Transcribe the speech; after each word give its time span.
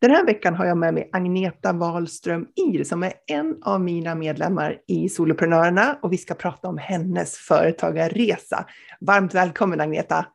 Den 0.00 0.10
här 0.10 0.24
veckan 0.24 0.54
har 0.54 0.66
jag 0.66 0.78
med 0.78 0.94
mig 0.94 1.10
Agneta 1.12 1.72
Wahlström 1.72 2.46
Ir 2.56 2.84
som 2.84 3.02
är 3.02 3.12
en 3.26 3.62
av 3.62 3.80
mina 3.80 4.14
medlemmar 4.14 4.78
i 4.86 5.08
Soloprenörerna 5.08 5.98
och 6.02 6.12
vi 6.12 6.18
ska 6.18 6.34
prata 6.34 6.68
om 6.68 6.78
hennes 6.78 7.36
företagarresa. 7.36 8.66
Varmt 9.00 9.34
välkommen 9.34 9.80
Agneta! 9.80 10.26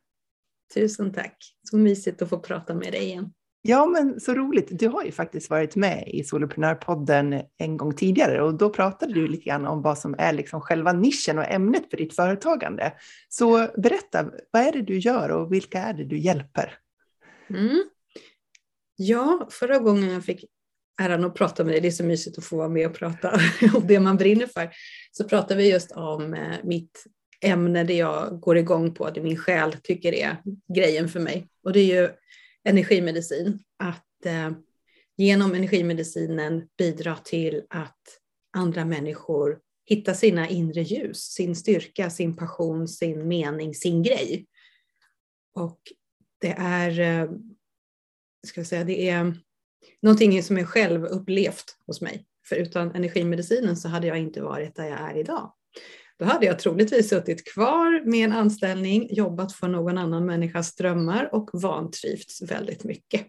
Tusen 0.73 1.13
tack! 1.13 1.37
Så 1.63 1.77
mysigt 1.77 2.21
att 2.21 2.29
få 2.29 2.39
prata 2.39 2.73
med 2.73 2.91
dig 2.91 3.03
igen. 3.03 3.33
Ja, 3.61 3.85
men 3.85 4.19
så 4.19 4.33
roligt. 4.33 4.67
Du 4.79 4.87
har 4.87 5.03
ju 5.03 5.11
faktiskt 5.11 5.49
varit 5.49 5.75
med 5.75 6.03
i 6.07 6.23
Soloprenörpodden 6.23 7.41
en 7.57 7.77
gång 7.77 7.95
tidigare 7.95 8.41
och 8.41 8.53
då 8.57 8.69
pratade 8.69 9.13
du 9.13 9.27
lite 9.27 9.43
grann 9.43 9.67
om 9.67 9.81
vad 9.81 9.97
som 9.97 10.15
är 10.17 10.33
liksom 10.33 10.61
själva 10.61 10.93
nischen 10.93 11.37
och 11.37 11.51
ämnet 11.51 11.89
för 11.89 11.97
ditt 11.97 12.15
företagande. 12.15 12.93
Så 13.29 13.67
berätta, 13.77 14.25
vad 14.51 14.61
är 14.61 14.71
det 14.71 14.81
du 14.81 14.99
gör 14.99 15.29
och 15.29 15.53
vilka 15.53 15.81
är 15.81 15.93
det 15.93 16.03
du 16.03 16.17
hjälper? 16.17 16.73
Mm. 17.49 17.83
Ja, 18.95 19.47
förra 19.51 19.79
gången 19.79 20.09
jag 20.09 20.25
fick 20.25 20.45
äran 21.01 21.23
att 21.23 21.35
prata 21.35 21.63
med 21.63 21.73
dig, 21.73 21.81
det 21.81 21.87
är 21.87 21.91
så 21.91 22.03
mysigt 22.03 22.37
att 22.37 22.45
få 22.45 22.57
vara 22.57 22.69
med 22.69 22.87
och 22.87 22.93
prata 22.93 23.39
om 23.73 23.87
det 23.87 23.99
man 23.99 24.17
brinner 24.17 24.47
för, 24.47 24.69
så 25.11 25.23
pratade 25.23 25.55
vi 25.55 25.71
just 25.71 25.91
om 25.91 26.33
eh, 26.33 26.57
mitt 26.63 27.03
ämne 27.41 27.83
det 27.83 27.93
jag 27.93 28.39
går 28.39 28.57
igång 28.57 28.93
på, 28.93 29.09
det 29.09 29.21
min 29.21 29.37
själ 29.37 29.75
tycker 29.83 30.13
är 30.13 30.37
grejen 30.75 31.09
för 31.09 31.19
mig. 31.19 31.47
Och 31.63 31.73
det 31.73 31.79
är 31.79 32.01
ju 32.01 32.09
energimedicin. 32.63 33.59
Att 33.79 34.25
eh, 34.25 34.51
genom 35.17 35.53
energimedicinen 35.53 36.67
bidra 36.77 37.15
till 37.15 37.63
att 37.69 38.01
andra 38.57 38.85
människor 38.85 39.59
hittar 39.85 40.13
sina 40.13 40.49
inre 40.49 40.81
ljus, 40.81 41.17
sin 41.17 41.55
styrka, 41.55 42.09
sin 42.09 42.35
passion, 42.35 42.87
sin 42.87 43.27
mening, 43.27 43.75
sin 43.75 44.03
grej. 44.03 44.45
Och 45.55 45.79
det 46.41 46.55
är 46.57 46.99
eh, 46.99 47.29
ska 48.47 48.59
jag 48.59 48.67
säga, 48.67 48.83
det 48.83 49.09
är 49.09 49.37
någonting 50.01 50.43
som 50.43 50.57
är 50.57 50.63
själv 50.63 51.05
upplevt 51.05 51.77
hos 51.87 52.01
mig. 52.01 52.25
För 52.49 52.55
utan 52.55 52.91
energimedicinen 52.95 53.77
så 53.77 53.87
hade 53.87 54.07
jag 54.07 54.17
inte 54.17 54.41
varit 54.41 54.75
där 54.75 54.85
jag 54.85 54.99
är 54.99 55.17
idag. 55.17 55.53
Då 56.19 56.25
hade 56.25 56.45
jag 56.45 56.59
troligtvis 56.59 57.09
suttit 57.09 57.53
kvar 57.53 58.05
med 58.05 58.25
en 58.25 58.31
anställning, 58.31 59.07
jobbat 59.11 59.53
för 59.53 59.67
någon 59.67 59.97
annan 59.97 60.25
människas 60.25 60.75
drömmar 60.75 61.29
och 61.35 61.49
vantrivts 61.53 62.41
väldigt 62.41 62.83
mycket. 62.83 63.27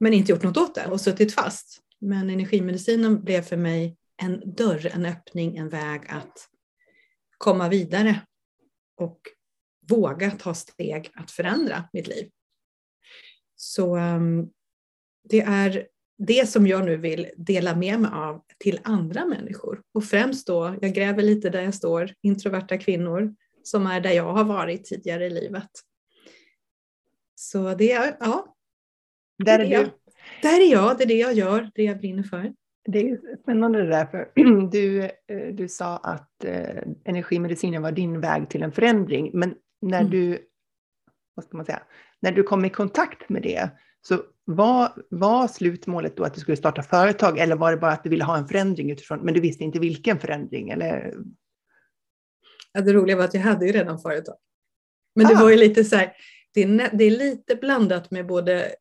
Men 0.00 0.12
inte 0.12 0.32
gjort 0.32 0.42
något 0.42 0.56
åt 0.56 0.74
det 0.74 0.86
och 0.86 1.00
suttit 1.00 1.34
fast. 1.34 1.80
Men 2.00 2.30
energimedicinen 2.30 3.24
blev 3.24 3.42
för 3.42 3.56
mig 3.56 3.96
en 4.22 4.54
dörr, 4.54 4.90
en 4.94 5.06
öppning, 5.06 5.56
en 5.56 5.68
väg 5.68 6.00
att 6.08 6.48
komma 7.38 7.68
vidare 7.68 8.20
och 8.96 9.20
våga 9.88 10.30
ta 10.30 10.54
steg 10.54 11.10
att 11.14 11.30
förändra 11.30 11.84
mitt 11.92 12.08
liv. 12.08 12.30
Så 13.62 13.96
um, 13.96 14.50
det 15.28 15.40
är 15.40 15.86
det 16.18 16.48
som 16.48 16.66
jag 16.66 16.84
nu 16.84 16.96
vill 16.96 17.30
dela 17.36 17.76
med 17.76 18.00
mig 18.00 18.10
av 18.14 18.42
till 18.58 18.80
andra 18.82 19.26
människor. 19.26 19.82
Och 19.94 20.04
främst 20.04 20.46
då, 20.46 20.76
jag 20.80 20.92
gräver 20.94 21.22
lite 21.22 21.50
där 21.50 21.62
jag 21.62 21.74
står, 21.74 22.12
introverta 22.22 22.78
kvinnor 22.78 23.34
som 23.62 23.86
är 23.86 24.00
där 24.00 24.10
jag 24.10 24.32
har 24.32 24.44
varit 24.44 24.84
tidigare 24.84 25.26
i 25.26 25.30
livet. 25.30 25.70
Så 27.34 27.74
det 27.74 27.92
är, 27.92 28.16
ja. 28.20 28.56
Där 29.44 29.58
är, 29.58 29.64
är 29.64 29.84
du. 29.84 29.90
Där 30.42 30.60
är 30.60 30.72
jag, 30.72 30.98
det 30.98 31.04
är 31.04 31.08
det 31.08 31.18
jag 31.18 31.34
gör, 31.34 31.70
det 31.74 31.82
jag 31.82 31.98
brinner 31.98 32.22
för. 32.22 32.52
Det 32.84 32.98
är 32.98 33.36
spännande 33.42 33.82
det 33.82 33.88
där, 33.88 34.06
för 34.06 34.30
du, 34.70 35.04
eh, 35.04 35.54
du 35.54 35.68
sa 35.68 35.96
att 35.96 36.44
eh, 36.44 36.82
energimedicinen 37.04 37.82
var 37.82 37.92
din 37.92 38.20
väg 38.20 38.48
till 38.48 38.62
en 38.62 38.72
förändring, 38.72 39.30
men 39.34 39.54
när 39.80 40.00
mm. 40.00 40.10
du, 40.10 40.38
vad 41.34 41.44
ska 41.44 41.56
man 41.56 41.66
säga, 41.66 41.82
när 42.22 42.32
du 42.32 42.42
kom 42.42 42.64
i 42.64 42.70
kontakt 42.70 43.28
med 43.28 43.42
det, 43.42 43.70
så 44.02 44.22
var, 44.44 44.92
var 45.10 45.48
slutmålet 45.48 46.16
då 46.16 46.24
att 46.24 46.34
du 46.34 46.40
skulle 46.40 46.56
starta 46.56 46.82
företag 46.82 47.38
eller 47.38 47.56
var 47.56 47.70
det 47.70 47.76
bara 47.76 47.92
att 47.92 48.04
du 48.04 48.10
ville 48.10 48.24
ha 48.24 48.36
en 48.36 48.48
förändring 48.48 48.90
utifrån, 48.90 49.20
men 49.20 49.34
du 49.34 49.40
visste 49.40 49.64
inte 49.64 49.78
vilken 49.78 50.18
förändring? 50.18 50.70
Eller? 50.70 51.14
Ja, 52.72 52.80
det 52.80 52.92
roliga 52.92 53.16
var 53.16 53.24
att 53.24 53.34
jag 53.34 53.40
hade 53.40 53.66
ju 53.66 53.72
redan 53.72 53.98
företag. 53.98 54.36
Men 55.14 55.26
det 55.26 55.34
ah. 55.34 55.42
var 55.42 55.50
ju 55.50 55.56
lite 55.56 55.84
så 55.84 55.96
här, 55.96 56.12
det 56.54 56.62
är, 56.62 56.90
det 56.92 57.04
är 57.04 57.10
lite 57.10 57.56
blandat 57.56 58.10
med 58.10 58.26
både 58.26 58.74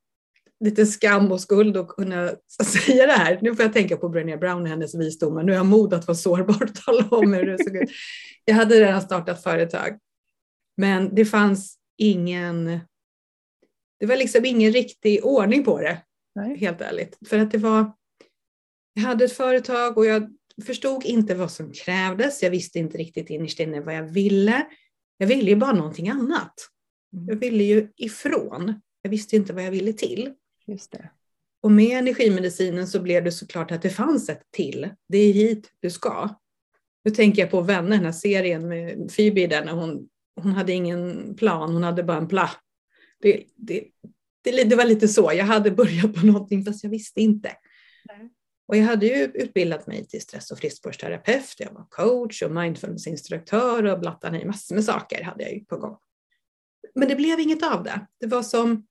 lite 0.60 0.86
skam 0.86 1.32
och 1.32 1.42
skuld 1.42 1.78
att 1.78 1.88
kunna 1.88 2.32
säga 2.66 3.06
det 3.06 3.14
här. 3.14 3.40
Nu 3.42 3.56
får 3.56 3.66
jag 3.66 3.74
tänka 3.74 3.98
på 3.98 4.10
Brené 4.10 4.38
Brown 4.38 4.62
och 4.62 4.68
hennes 4.68 4.96
visdomar. 4.96 5.44
Nu 5.44 5.52
har 5.52 5.58
jag 5.58 5.66
mod 5.66 5.94
att 5.94 6.08
vara 6.08 6.18
sårbar 6.18 6.64
och 6.64 6.76
tala 6.76 7.08
om 7.10 7.34
hur 7.34 7.46
det 7.46 7.64
såg 7.64 7.76
ut. 7.76 7.90
Jag 8.46 8.56
hade 8.56 8.80
redan 8.80 9.02
startat 9.02 9.44
företag. 9.44 10.00
Men 10.78 11.16
det 11.16 11.26
fanns 11.26 11.78
ingen 11.98 12.80
det 14.00 14.06
var 14.06 14.16
liksom 14.16 14.46
ingen 14.46 14.72
riktig 14.72 15.26
ordning 15.26 15.64
på 15.64 15.80
det, 15.82 16.02
Nej. 16.36 16.58
helt 16.58 16.82
ärligt. 16.82 17.18
För 17.28 17.40
att 17.40 17.52
det 17.52 17.58
var, 17.58 17.94
jag 18.94 19.02
hade 19.02 19.26
ett 19.26 19.34
företag 19.34 19.98
och 19.98 20.06
jag 20.06 20.36
förstod 20.66 21.06
inte 21.06 21.36
vad 21.36 21.52
som 21.52 21.72
krävdes. 21.72 22.44
Jag 22.44 22.50
visste 22.50 22.80
inte 22.80 22.98
riktigt 22.98 23.30
innerst 23.30 23.60
inne 23.60 23.82
vad 23.82 23.96
jag 23.96 24.04
ville. 24.04 24.68
Jag 25.18 25.28
ville 25.28 25.50
ju 25.50 25.56
bara 25.56 25.74
någonting 25.74 26.10
annat. 26.10 26.54
Mm. 27.14 27.28
Jag 27.28 27.36
ville 27.36 27.64
ju 27.64 27.92
ifrån. 27.96 28.82
Jag 29.02 29.10
visste 29.10 29.36
inte 29.36 29.54
vad 29.54 29.64
jag 29.64 29.72
ville 29.72 29.94
till. 29.94 30.34
Just 30.68 30.92
det. 30.92 31.10
Och 31.62 31.72
med 31.72 31.98
energimedicinen 31.98 32.88
så 32.88 33.00
blev 33.02 33.24
det 33.24 33.32
såklart 33.32 33.72
att 33.72 33.82
det 33.82 33.90
fanns 33.90 34.30
ett 34.30 34.42
till. 34.52 34.90
Det 35.08 35.18
är 35.18 35.34
hit 35.34 35.72
du 35.80 35.90
ska. 35.90 36.30
Nu 37.04 37.12
tänker 37.12 37.42
jag 37.42 37.52
på 37.52 37.62
Vänner, 37.62 37.96
den 37.96 38.06
här 38.06 38.12
serien 38.12 38.68
med 38.68 39.10
Phoebe 39.16 39.48
där 39.48 39.66
när 39.66 39.74
hon, 39.74 40.08
hon 40.42 40.52
hade 40.52 40.74
ingen 40.74 41.36
plan, 41.36 41.74
hon 41.74 41.84
hade 41.84 42.04
bara 42.04 42.18
en 42.18 42.28
pla 42.28 42.50
det, 43.22 43.44
det, 43.56 43.84
det, 44.44 44.64
det, 44.64 44.76
var 44.76 44.86
lite 44.86 45.08
så, 45.08 45.32
jag 45.34 45.46
hade 45.46 45.72
börjat 45.72 46.16
på 46.16 46.26
någonting 46.26 46.66
fast 46.66 46.84
jag 46.84 46.92
visste 46.92 47.22
inte. 47.22 47.52
Nej. 48.06 48.30
Och 48.68 48.78
jag 48.78 48.84
hade 48.84 49.06
ju 49.06 49.24
utbildat 49.24 49.88
mig 49.88 50.08
till 50.08 50.22
stress 50.22 50.52
och 50.52 50.58
friskvårdsterapeut, 50.58 51.56
jag 51.58 51.74
var 51.74 51.88
coach 51.90 52.42
och 52.42 52.52
mindfulnessinstruktör 52.52 53.84
och 53.84 54.00
blattade 54.00 54.42
i 54.42 54.46
massor 54.46 54.76
med 54.76 54.84
saker 54.84 55.24
hade 55.24 55.44
jag 55.44 55.54
ju 55.54 55.66
på 55.66 55.78
gång. 55.78 55.98
Men 56.96 57.08
det 57.08 57.16
blev 57.16 57.40
inget 57.40 57.64
av 57.64 57.84
det. 57.84 58.08
Det 58.20 58.28
var 58.28 58.44
som, 58.44 58.88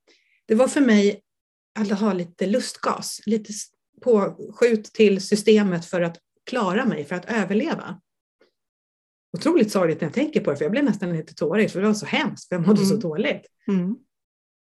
det 0.47 0.55
var 0.55 0.69
för 0.69 0.81
mig 0.81 1.22
att 1.81 2.00
ha 2.00 2.12
lite 2.12 2.47
lustgas, 2.47 3.21
lite 3.27 3.53
påskjut 4.00 4.84
till 4.84 5.21
systemet 5.21 5.84
för 5.84 6.00
att 6.00 6.19
klara 6.47 6.84
mig, 6.84 7.05
för 7.05 7.17
att 7.17 7.31
överleva. 7.31 8.00
Otroligt 9.37 9.72
sorgligt 9.72 10.00
när 10.00 10.09
jag 10.09 10.15
tänker 10.15 10.41
på 10.41 10.50
det, 10.50 10.56
för 10.56 10.65
jag 10.65 10.72
blev 10.72 10.84
nästan 10.84 11.12
lite 11.12 11.34
tårig, 11.34 11.71
för 11.71 11.81
det 11.81 11.87
var 11.87 11.94
så 11.94 12.06
hemskt, 12.06 12.49
för 12.49 12.56
jag 12.56 12.67
mådde 12.67 12.83
mm. 12.83 12.88
så 12.88 12.97
dåligt. 12.97 13.47
Mm. 13.69 13.97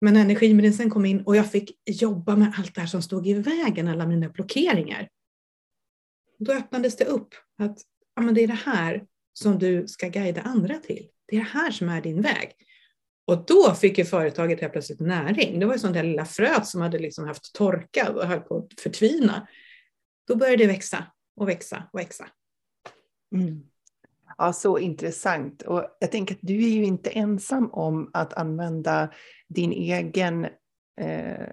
Men 0.04 0.16
energiministern 0.16 0.90
kom 0.90 1.04
in 1.04 1.22
och 1.22 1.36
jag 1.36 1.50
fick 1.50 1.80
jobba 1.86 2.36
med 2.36 2.52
allt 2.58 2.74
det 2.74 2.80
här 2.80 2.88
som 2.88 3.02
stod 3.02 3.26
i 3.26 3.34
vägen, 3.34 3.88
alla 3.88 4.06
mina 4.06 4.28
blockeringar. 4.28 5.08
Då 6.38 6.52
öppnades 6.52 6.96
det 6.96 7.04
upp 7.04 7.34
att 7.58 7.78
ja, 8.16 8.22
men 8.22 8.34
det 8.34 8.40
är 8.40 8.46
det 8.46 8.60
här 8.64 9.06
som 9.32 9.58
du 9.58 9.88
ska 9.88 10.08
guida 10.08 10.40
andra 10.40 10.78
till. 10.78 11.08
Det 11.26 11.36
är 11.36 11.40
det 11.40 11.46
här 11.46 11.70
som 11.70 11.88
är 11.88 12.00
din 12.00 12.22
väg. 12.22 12.52
Och 13.26 13.46
då 13.46 13.74
fick 13.74 13.98
ju 13.98 14.04
företaget 14.04 14.60
helt 14.60 14.72
plötsligt 14.72 15.00
näring. 15.00 15.60
Det 15.60 15.66
var 15.66 15.72
ju 15.72 15.78
sånt 15.78 15.94
där 15.94 16.02
lilla 16.02 16.24
fröet 16.24 16.66
som 16.66 16.80
hade 16.80 16.98
liksom 16.98 17.26
haft 17.26 17.54
torka 17.54 18.12
och 18.12 18.26
höll 18.26 18.40
på 18.40 18.56
att 18.56 18.80
förtvina. 18.80 19.48
Då 20.26 20.36
började 20.36 20.56
det 20.56 20.66
växa 20.66 21.06
och 21.36 21.48
växa 21.48 21.88
och 21.92 21.98
växa. 21.98 22.28
Mm. 23.34 23.62
Ja, 24.38 24.52
så 24.52 24.78
intressant. 24.78 25.62
Och 25.62 25.84
jag 26.00 26.12
tänker 26.12 26.34
att 26.34 26.40
du 26.42 26.54
är 26.64 26.68
ju 26.68 26.84
inte 26.84 27.10
ensam 27.10 27.70
om 27.72 28.10
att 28.12 28.34
använda 28.34 29.08
din 29.48 29.72
egen, 29.72 30.44
eh, 31.00 31.48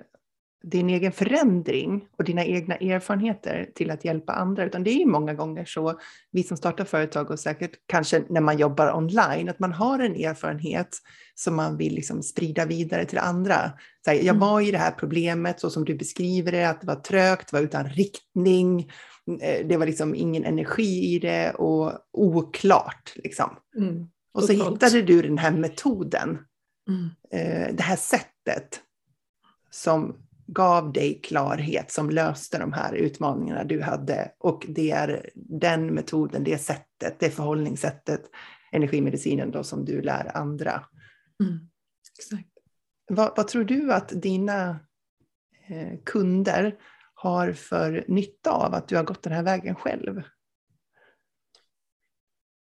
din 0.63 0.89
egen 0.89 1.11
förändring 1.11 2.05
och 2.17 2.23
dina 2.23 2.45
egna 2.45 2.75
erfarenheter 2.75 3.69
till 3.75 3.91
att 3.91 4.05
hjälpa 4.05 4.33
andra, 4.33 4.65
utan 4.65 4.83
det 4.83 5.01
är 5.01 5.05
många 5.05 5.33
gånger 5.33 5.65
så, 5.65 5.99
vi 6.31 6.43
som 6.43 6.57
startar 6.57 6.85
företag 6.85 7.31
och 7.31 7.39
säkert 7.39 7.71
kanske 7.85 8.23
när 8.29 8.41
man 8.41 8.57
jobbar 8.57 8.93
online, 8.97 9.49
att 9.49 9.59
man 9.59 9.71
har 9.71 9.99
en 9.99 10.15
erfarenhet 10.15 10.97
som 11.35 11.55
man 11.55 11.77
vill 11.77 11.93
liksom 11.95 12.23
sprida 12.23 12.65
vidare 12.65 13.05
till 13.05 13.17
andra. 13.17 13.71
Så 14.05 14.11
här, 14.11 14.17
jag 14.17 14.27
mm. 14.27 14.39
var 14.39 14.61
i 14.61 14.71
det 14.71 14.77
här 14.77 14.91
problemet 14.91 15.59
så 15.59 15.69
som 15.69 15.85
du 15.85 15.95
beskriver 15.95 16.51
det, 16.51 16.69
att 16.69 16.81
det 16.81 16.87
var 16.87 16.95
trögt, 16.95 17.51
det 17.51 17.57
var 17.57 17.63
utan 17.63 17.89
riktning, 17.89 18.87
Eh, 19.27 19.67
det 19.67 19.77
var 19.77 19.85
liksom 19.85 20.15
ingen 20.15 20.45
energi 20.45 21.15
i 21.15 21.19
det 21.19 21.51
och 21.51 21.93
oklart. 22.11 23.13
Liksom. 23.15 23.57
Mm, 23.77 24.07
och 24.33 24.43
så 24.43 24.53
hittade 24.53 25.01
du 25.01 25.21
den 25.21 25.37
här 25.37 25.51
metoden, 25.51 26.37
mm. 26.87 27.09
Eh, 27.31 27.75
det 27.75 27.83
här 27.83 27.95
sättet 27.95 28.79
som 29.69 30.17
gav 30.53 30.93
dig 30.93 31.21
klarhet, 31.23 31.91
som 31.91 32.09
löste 32.09 32.57
de 32.57 32.73
här 32.73 32.93
utmaningarna 32.93 33.63
du 33.63 33.81
hade. 33.81 34.31
Och 34.39 34.65
det 34.67 34.91
är 34.91 35.29
den 35.35 35.87
metoden, 35.87 36.43
det 36.43 36.57
sättet, 36.57 37.19
det 37.19 37.29
förhållningssättet, 37.29 38.21
energimedicinen 38.71 39.51
då 39.51 39.63
som 39.63 39.85
du 39.85 40.01
lär 40.01 40.37
andra. 40.37 40.85
Mm. 41.43 41.69
Exakt. 42.17 42.49
Vad, 43.07 43.33
vad, 43.37 43.47
tror 43.47 43.63
du 43.63 43.93
att 43.93 44.21
dina 44.21 44.79
eh, 45.67 45.99
kunder 46.05 46.75
har 47.13 47.53
för 47.53 48.05
nytta 48.07 48.51
av 48.51 48.73
att 48.73 48.87
du 48.87 48.95
har 48.95 49.03
gått 49.03 49.23
den 49.23 49.33
här 49.33 49.43
vägen 49.43 49.75
själv? 49.75 50.21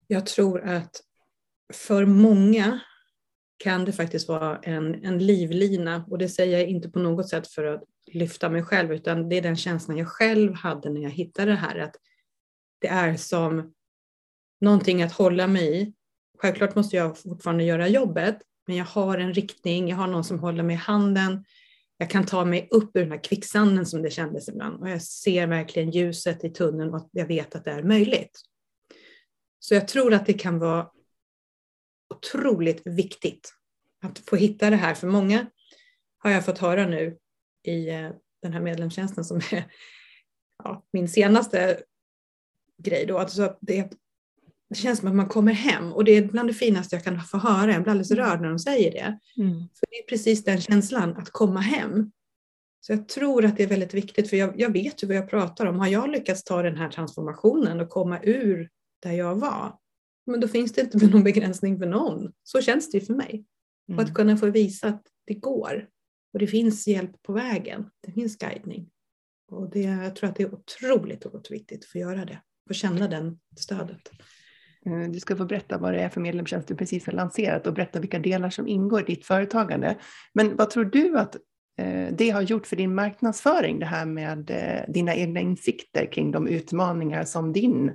Jag 0.06 0.26
tror 0.26 0.68
att 0.68 1.00
för 1.72 2.06
många 2.06 2.80
kan 3.62 3.84
det 3.84 3.92
faktiskt 3.92 4.28
vara 4.28 4.58
en, 4.58 5.04
en 5.04 5.18
livlina 5.18 6.04
och 6.10 6.18
det 6.18 6.28
säger 6.28 6.58
jag 6.58 6.68
inte 6.68 6.88
på 6.88 6.98
något 6.98 7.28
sätt 7.28 7.46
för 7.48 7.64
att 7.64 7.82
lyfta 8.06 8.48
mig 8.48 8.62
själv 8.62 8.92
utan 8.92 9.28
det 9.28 9.36
är 9.36 9.42
den 9.42 9.56
känslan 9.56 9.96
jag 9.96 10.08
själv 10.08 10.54
hade 10.54 10.90
när 10.90 11.00
jag 11.00 11.10
hittade 11.10 11.50
det 11.50 11.56
här 11.56 11.78
att 11.78 11.96
det 12.80 12.88
är 12.88 13.16
som 13.16 13.74
någonting 14.60 15.02
att 15.02 15.12
hålla 15.12 15.46
mig 15.46 15.82
i. 15.82 15.92
Självklart 16.38 16.74
måste 16.74 16.96
jag 16.96 17.18
fortfarande 17.18 17.64
göra 17.64 17.88
jobbet 17.88 18.38
men 18.66 18.76
jag 18.76 18.84
har 18.84 19.18
en 19.18 19.34
riktning, 19.34 19.88
jag 19.88 19.96
har 19.96 20.06
någon 20.06 20.24
som 20.24 20.38
håller 20.38 20.62
mig 20.62 20.74
i 20.74 20.78
handen. 20.78 21.44
Jag 21.98 22.10
kan 22.10 22.26
ta 22.26 22.44
mig 22.44 22.68
upp 22.70 22.96
ur 22.96 23.00
den 23.00 23.12
här 23.12 23.24
kvicksanden 23.24 23.86
som 23.86 24.02
det 24.02 24.10
kändes 24.10 24.48
ibland 24.48 24.80
och 24.80 24.90
jag 24.90 25.02
ser 25.02 25.46
verkligen 25.46 25.90
ljuset 25.90 26.44
i 26.44 26.50
tunneln 26.50 26.94
och 26.94 27.08
jag 27.12 27.26
vet 27.26 27.54
att 27.54 27.64
det 27.64 27.70
är 27.70 27.82
möjligt. 27.82 28.40
Så 29.58 29.74
jag 29.74 29.88
tror 29.88 30.14
att 30.14 30.26
det 30.26 30.32
kan 30.32 30.58
vara 30.58 30.86
otroligt 32.22 32.86
viktigt 32.86 33.52
att 34.04 34.18
få 34.18 34.36
hitta 34.36 34.70
det 34.70 34.76
här. 34.76 34.94
För 34.94 35.06
många 35.06 35.46
har 36.18 36.30
jag 36.30 36.44
fått 36.44 36.58
höra 36.58 36.86
nu 36.86 37.18
i 37.62 37.88
eh, 37.88 38.10
den 38.42 38.52
här 38.52 38.60
medlemstjänsten 38.60 39.24
som 39.24 39.36
är 39.36 39.64
ja, 40.64 40.84
min 40.92 41.08
senaste 41.08 41.82
grej. 42.82 43.06
Då. 43.06 43.18
Alltså 43.18 43.42
att 43.42 43.58
det, 43.60 43.92
det 44.68 44.74
känns 44.74 44.98
som 44.98 45.08
att 45.08 45.14
man 45.14 45.28
kommer 45.28 45.52
hem 45.52 45.92
och 45.92 46.04
det 46.04 46.12
är 46.12 46.22
bland 46.22 46.48
det 46.48 46.54
finaste 46.54 46.96
jag 46.96 47.04
kan 47.04 47.20
få 47.20 47.38
höra. 47.38 47.72
Jag 47.72 47.82
blir 47.82 47.90
alldeles 47.90 48.10
mm. 48.10 48.24
rörd 48.24 48.40
när 48.40 48.48
de 48.48 48.58
säger 48.58 48.90
det. 48.90 49.18
Mm. 49.42 49.58
För 49.58 49.86
Det 49.90 49.96
är 49.96 50.08
precis 50.08 50.44
den 50.44 50.60
känslan, 50.60 51.16
att 51.16 51.30
komma 51.30 51.60
hem. 51.60 52.12
Så 52.80 52.92
jag 52.92 53.08
tror 53.08 53.44
att 53.44 53.56
det 53.56 53.62
är 53.62 53.66
väldigt 53.66 53.94
viktigt, 53.94 54.30
för 54.30 54.36
jag, 54.36 54.60
jag 54.60 54.72
vet 54.72 55.02
ju 55.02 55.06
vad 55.06 55.16
jag 55.16 55.30
pratar 55.30 55.66
om. 55.66 55.78
Har 55.78 55.88
jag 55.88 56.10
lyckats 56.10 56.44
ta 56.44 56.62
den 56.62 56.76
här 56.76 56.88
transformationen 56.88 57.80
och 57.80 57.88
komma 57.88 58.20
ur 58.22 58.68
där 59.02 59.12
jag 59.12 59.34
var, 59.34 59.76
men 60.26 60.40
då 60.40 60.48
finns 60.48 60.72
det 60.72 60.80
inte 60.80 61.06
någon 61.06 61.24
begränsning 61.24 61.78
för 61.78 61.86
någon. 61.86 62.32
Så 62.42 62.60
känns 62.60 62.90
det 62.90 62.98
ju 62.98 63.04
för 63.04 63.14
mig. 63.14 63.44
Mm. 63.88 63.98
Och 63.98 64.04
att 64.04 64.14
kunna 64.14 64.36
få 64.36 64.50
visa 64.50 64.88
att 64.88 65.02
det 65.26 65.34
går. 65.34 65.88
Och 66.32 66.38
det 66.38 66.46
finns 66.46 66.86
hjälp 66.86 67.22
på 67.22 67.32
vägen. 67.32 67.90
Det 68.00 68.12
finns 68.12 68.38
guidning. 68.38 68.90
Och 69.50 69.70
det, 69.70 69.80
jag 69.80 70.16
tror 70.16 70.30
att 70.30 70.36
det 70.36 70.42
är 70.42 70.54
otroligt, 70.54 71.26
otroligt 71.26 71.50
viktigt 71.50 71.78
att 71.78 71.90
få 71.90 71.98
göra 71.98 72.24
det. 72.24 72.38
Få 72.68 72.74
känna 72.74 73.08
den 73.08 73.38
stödet. 73.58 74.10
Eh, 74.86 75.10
du 75.10 75.20
ska 75.20 75.36
få 75.36 75.44
berätta 75.44 75.78
vad 75.78 75.92
det 75.92 76.00
är 76.00 76.08
för 76.08 76.20
medlemstjänst 76.20 76.68
du 76.68 76.76
precis 76.76 77.06
har 77.06 77.12
lanserat 77.12 77.66
och 77.66 77.74
berätta 77.74 78.00
vilka 78.00 78.18
delar 78.18 78.50
som 78.50 78.68
ingår 78.68 79.00
i 79.00 79.14
ditt 79.14 79.26
företagande. 79.26 79.96
Men 80.34 80.56
vad 80.56 80.70
tror 80.70 80.84
du 80.84 81.18
att 81.18 81.36
eh, 81.78 82.08
det 82.12 82.30
har 82.30 82.42
gjort 82.42 82.66
för 82.66 82.76
din 82.76 82.94
marknadsföring, 82.94 83.78
det 83.78 83.86
här 83.86 84.06
med 84.06 84.50
eh, 84.50 84.92
dina 84.92 85.14
egna 85.14 85.40
insikter 85.40 86.12
kring 86.12 86.30
de 86.30 86.48
utmaningar 86.48 87.24
som 87.24 87.52
din 87.52 87.92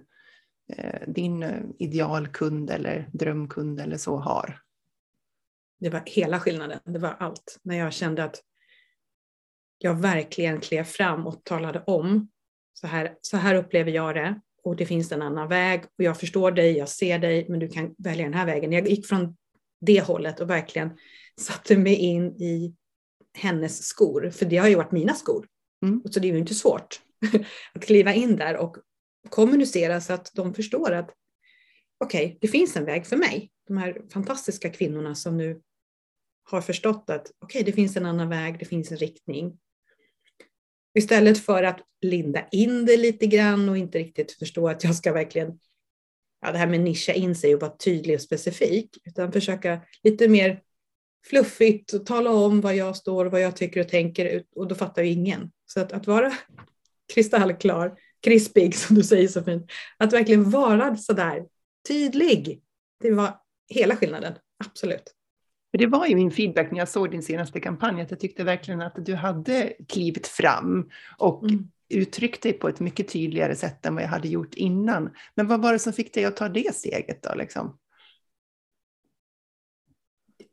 din 1.08 1.44
eh, 1.44 1.62
idealkund 1.80 2.70
eller 2.70 3.10
drömkund 3.14 3.80
eller 3.80 3.98
så 3.98 4.18
har? 4.18 4.62
Det 5.80 5.90
var 5.90 6.04
hela 6.06 6.40
skillnaden, 6.40 6.80
det 6.86 7.00
var 7.00 7.16
allt. 7.20 7.60
När 7.64 7.78
jag 7.78 7.94
kände 7.94 8.24
att 8.24 8.42
jag 9.78 10.02
verkligen 10.02 10.62
klev 10.62 10.84
fram 10.84 11.28
och 11.28 11.44
talade 11.44 11.84
om, 11.88 12.30
så 12.74 12.88
här, 12.88 13.18
så 13.22 13.38
här 13.38 13.56
upplever 13.56 13.92
jag 13.92 14.16
det 14.16 14.42
och 14.64 14.76
det 14.76 14.86
finns 14.86 15.12
en 15.12 15.22
annan 15.22 15.48
väg 15.48 15.84
och 15.84 16.04
jag 16.04 16.20
förstår 16.20 16.52
dig, 16.52 16.78
jag 16.78 16.90
ser 16.90 17.20
dig, 17.20 17.46
men 17.50 17.60
du 17.60 17.68
kan 17.68 17.96
välja 17.98 18.26
den 18.26 18.34
här 18.34 18.46
vägen. 18.46 18.72
Jag 18.72 18.88
gick 18.88 19.08
från 19.08 19.38
det 19.82 20.02
hållet 20.02 20.40
och 20.40 20.50
verkligen 20.50 20.98
satte 21.42 21.78
mig 21.78 21.96
in 21.96 22.26
i 22.26 22.76
hennes 23.34 23.84
skor, 23.84 24.30
för 24.30 24.46
det 24.46 24.58
har 24.58 24.68
ju 24.68 24.76
varit 24.76 24.92
mina 24.92 25.14
skor. 25.14 25.48
Mm. 25.86 26.02
Så 26.12 26.20
det 26.20 26.28
är 26.28 26.32
ju 26.32 26.40
inte 26.40 26.56
svårt 26.56 27.02
att 27.74 27.86
kliva 27.86 28.14
in 28.14 28.36
där 28.36 28.58
och 28.58 28.78
kommunicera 29.30 30.02
så 30.02 30.14
att 30.14 30.32
de 30.34 30.54
förstår 30.54 30.92
att 30.92 31.14
okej, 31.98 32.26
okay, 32.26 32.38
det 32.42 32.48
finns 32.48 32.76
en 32.76 32.86
väg 32.86 33.06
för 33.06 33.18
mig. 33.18 33.52
De 33.68 33.78
här 33.78 34.02
fantastiska 34.14 34.70
kvinnorna 34.70 35.16
som 35.16 35.38
nu 35.38 35.62
har 36.44 36.62
förstått 36.62 37.10
att 37.10 37.32
okej, 37.40 37.60
okay, 37.62 37.64
det 37.64 37.72
finns 37.72 37.98
en 37.98 38.06
annan 38.06 38.30
väg, 38.30 38.60
det 38.60 38.66
finns 38.66 38.92
en 38.92 38.98
riktning. 38.98 39.58
Istället 40.98 41.46
för 41.46 41.64
att 41.64 41.82
linda 42.02 42.48
in 42.52 42.86
det 42.86 42.98
lite 42.98 43.28
grann 43.28 43.70
och 43.70 43.78
inte 43.78 43.98
riktigt 43.98 44.32
förstå 44.32 44.70
att 44.70 44.84
jag 44.84 44.96
ska 44.96 45.14
verkligen, 45.14 45.60
ja 46.42 46.52
det 46.52 46.58
här 46.58 46.68
med 46.68 46.82
nischa 46.82 47.14
in 47.14 47.36
sig 47.36 47.56
och 47.56 47.62
vara 47.62 47.78
tydlig 47.78 48.16
och 48.16 48.22
specifik, 48.22 48.98
utan 49.06 49.32
försöka 49.32 49.82
lite 50.04 50.28
mer 50.28 50.62
fluffigt 51.26 51.94
och 51.94 52.06
tala 52.06 52.32
om 52.32 52.62
vad 52.62 52.76
jag 52.76 52.96
står 52.96 53.26
vad 53.26 53.42
jag 53.42 53.56
tycker 53.56 53.82
och 53.82 53.90
tänker 53.90 54.44
och 54.56 54.68
då 54.68 54.76
fattar 54.76 55.04
ju 55.04 55.10
ingen. 55.10 55.52
Så 55.66 55.80
att, 55.80 55.92
att 55.92 56.08
vara 56.08 56.34
kristallklar 57.14 58.00
krispig 58.24 58.76
som 58.76 58.96
du 58.96 59.04
säger 59.04 59.28
så 59.28 59.44
fint. 59.44 59.72
Att 59.98 60.14
verkligen 60.14 60.50
vara 60.50 60.96
sådär 60.96 61.46
tydlig. 61.88 62.62
Det 63.02 63.12
var 63.12 63.40
hela 63.70 63.96
skillnaden, 63.96 64.34
absolut. 64.66 65.14
Det 65.78 65.88
var 65.88 66.08
ju 66.08 66.16
min 66.16 66.32
feedback 66.32 66.72
när 66.72 66.80
jag 66.80 66.90
såg 66.90 67.12
din 67.12 67.24
senaste 67.24 67.60
kampanj, 67.60 68.02
att 68.02 68.12
jag 68.12 68.20
tyckte 68.20 68.44
verkligen 68.44 68.82
att 68.82 69.06
du 69.06 69.16
hade 69.16 69.74
klivit 69.90 70.28
fram 70.28 70.90
och 71.18 71.44
mm. 71.44 71.68
uttryckt 71.90 72.44
dig 72.44 72.54
på 72.54 72.70
ett 72.70 72.80
mycket 72.80 73.08
tydligare 73.08 73.56
sätt 73.56 73.86
än 73.86 73.96
vad 73.96 74.04
jag 74.04 74.10
hade 74.10 74.28
gjort 74.28 74.54
innan. 74.54 75.10
Men 75.36 75.48
vad 75.48 75.62
var 75.62 75.74
det 75.74 75.80
som 75.80 75.94
fick 75.94 76.14
dig 76.14 76.26
att 76.26 76.38
ta 76.38 76.50
det 76.50 76.76
steget 76.76 77.24
då? 77.24 77.36
Liksom? 77.36 77.78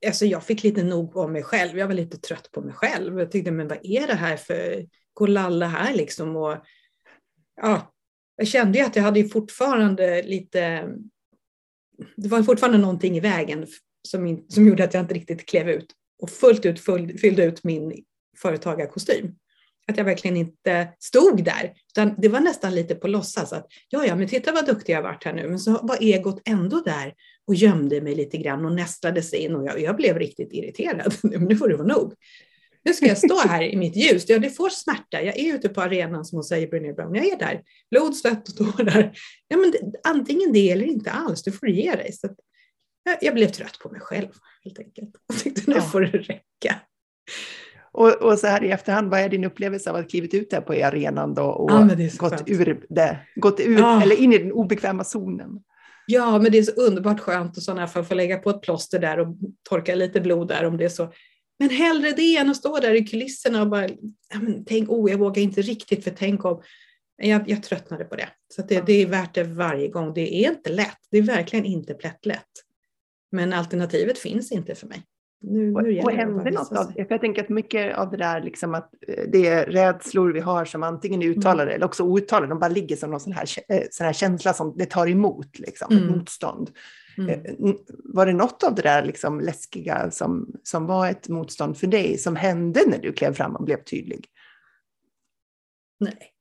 Alltså 0.06 0.26
jag 0.26 0.44
fick 0.44 0.62
lite 0.62 0.82
nog 0.82 1.16
av 1.16 1.32
mig 1.32 1.42
själv. 1.42 1.78
Jag 1.78 1.86
var 1.86 1.94
lite 1.94 2.18
trött 2.18 2.50
på 2.52 2.60
mig 2.60 2.74
själv. 2.74 3.18
Jag 3.18 3.30
tyckte, 3.30 3.50
men 3.50 3.68
vad 3.68 3.78
är 3.82 4.06
det 4.06 4.14
här 4.14 4.36
för 4.36 4.86
kolalla 5.12 5.66
här 5.66 5.94
liksom? 5.94 6.36
Och 6.36 6.56
ja, 7.56 7.94
jag 8.36 8.46
kände 8.46 8.78
ju 8.78 8.84
att 8.84 8.96
jag 8.96 9.02
hade 9.02 9.24
fortfarande 9.24 10.22
lite, 10.22 10.88
det 12.16 12.28
var 12.28 12.42
fortfarande 12.42 12.78
någonting 12.78 13.16
i 13.16 13.20
vägen 13.20 13.66
som, 14.08 14.44
som 14.48 14.66
gjorde 14.66 14.84
att 14.84 14.94
jag 14.94 15.02
inte 15.02 15.14
riktigt 15.14 15.46
klev 15.46 15.68
ut 15.68 15.86
och 16.22 16.30
fullt 16.30 16.66
ut 16.66 16.80
fyllde 17.20 17.44
ut 17.44 17.64
min 17.64 18.04
företagarkostym. 18.38 19.34
Att 19.86 19.96
jag 19.96 20.04
verkligen 20.04 20.36
inte 20.36 20.88
stod 20.98 21.44
där, 21.44 21.72
utan 21.90 22.14
det 22.18 22.28
var 22.28 22.40
nästan 22.40 22.74
lite 22.74 22.94
på 22.94 23.08
låtsas 23.08 23.52
att 23.52 23.66
ja, 23.88 24.06
ja, 24.06 24.16
men 24.16 24.28
titta 24.28 24.52
vad 24.52 24.66
duktig 24.66 24.92
jag 24.92 25.02
varit 25.02 25.24
här 25.24 25.32
nu, 25.32 25.48
men 25.48 25.58
så 25.58 25.70
var 25.82 25.96
egot 26.00 26.42
ändå 26.44 26.80
där 26.80 27.14
och 27.46 27.54
gömde 27.54 28.00
mig 28.00 28.14
lite 28.14 28.36
grann 28.36 28.64
och 28.64 28.72
nästlade 28.72 29.22
sig 29.22 29.38
in 29.38 29.54
och 29.54 29.66
jag, 29.66 29.80
jag 29.80 29.96
blev 29.96 30.18
riktigt 30.18 30.52
irriterad. 30.52 31.14
nu 31.22 31.56
får 31.56 31.68
det 31.68 31.76
vara 31.76 31.88
nog 31.88 32.14
nu 32.84 32.94
ska 32.94 33.06
jag 33.06 33.18
stå 33.18 33.38
här 33.48 33.62
i 33.62 33.76
mitt 33.76 33.96
ljus. 33.96 34.24
Ja, 34.28 34.38
det 34.38 34.50
får 34.50 34.68
smärta. 34.68 35.22
Jag 35.22 35.38
är 35.38 35.54
ute 35.54 35.68
på 35.68 35.82
arenan 35.82 36.24
som 36.24 36.36
hon 36.36 36.44
säger, 36.44 36.68
Brené 36.68 36.92
Brown. 36.92 37.14
Jag 37.14 37.26
är 37.26 37.38
där. 37.38 37.62
Blod, 37.90 38.16
svett 38.16 38.48
och 38.48 38.56
tårar. 38.56 39.12
Ja, 39.48 39.56
men 39.56 39.70
det, 39.70 39.78
antingen 40.04 40.52
det 40.52 40.70
eller 40.70 40.86
inte 40.86 41.10
alls. 41.10 41.42
Du 41.42 41.52
får 41.52 41.68
ge 41.68 41.94
dig. 41.94 42.12
Så 42.12 42.28
jag, 43.04 43.18
jag, 43.20 43.34
blev 43.34 43.48
trött 43.48 43.78
på 43.82 43.88
mig 43.88 44.00
själv 44.00 44.28
helt 44.64 44.78
enkelt. 44.78 45.10
Jag 45.26 45.38
tyckte 45.38 45.70
nu 45.70 45.76
ja. 45.76 45.82
får 45.82 46.00
det 46.00 46.18
räcka. 46.18 46.80
Och, 47.92 48.12
och, 48.22 48.38
så 48.38 48.46
här 48.46 48.64
i 48.64 48.70
efterhand, 48.70 49.10
vad 49.10 49.20
är 49.20 49.28
din 49.28 49.44
upplevelse 49.44 49.90
av 49.90 49.96
att 49.96 50.10
klivit 50.10 50.34
ut 50.34 50.50
där 50.50 50.60
på 50.60 50.72
arenan 50.72 51.34
då 51.34 51.42
och 51.42 51.70
ja, 51.70 51.88
gått, 52.16 52.42
ur 52.46 52.86
det, 52.88 53.18
gått 53.36 53.60
ur, 53.60 53.78
ja. 53.78 54.02
eller 54.02 54.16
in 54.16 54.32
i 54.32 54.38
den 54.38 54.52
obekväma 54.52 55.04
zonen? 55.04 55.62
Ja, 56.06 56.38
men 56.38 56.52
det 56.52 56.58
är 56.58 56.62
så 56.62 56.72
underbart 56.72 57.20
skönt 57.20 57.56
och 57.56 57.62
sådana 57.62 57.86
för 57.86 58.00
att 58.00 58.08
få 58.08 58.14
lägga 58.14 58.38
på 58.38 58.50
ett 58.50 58.62
plåster 58.62 58.98
där 58.98 59.18
och 59.18 59.36
torka 59.68 59.94
lite 59.94 60.20
blod 60.20 60.48
där 60.48 60.64
om 60.64 60.76
det 60.76 60.84
är 60.84 60.88
så. 60.88 61.12
Men 61.58 61.70
hellre 61.70 62.10
det 62.10 62.36
än 62.36 62.50
att 62.50 62.56
stå 62.56 62.78
där 62.78 62.94
i 62.94 63.06
kulisserna 63.06 63.62
och 63.62 63.68
bara, 63.68 63.88
tänk, 64.66 64.88
oh, 64.88 65.10
jag 65.10 65.18
vågar 65.18 65.42
inte 65.42 65.62
riktigt 65.62 66.04
för 66.04 66.10
tänk 66.10 66.44
om, 66.44 66.62
jag, 67.16 67.50
jag 67.50 67.62
tröttnade 67.62 68.04
på 68.04 68.16
det. 68.16 68.28
Så 68.54 68.62
det, 68.62 68.86
det, 68.86 68.92
är 68.92 69.06
värt 69.06 69.34
det 69.34 69.44
varje 69.44 69.88
gång. 69.88 70.14
Det 70.14 70.44
är 70.44 70.50
inte 70.50 70.72
lätt, 70.72 70.98
det 71.10 71.18
är 71.18 71.22
verkligen 71.22 71.64
inte 71.64 71.94
plättlätt. 71.94 72.50
Men 73.32 73.52
alternativet 73.52 74.18
finns 74.18 74.52
inte 74.52 74.74
för 74.74 74.86
mig. 74.86 75.02
Nu, 75.46 75.72
nu 75.72 76.00
och 76.00 76.12
hände 76.12 76.50
något 76.50 76.72
av 76.72 76.92
det? 76.92 77.06
Jag 77.08 77.20
tänker 77.20 77.42
att 77.42 77.48
mycket 77.48 77.96
av 77.96 78.10
det 78.10 78.16
där, 78.16 78.40
liksom 78.42 78.74
att 78.74 78.90
eh, 79.08 79.24
det 79.32 79.46
är 79.46 79.66
rädslor 79.66 80.32
vi 80.32 80.40
har 80.40 80.64
som 80.64 80.82
antingen 80.82 81.22
är 81.22 81.26
uttalade 81.26 81.62
mm. 81.62 81.74
eller 81.74 81.86
också 81.86 82.02
outtalade, 82.02 82.48
de 82.48 82.58
bara 82.58 82.68
ligger 82.68 82.96
som 82.96 83.10
någon 83.10 83.20
sån 83.20 83.32
här, 83.32 83.46
eh, 83.68 83.82
sån 83.90 84.06
här 84.06 84.12
känsla 84.12 84.52
som 84.52 84.74
det 84.76 84.86
tar 84.86 85.06
emot, 85.06 85.58
liksom, 85.58 85.96
mm. 85.96 86.06
motstånd. 86.06 86.70
Mm. 87.18 87.30
Eh, 87.30 87.74
var 88.04 88.26
det 88.26 88.32
något 88.32 88.62
av 88.62 88.74
det 88.74 88.82
där 88.82 89.04
liksom 89.04 89.40
läskiga 89.40 90.10
som, 90.10 90.54
som 90.62 90.86
var 90.86 91.08
ett 91.08 91.28
motstånd 91.28 91.78
för 91.78 91.86
dig 91.86 92.18
som 92.18 92.36
hände 92.36 92.80
när 92.86 92.98
du 92.98 93.12
klev 93.12 93.32
fram 93.32 93.56
och 93.56 93.64
blev 93.64 93.84
tydlig? 93.84 94.26
Nej, 96.00 96.32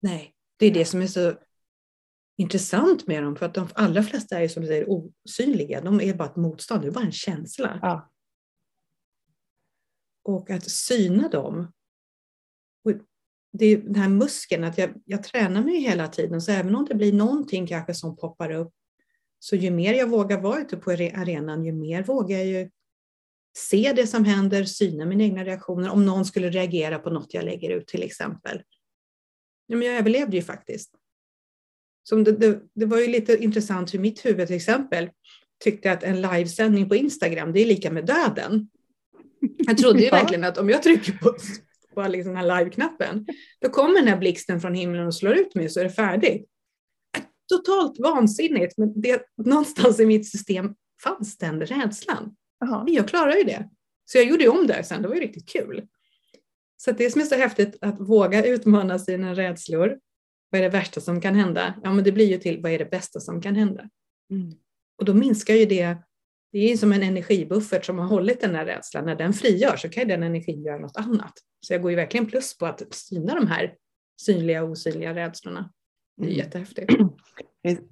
nej. 0.00 0.34
det 0.56 0.66
är 0.66 0.70
det 0.70 0.84
som 0.84 1.02
är 1.02 1.06
så 1.06 1.34
intressant 2.36 3.06
med 3.06 3.22
dem, 3.22 3.36
för 3.36 3.46
att 3.46 3.54
de 3.54 3.68
allra 3.74 4.02
flesta 4.02 4.40
är 4.40 4.48
som 4.48 4.62
du 4.62 4.68
säger 4.68 4.86
osynliga. 4.88 5.80
De 5.80 6.00
är 6.00 6.14
bara 6.14 6.28
ett 6.28 6.36
motstånd, 6.36 6.82
det 6.82 6.88
är 6.88 6.92
bara 6.92 7.04
en 7.04 7.12
känsla. 7.12 7.78
Ja. 7.82 8.10
Och 10.22 10.50
att 10.50 10.70
syna 10.70 11.28
dem 11.28 11.72
det 13.52 13.66
är 13.66 13.76
den 13.76 13.94
här 13.94 14.08
muskeln, 14.08 14.64
att 14.64 14.78
jag, 14.78 14.90
jag 15.04 15.22
tränar 15.22 15.62
mig 15.62 15.80
hela 15.80 16.08
tiden, 16.08 16.40
så 16.40 16.52
även 16.52 16.74
om 16.74 16.84
det 16.84 16.94
blir 16.94 17.12
någonting 17.12 17.66
kanske 17.66 17.94
som 17.94 18.16
poppar 18.16 18.50
upp, 18.50 18.72
så 19.42 19.56
ju 19.56 19.70
mer 19.70 19.94
jag 19.94 20.06
vågar 20.06 20.40
vara 20.40 20.60
ute 20.60 20.76
på 20.76 20.90
arenan, 20.90 21.64
ju 21.64 21.72
mer 21.72 22.02
vågar 22.02 22.38
jag 22.38 22.46
ju 22.46 22.70
se 23.56 23.92
det 23.96 24.06
som 24.06 24.24
händer, 24.24 24.64
syna 24.64 25.04
mina 25.04 25.24
egna 25.24 25.44
reaktioner, 25.44 25.90
om 25.90 26.06
någon 26.06 26.24
skulle 26.24 26.50
reagera 26.50 26.98
på 26.98 27.10
något 27.10 27.34
jag 27.34 27.44
lägger 27.44 27.70
ut 27.70 27.86
till 27.86 28.02
exempel. 28.02 28.62
Ja, 29.66 29.76
men 29.76 29.88
jag 29.88 29.96
överlevde 29.96 30.36
ju 30.36 30.42
faktiskt. 30.42 30.90
Så 32.02 32.16
det, 32.16 32.32
det, 32.32 32.60
det 32.74 32.86
var 32.86 32.98
ju 32.98 33.06
lite 33.06 33.36
intressant 33.36 33.94
hur 33.94 33.98
mitt 33.98 34.26
huvud 34.26 34.46
till 34.46 34.56
exempel 34.56 35.10
tyckte 35.64 35.92
att 35.92 36.02
en 36.02 36.22
livesändning 36.22 36.88
på 36.88 36.96
Instagram, 36.96 37.52
det 37.52 37.60
är 37.60 37.66
lika 37.66 37.90
med 37.90 38.06
döden. 38.06 38.68
Jag 39.58 39.78
trodde 39.78 40.02
ju 40.02 40.10
verkligen 40.10 40.44
att 40.44 40.58
om 40.58 40.70
jag 40.70 40.82
trycker 40.82 41.12
på, 41.12 41.36
på 41.94 42.08
liksom 42.08 42.34
den 42.34 42.48
här 42.48 42.58
live-knappen, 42.58 43.26
då 43.60 43.68
kommer 43.68 43.94
den 43.94 44.08
här 44.08 44.18
blixten 44.18 44.60
från 44.60 44.74
himlen 44.74 45.06
och 45.06 45.14
slår 45.14 45.34
ut 45.34 45.54
mig 45.54 45.68
så 45.68 45.80
är 45.80 45.84
det 45.84 45.90
färdigt. 45.90 46.46
Totalt 47.50 47.98
vansinnigt, 47.98 48.78
men 48.78 49.00
det, 49.00 49.22
någonstans 49.36 50.00
i 50.00 50.06
mitt 50.06 50.30
system 50.30 50.74
fanns 51.02 51.38
den 51.38 51.60
rädslan. 51.60 52.36
Aha. 52.64 52.84
Jag 52.88 53.08
klarar 53.08 53.36
ju 53.36 53.44
det. 53.44 53.68
Så 54.04 54.18
jag 54.18 54.24
gjorde 54.24 54.48
om 54.48 54.66
det 54.66 54.84
sen, 54.84 55.02
det 55.02 55.08
var 55.08 55.14
ju 55.14 55.20
riktigt 55.20 55.48
kul. 55.48 55.86
Så 56.76 56.92
det 56.92 57.10
som 57.10 57.20
är 57.20 57.24
så 57.24 57.34
häftigt, 57.34 57.78
att 57.80 58.00
våga 58.00 58.44
utmana 58.46 58.98
sina 58.98 59.34
rädslor. 59.34 59.98
Vad 60.50 60.58
är 60.58 60.62
det 60.62 60.68
värsta 60.68 61.00
som 61.00 61.20
kan 61.20 61.34
hända? 61.34 61.74
Ja, 61.82 61.92
men 61.92 62.04
det 62.04 62.12
blir 62.12 62.26
ju 62.26 62.38
till 62.38 62.62
vad 62.62 62.72
är 62.72 62.78
det 62.78 62.90
bästa 62.90 63.20
som 63.20 63.42
kan 63.42 63.56
hända? 63.56 63.88
Mm. 64.30 64.52
Och 64.98 65.04
då 65.04 65.14
minskar 65.14 65.54
ju 65.54 65.64
det, 65.64 65.96
det 66.52 66.72
är 66.72 66.76
som 66.76 66.92
en 66.92 67.02
energibuffert 67.02 67.84
som 67.84 67.98
har 67.98 68.06
hållit 68.06 68.40
den 68.40 68.54
här 68.54 68.66
rädslan. 68.66 69.04
När 69.04 69.16
den 69.16 69.32
frigör 69.32 69.76
så 69.76 69.88
kan 69.88 70.08
den 70.08 70.22
energin 70.22 70.62
göra 70.62 70.78
något 70.78 70.96
annat. 70.96 71.32
Så 71.66 71.72
jag 71.72 71.82
går 71.82 71.90
ju 71.90 71.96
verkligen 71.96 72.26
plus 72.26 72.58
på 72.58 72.66
att 72.66 72.94
syna 72.94 73.34
de 73.34 73.46
här 73.46 73.74
synliga 74.20 74.62
och 74.62 74.70
osynliga 74.70 75.14
rädslorna. 75.14 75.72
Det 76.20 76.26
är 76.26 76.30
jättehäftigt. 76.30 76.92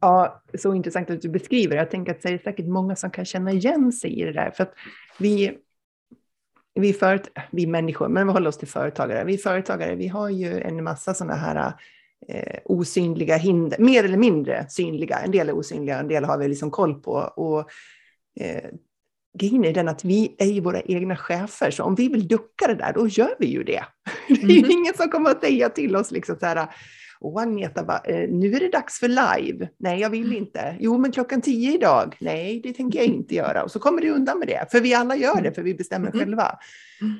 Ja, 0.01 0.43
så 0.59 0.75
intressant 0.75 1.11
att 1.11 1.23
du 1.23 1.29
beskriver. 1.29 1.77
Jag 1.77 1.91
tänker 1.91 2.13
att 2.13 2.23
det 2.23 2.29
är 2.29 2.39
säkert 2.39 2.67
många 2.67 2.97
som 2.97 3.11
kan 3.11 3.25
känna 3.25 3.53
igen 3.53 3.93
sig 3.93 4.21
i 4.21 4.25
det 4.25 4.33
där. 4.33 4.51
För 4.51 4.63
att 4.63 4.75
vi, 5.19 5.59
vi, 6.75 6.93
föret, 6.93 7.31
vi 7.51 7.67
människor, 7.67 8.09
men 8.09 8.27
vi 8.27 8.33
håller 8.33 8.49
oss 8.49 8.59
till 8.59 8.69
företagare. 8.69 9.25
Vi 9.25 9.39
företagare, 9.39 9.95
vi 9.95 10.09
har 10.09 10.29
ju 10.29 10.61
en 10.61 10.85
massa 10.85 11.15
sådana 11.15 11.35
här 11.35 11.73
eh, 12.29 12.59
osynliga 12.65 13.37
hinder, 13.37 13.79
mer 13.79 14.05
eller 14.05 14.17
mindre 14.17 14.67
synliga. 14.69 15.19
En 15.19 15.31
del 15.31 15.49
är 15.49 15.53
osynliga, 15.53 15.99
en 15.99 16.09
del 16.09 16.25
har 16.25 16.39
vi 16.39 16.49
liksom 16.49 16.71
koll 16.71 16.95
på. 16.95 17.13
Och, 17.13 17.71
eh, 18.41 18.71
grejen 19.39 19.65
är 19.65 19.75
den 19.75 19.89
att 19.89 20.05
vi 20.05 20.35
är 20.39 20.47
ju 20.47 20.61
våra 20.61 20.81
egna 20.81 21.17
chefer, 21.17 21.71
så 21.71 21.85
om 21.85 21.95
vi 21.95 22.09
vill 22.09 22.29
ducka 22.29 22.67
det 22.67 22.75
där, 22.75 22.93
då 22.93 23.09
gör 23.09 23.35
vi 23.39 23.47
ju 23.47 23.63
det. 23.65 23.85
Det 24.29 24.35
är 24.35 24.49
ju 24.49 24.59
mm. 24.59 24.71
ingen 24.71 24.95
som 24.95 25.09
kommer 25.09 25.31
att 25.31 25.41
säga 25.41 25.69
till 25.69 25.97
oss 25.97 26.11
liksom 26.11 26.37
så 26.41 26.47
här, 26.47 26.69
och 27.21 27.41
Agneta 27.41 27.85
bara, 27.85 27.99
eh, 27.99 28.29
nu 28.29 28.55
är 28.55 28.61
det 28.61 28.69
dags 28.69 28.99
för 28.99 29.09
live. 29.09 29.69
Nej, 29.77 30.01
jag 30.01 30.11
vill 30.11 30.25
mm. 30.25 30.37
inte. 30.37 30.77
Jo, 30.81 30.99
men 30.99 31.13
klockan 31.13 31.41
tio 31.41 31.75
idag. 31.75 32.17
Nej, 32.21 32.61
det 32.61 32.73
tänker 32.73 32.99
jag 32.99 33.07
inte 33.07 33.35
göra. 33.35 33.63
Och 33.63 33.71
så 33.71 33.79
kommer 33.79 34.03
det 34.03 34.11
undan 34.11 34.39
med 34.39 34.49
det. 34.49 34.67
För 34.71 34.81
vi 34.81 34.95
alla 34.95 35.17
gör 35.17 35.41
det, 35.41 35.53
för 35.53 35.63
vi 35.63 35.75
bestämmer 35.75 36.09
mm. 36.09 36.21
själva. 36.21 36.59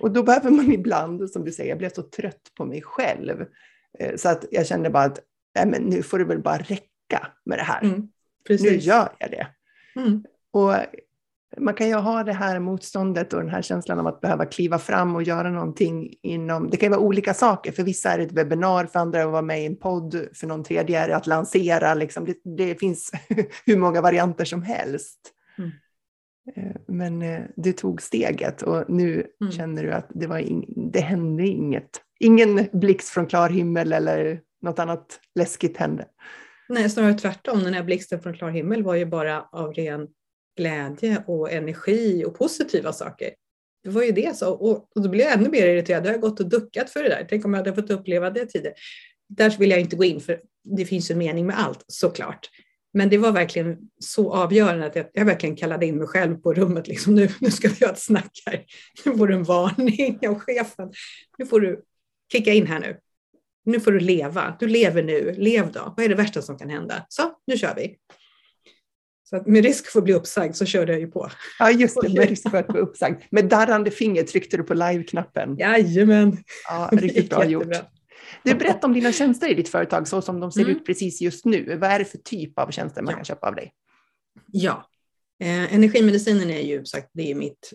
Och 0.01 0.11
då 0.11 0.23
behöver 0.23 0.51
man 0.51 0.73
ibland, 0.73 1.31
som 1.31 1.45
du 1.45 1.53
säger, 1.53 1.69
jag 1.71 1.79
blev 1.79 1.91
så 1.91 2.03
trött 2.03 2.53
på 2.57 2.65
mig 2.65 2.83
själv. 2.83 3.45
Eh, 3.99 4.17
så 4.17 4.29
att 4.29 4.45
jag 4.51 4.67
kände 4.67 4.91
bara 4.91 5.05
att, 5.05 5.21
nej 5.55 5.67
men 5.67 5.83
nu 5.83 6.03
får 6.03 6.19
det 6.19 6.25
väl 6.25 6.43
bara 6.43 6.59
räcka 6.59 7.29
med 7.45 7.59
det 7.59 7.63
här. 7.63 7.83
Mm. 7.83 8.09
Nu 8.49 8.77
gör 8.77 9.09
jag 9.19 9.31
det. 9.31 9.47
Mm. 10.01 10.25
Och 10.51 10.75
man 11.57 11.75
kan 11.75 11.89
ju 11.89 11.95
ha 11.95 12.25
det 12.25 12.33
här 12.33 12.59
motståndet 12.59 13.33
och 13.33 13.41
den 13.41 13.51
här 13.51 13.63
känslan 13.63 13.99
av 13.99 14.07
att 14.07 14.21
behöva 14.21 14.47
kliva 14.47 14.79
fram 14.79 15.15
och 15.15 15.23
göra 15.23 15.51
någonting 15.51 16.15
inom, 16.23 16.71
det 16.71 16.77
kan 16.77 16.87
ju 16.87 16.91
vara 16.91 17.01
olika 17.01 17.35
saker, 17.35 17.73
för 17.73 17.83
vissa 17.83 18.11
är 18.11 18.19
det 18.19 18.25
ett 18.25 18.33
webbinar, 18.33 18.87
för 18.87 18.99
andra 18.99 19.19
är 19.19 19.23
det 19.23 19.29
att 19.29 19.33
vara 19.33 19.43
med 19.43 19.63
i 19.63 19.67
en 19.67 19.77
podd, 19.77 20.29
för 20.35 20.47
någon 20.47 20.65
tredje 20.65 21.01
är 21.01 21.09
det 21.09 21.17
att 21.17 21.27
lansera, 21.27 21.95
liksom. 21.95 22.25
det, 22.25 22.57
det 22.57 22.75
finns 22.75 23.13
hur 23.67 23.77
många 23.77 24.01
varianter 24.01 24.45
som 24.45 24.63
helst. 24.63 25.19
Mm. 25.59 25.71
Eh, 26.57 26.77
men 26.87 27.23
eh, 27.23 27.43
du 27.57 27.73
tog 27.73 28.03
steget 28.03 28.63
och 28.63 28.85
nu 28.89 29.27
mm. 29.41 29.53
känner 29.53 29.83
du 29.83 29.93
att 29.93 30.11
det, 30.15 30.27
var 30.27 30.39
in, 30.39 30.65
det 30.93 31.01
hände 31.01 31.47
inget. 31.47 31.91
Ingen 32.21 32.69
blixt 32.73 33.09
från 33.09 33.27
klar 33.27 33.51
himmel 33.51 33.93
eller 33.93 34.41
något 34.63 34.79
annat 34.79 35.21
läskigt 35.35 35.77
hände. 35.77 36.07
Nej, 36.69 36.91
snarare 36.91 37.15
tvärtom. 37.15 37.65
Den 37.65 37.75
här 37.75 37.83
blixten 37.83 38.21
från 38.21 38.35
klar 38.35 38.51
himmel 38.51 38.83
var 38.83 38.95
ju 38.95 39.07
bara 39.07 39.43
av 39.43 39.73
ren 39.73 40.09
glädje 40.59 41.25
och 41.27 41.53
energi 41.53 42.25
och 42.25 42.39
positiva 42.39 42.93
saker. 42.93 43.31
Det 43.85 43.91
var 43.91 44.03
ju 44.03 44.13
det. 44.13 44.37
Så, 44.37 44.53
och, 44.53 44.97
och 44.97 45.03
då 45.03 45.09
blev 45.09 45.27
jag 45.27 45.39
ännu 45.39 45.49
mer 45.49 45.67
irriterad. 45.67 46.07
Jag 46.07 46.13
har 46.13 46.19
gått 46.19 46.41
och 46.41 46.49
duckat 46.49 46.91
för 46.91 47.03
det 47.03 47.09
där. 47.09 47.27
Tänk 47.29 47.45
om 47.45 47.55
jag 47.55 47.59
hade 47.59 47.75
fått 47.75 47.91
uppleva 47.91 48.31
det 48.31 48.47
tidigare. 48.47 48.75
Där 49.29 49.59
vill 49.59 49.71
jag 49.71 49.81
inte 49.81 49.97
gå 49.97 50.05
in 50.05 50.21
för 50.21 50.41
det 50.65 50.85
finns 50.85 51.11
en 51.11 51.19
mening 51.19 51.47
med 51.47 51.61
allt 51.61 51.85
såklart. 51.87 52.51
Men 52.93 53.09
det 53.09 53.19
var 53.19 53.33
verkligen 53.33 53.79
så 53.99 54.33
avgörande 54.33 54.87
att 54.87 54.97
jag, 54.97 55.07
jag 55.13 55.25
verkligen 55.25 55.57
kallade 55.57 55.87
in 55.87 55.99
mig 55.99 56.07
själv 56.07 56.37
på 56.37 56.55
rummet. 56.55 56.89
Liksom, 56.89 57.15
nu, 57.15 57.29
nu 57.41 57.51
ska 57.51 57.69
vi 57.69 57.87
ha 57.87 57.93
ett 57.93 57.99
snack 57.99 58.43
här. 58.47 58.65
Nu 59.05 59.17
får 59.17 59.27
du 59.27 59.35
en 59.35 59.45
varning 59.45 60.29
av 60.29 60.39
chefen. 60.39 60.93
Nu 61.39 61.47
får 61.47 61.61
du 61.61 61.83
kicka 62.33 62.53
in 62.53 62.67
här 62.67 62.81
nu. 62.81 62.97
Nu 63.65 63.81
får 63.81 63.93
du 63.93 64.01
leva. 64.01 64.57
Du 64.61 64.67
lever 64.67 65.03
nu. 65.03 65.33
Lev 65.33 65.73
då. 65.73 65.95
Vad 65.97 66.05
är 66.05 66.09
det 66.09 66.15
värsta 66.15 66.43
som 66.43 66.59
kan 66.59 66.71
hända? 66.71 67.07
Så, 67.09 67.23
nu 67.47 67.57
kör 67.59 67.75
vi. 67.75 67.97
Så 69.31 69.37
att 69.37 69.47
med 69.47 69.65
risk 69.65 69.87
för 69.87 69.99
att 69.99 70.05
bli 70.05 70.15
uppsagd 70.15 70.55
så 70.55 70.65
körde 70.67 70.93
jag 70.93 71.01
ju 71.01 71.07
på. 71.07 71.31
Ja, 71.59 71.71
just 71.71 72.01
det, 72.03 72.09
med 72.09 72.29
risk 72.29 72.51
för 72.51 72.59
att 72.59 72.69
bli 72.69 72.81
uppsagd. 72.81 73.23
Med 73.31 73.45
darrande 73.45 73.91
finger 73.91 74.23
tryckte 74.23 74.57
du 74.57 74.63
på 74.63 74.75
live-knappen. 74.75 75.57
Jajamän. 75.59 76.37
Ja, 76.69 76.91
riktigt 76.93 77.31
bra 77.31 77.45
gjort. 77.45 77.75
Du, 78.45 78.55
berätta 78.55 78.87
om 78.87 78.93
dina 78.93 79.13
tjänster 79.13 79.49
i 79.49 79.55
ditt 79.55 79.69
företag 79.69 80.09
så 80.09 80.23
som 80.23 80.41
de 80.41 80.53
ser 80.53 80.61
mm. 80.61 80.77
ut 80.77 80.87
precis 80.87 81.21
just 81.21 81.45
nu. 81.45 81.77
Vad 81.77 81.91
är 81.91 81.99
det 81.99 82.05
för 82.05 82.19
typ 82.19 82.59
av 82.59 82.71
tjänster 82.71 83.03
man 83.03 83.11
ja. 83.11 83.17
kan 83.17 83.25
köpa 83.25 83.49
av 83.49 83.55
dig? 83.55 83.73
Ja, 84.47 84.89
eh, 85.41 85.75
energimedicinen 85.75 86.51
är 86.51 86.61
ju 86.61 86.85
sagt, 86.85 87.11
det 87.13 87.31
är 87.31 87.35
mitt 87.35 87.73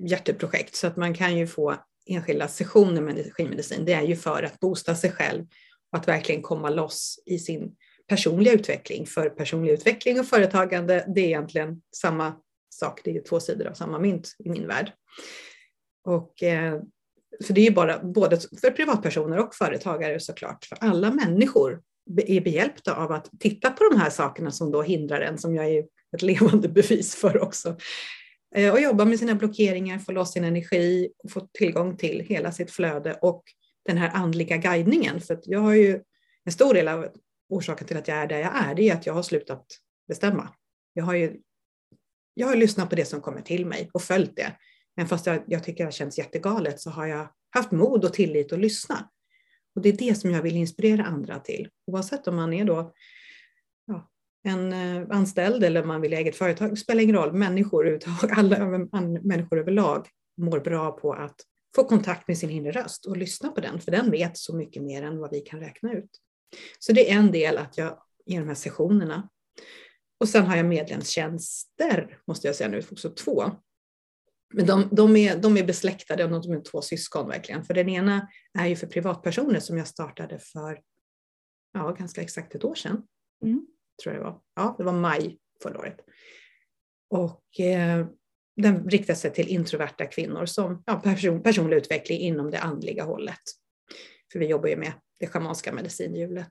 hjärteprojekt 0.00 0.76
så 0.76 0.86
att 0.86 0.96
man 0.96 1.14
kan 1.14 1.36
ju 1.36 1.46
få 1.46 1.76
enskilda 2.06 2.48
sessioner 2.48 3.00
med 3.00 3.18
energimedicin. 3.18 3.84
Det 3.84 3.92
är 3.92 4.02
ju 4.02 4.16
för 4.16 4.42
att 4.42 4.60
boosta 4.60 4.94
sig 4.94 5.12
själv 5.12 5.44
och 5.92 5.98
att 5.98 6.08
verkligen 6.08 6.42
komma 6.42 6.70
loss 6.70 7.22
i 7.26 7.38
sin 7.38 7.76
personliga 8.08 8.52
utveckling. 8.52 9.06
För 9.06 9.28
personlig 9.28 9.72
utveckling 9.72 10.20
och 10.20 10.26
företagande, 10.26 11.04
det 11.14 11.20
är 11.20 11.24
egentligen 11.24 11.82
samma 11.96 12.34
sak. 12.70 13.00
Det 13.04 13.16
är 13.16 13.22
två 13.22 13.40
sidor 13.40 13.66
av 13.66 13.74
samma 13.74 13.98
mynt 13.98 14.36
i 14.38 14.50
min 14.50 14.66
värld. 14.66 14.92
Och, 16.04 16.42
eh, 16.42 16.80
för 17.44 17.54
det 17.54 17.60
är 17.60 17.64
ju 17.64 17.74
bara 17.74 17.98
både 17.98 18.40
för 18.60 18.70
privatpersoner 18.70 19.38
och 19.38 19.54
företagare 19.54 20.20
såklart. 20.20 20.64
För 20.64 20.78
alla 20.80 21.10
människor 21.10 21.82
är 22.16 22.40
behjälpta 22.40 22.94
av 22.94 23.12
att 23.12 23.30
titta 23.40 23.70
på 23.70 23.84
de 23.90 24.00
här 24.00 24.10
sakerna 24.10 24.50
som 24.50 24.70
då 24.70 24.82
hindrar 24.82 25.20
en, 25.20 25.38
som 25.38 25.54
jag 25.54 25.66
är 25.66 25.84
ett 26.16 26.22
levande 26.22 26.68
bevis 26.68 27.14
för 27.14 27.42
också. 27.42 27.76
Eh, 28.54 28.72
och 28.72 28.80
jobba 28.80 29.04
med 29.04 29.18
sina 29.18 29.34
blockeringar, 29.34 29.98
få 29.98 30.12
loss 30.12 30.32
sin 30.32 30.44
energi 30.44 31.08
få 31.30 31.40
tillgång 31.40 31.96
till 31.96 32.20
hela 32.20 32.52
sitt 32.52 32.70
flöde 32.70 33.18
och 33.22 33.42
den 33.86 33.98
här 33.98 34.10
andliga 34.14 34.56
guidningen. 34.56 35.20
För 35.20 35.38
jag 35.42 35.60
har 35.60 35.74
ju 35.74 36.00
en 36.44 36.52
stor 36.52 36.74
del 36.74 36.88
av 36.88 37.08
orsaken 37.48 37.86
till 37.86 37.96
att 37.96 38.08
jag 38.08 38.16
är 38.16 38.26
där 38.26 38.38
jag 38.38 38.56
är, 38.56 38.74
det 38.74 38.88
är 38.88 38.94
att 38.94 39.06
jag 39.06 39.14
har 39.14 39.22
slutat 39.22 39.66
bestämma. 40.08 40.48
Jag 40.92 41.04
har 41.04 41.14
ju 41.14 41.40
jag 42.38 42.46
har 42.46 42.56
lyssnat 42.56 42.90
på 42.90 42.96
det 42.96 43.04
som 43.04 43.20
kommer 43.20 43.40
till 43.40 43.66
mig 43.66 43.90
och 43.92 44.02
följt 44.02 44.36
det. 44.36 44.56
Men 44.96 45.08
fast 45.08 45.26
jag, 45.26 45.42
jag 45.46 45.64
tycker 45.64 45.86
det 45.86 45.92
känns 45.92 46.18
jättegalet 46.18 46.80
så 46.80 46.90
har 46.90 47.06
jag 47.06 47.28
haft 47.50 47.70
mod 47.70 48.04
och 48.04 48.12
tillit 48.12 48.52
att 48.52 48.58
lyssna. 48.58 49.10
Och 49.74 49.82
det 49.82 49.88
är 49.88 49.96
det 49.96 50.14
som 50.14 50.30
jag 50.30 50.42
vill 50.42 50.56
inspirera 50.56 51.04
andra 51.04 51.38
till. 51.38 51.68
Oavsett 51.86 52.28
om 52.28 52.36
man 52.36 52.52
är 52.52 52.64
då 52.64 52.92
ja, 53.86 54.10
en 54.44 54.72
eh, 54.72 55.06
anställd 55.10 55.64
eller 55.64 55.84
man 55.84 56.00
vill 56.00 56.12
eget 56.12 56.36
företag, 56.36 56.70
det 56.70 56.76
spelar 56.76 57.02
ingen 57.02 57.16
roll. 57.16 57.32
Människor 57.32 57.98
alla 58.30 58.68
människor 59.22 59.58
överlag 59.58 60.08
mår 60.36 60.60
bra 60.60 60.92
på 60.92 61.12
att 61.12 61.36
få 61.76 61.84
kontakt 61.84 62.28
med 62.28 62.38
sin 62.38 62.50
inre 62.50 62.70
röst 62.70 63.06
och 63.06 63.16
lyssna 63.16 63.48
på 63.48 63.60
den, 63.60 63.80
för 63.80 63.90
den 63.90 64.10
vet 64.10 64.38
så 64.38 64.56
mycket 64.56 64.82
mer 64.82 65.02
än 65.02 65.18
vad 65.18 65.30
vi 65.30 65.40
kan 65.40 65.60
räkna 65.60 65.92
ut. 65.92 66.10
Så 66.78 66.92
det 66.92 67.10
är 67.10 67.16
en 67.16 67.32
del 67.32 67.58
att 67.58 67.78
jag 67.78 67.98
ger 68.26 68.40
de 68.40 68.48
här 68.48 68.54
sessionerna. 68.54 69.28
Och 70.20 70.28
sen 70.28 70.46
har 70.46 70.56
jag 70.56 70.66
medlemstjänster, 70.66 72.18
måste 72.26 72.46
jag 72.46 72.56
säga 72.56 72.70
nu, 72.70 72.82
också 72.90 73.10
två. 73.10 73.50
Men 74.54 74.66
de, 74.66 74.88
de, 74.92 75.16
är, 75.16 75.36
de 75.36 75.56
är 75.56 75.64
besläktade, 75.64 76.26
de 76.26 76.52
är 76.52 76.60
två 76.60 76.82
syskon 76.82 77.28
verkligen. 77.28 77.64
För 77.64 77.74
den 77.74 77.88
ena 77.88 78.28
är 78.58 78.66
ju 78.66 78.76
för 78.76 78.86
privatpersoner 78.86 79.60
som 79.60 79.78
jag 79.78 79.88
startade 79.88 80.38
för 80.38 80.80
ja, 81.72 81.92
ganska 81.92 82.22
exakt 82.22 82.54
ett 82.54 82.64
år 82.64 82.74
sedan. 82.74 83.02
Mm. 83.42 83.66
Tror 84.02 84.14
jag 84.14 84.22
det 84.22 84.30
var. 84.30 84.40
Ja, 84.54 84.74
det 84.78 84.84
var 84.84 84.92
maj 84.92 85.38
förra 85.62 85.78
året. 85.78 86.00
Och 87.10 87.60
eh, 87.60 88.06
den 88.56 88.90
riktar 88.90 89.14
sig 89.14 89.32
till 89.32 89.48
introverta 89.48 90.06
kvinnor 90.06 90.46
som 90.46 90.82
ja, 90.86 91.00
person, 91.00 91.42
personlig 91.42 91.76
utveckling 91.76 92.20
inom 92.20 92.50
det 92.50 92.58
andliga 92.58 93.04
hållet. 93.04 93.42
För 94.32 94.38
vi 94.38 94.46
jobbar 94.46 94.68
ju 94.68 94.76
med 94.76 94.92
det 95.20 95.26
schamanska 95.26 95.72
medicinhjulet. 95.72 96.50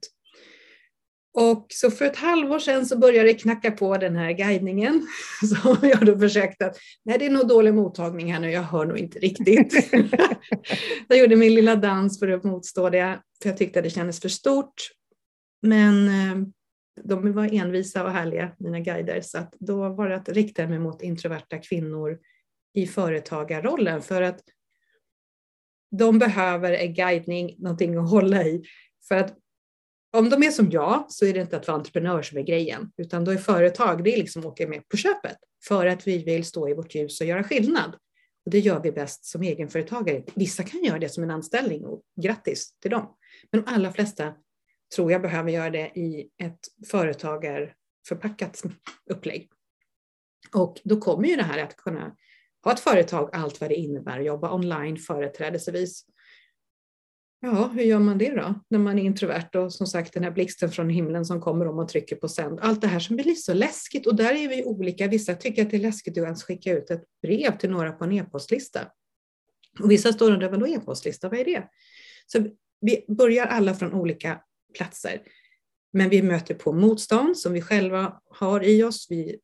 Och 1.38 1.66
så 1.70 1.92
för 1.92 2.06
ett 2.06 2.16
halvår 2.16 2.60
sedan 2.60 2.86
så 2.86 2.98
började 2.98 3.30
det 3.30 3.34
knacka 3.34 3.72
på 3.72 3.98
den 3.98 4.16
här 4.16 4.32
guidningen. 4.32 5.08
Så 5.42 5.78
jag 5.82 6.06
då 6.06 6.20
försökte 6.20 6.66
att, 6.66 6.78
nej 7.06 7.20
det 7.20 7.26
är 7.26 7.30
nog 7.30 7.48
dålig 7.48 7.74
mottagning 7.74 8.34
här 8.34 8.40
nu, 8.40 8.52
jag 8.52 8.62
hör 8.62 8.86
nog 8.86 8.98
inte 8.98 9.20
riktigt. 9.20 9.94
jag 11.08 11.20
gjorde 11.20 11.36
min 11.36 11.56
lilla 11.56 11.76
dans 11.76 12.20
för 12.20 12.28
att 12.28 12.44
motstå 12.44 12.90
det. 12.90 13.20
för 13.42 13.50
jag 13.50 13.58
tyckte 13.58 13.80
att 13.80 13.84
det 13.84 13.90
kändes 13.90 14.22
för 14.22 14.30
stort. 14.30 14.74
Men 15.62 16.08
eh, 16.08 16.48
de 17.04 17.34
var 17.34 17.54
envisa 17.54 18.04
och 18.04 18.12
härliga, 18.12 18.52
mina 18.60 18.80
guider, 18.80 19.22
så 19.22 19.38
att 19.38 19.54
då 19.60 19.90
var 19.90 20.10
det 20.10 20.16
att 20.16 20.30
rikta 20.30 20.68
mig 20.68 20.80
mot 20.80 21.02
introverta 21.02 21.58
kvinnor 21.58 22.20
i 22.74 22.88
företagarrollen 22.88 24.02
för 24.02 24.22
att 24.22 24.40
de 25.98 26.20
behöver 26.20 26.72
en 26.72 26.94
guidning, 26.94 27.56
någonting 27.58 27.98
att 27.98 28.10
hålla 28.10 28.44
i. 28.44 28.64
För 29.08 29.16
att 29.16 29.38
om 30.18 30.30
de 30.30 30.44
är 30.44 30.52
som 30.52 30.72
jag 30.72 31.06
så 31.10 31.26
är 31.26 31.34
det 31.34 31.42
inte 31.42 31.58
att 31.58 31.68
vara 31.68 31.78
entreprenör 31.78 32.22
som 32.22 32.38
är 32.38 32.42
grejen, 32.42 32.92
utan 32.98 33.26
då 33.26 33.32
är 33.32 33.38
företag, 33.38 34.04
det 34.04 34.14
är 34.14 34.18
liksom 34.18 34.42
att 34.42 34.46
åka 34.46 34.68
med 34.68 34.88
på 34.90 34.98
köpet 34.98 35.38
för 35.68 35.86
att 35.86 36.08
vi 36.08 36.24
vill 36.24 36.46
stå 36.46 36.70
i 36.70 36.74
vårt 36.74 36.96
ljus 36.96 37.22
och 37.22 37.28
göra 37.28 37.44
skillnad. 37.44 37.96
Och 38.46 38.52
det 38.52 38.60
gör 38.60 38.82
vi 38.84 38.92
bäst 38.92 39.26
som 39.26 39.44
egenföretagare. 39.44 40.24
Vissa 40.36 40.64
kan 40.64 40.84
göra 40.84 41.00
det 41.00 41.10
som 41.10 41.24
en 41.24 41.32
anställning 41.32 41.86
och 41.86 42.02
grattis 42.22 42.80
till 42.80 42.92
dem. 42.92 43.16
Men 43.52 43.64
de 43.64 43.72
allra 43.72 43.92
flesta 43.92 44.34
tror 44.96 45.12
jag 45.12 45.22
behöver 45.22 45.52
göra 45.52 45.70
det 45.70 45.88
i 45.96 46.30
ett 46.44 46.60
företagarförpackat 46.92 48.64
upplägg. 49.10 49.50
Och 50.54 50.82
då 50.84 50.98
kommer 51.02 51.28
ju 51.28 51.36
det 51.36 51.44
här 51.44 51.64
att 51.64 51.76
kunna 51.76 52.16
ha 52.66 52.74
ett 52.74 52.80
företag, 52.80 53.30
allt 53.34 53.62
vad 53.62 53.70
det 53.70 53.76
innebär, 53.76 54.20
jobba 54.20 54.54
online 54.54 54.98
företrädesvis. 54.98 56.06
Ja, 57.40 57.68
hur 57.68 57.84
gör 57.84 58.00
man 58.00 58.18
det 58.18 58.36
då 58.36 58.54
när 58.70 58.80
man 58.80 59.00
är 59.00 59.04
introvert 59.04 59.50
och 59.56 59.74
som 59.74 59.88
sagt 59.88 60.14
den 60.14 60.24
här 60.24 60.32
blixten 60.32 60.72
från 60.72 60.90
himlen 60.90 61.26
som 61.26 61.42
kommer 61.42 61.68
om 61.68 61.76
man 61.76 61.88
trycker 61.88 62.16
på 62.16 62.28
sänd. 62.28 62.60
Allt 62.62 62.82
det 62.82 62.88
här 62.88 63.00
som 63.00 63.16
blir 63.16 63.36
så 63.36 63.54
läskigt 63.54 64.08
och 64.08 64.16
där 64.16 64.34
är 64.34 64.50
vi 64.50 64.64
olika. 64.64 65.08
Vissa 65.08 65.36
tycker 65.36 65.62
att 65.62 65.72
det 65.72 65.78
är 65.78 65.82
läskigt 65.82 66.18
att 66.18 66.24
ens 66.24 66.44
skicka 66.44 66.72
ut 66.74 66.92
ett 66.92 67.04
brev 67.22 67.58
till 67.58 67.70
några 67.70 67.92
på 67.92 68.04
en 68.04 68.12
e-postlista. 68.12 68.88
Och 69.80 69.92
vissa 69.92 70.14
står 70.14 70.28
och 70.28 70.34
undrar, 70.34 70.50
vadå 70.50 70.68
e-postlista, 70.68 71.30
vad 71.30 71.40
är 71.40 71.46
det? 71.46 71.70
Så 72.28 72.48
vi 72.82 73.06
börjar 73.08 73.46
alla 73.46 73.74
från 73.74 73.94
olika 73.94 74.42
platser. 74.78 75.22
Men 75.94 76.10
vi 76.10 76.22
möter 76.22 76.54
på 76.54 76.74
motstånd 76.74 77.38
som 77.38 77.54
vi 77.54 77.62
själva 77.62 78.22
har 78.30 78.64
i 78.64 78.84
oss. 78.84 79.08
Vi, 79.10 79.40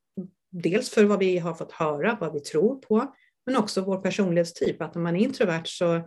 dels 0.52 0.90
för 0.90 1.04
vad 1.04 1.20
vi 1.20 1.38
har 1.38 1.54
fått 1.54 1.72
höra, 1.72 2.18
vad 2.22 2.34
vi 2.34 2.40
tror 2.40 2.76
på, 2.76 3.16
men 3.46 3.56
också 3.56 3.82
vår 3.82 3.98
personlighetstyp. 3.98 4.82
Att 4.82 4.96
om 4.96 5.04
man 5.04 5.16
är 5.16 5.20
introvert 5.20 5.66
så 5.66 6.02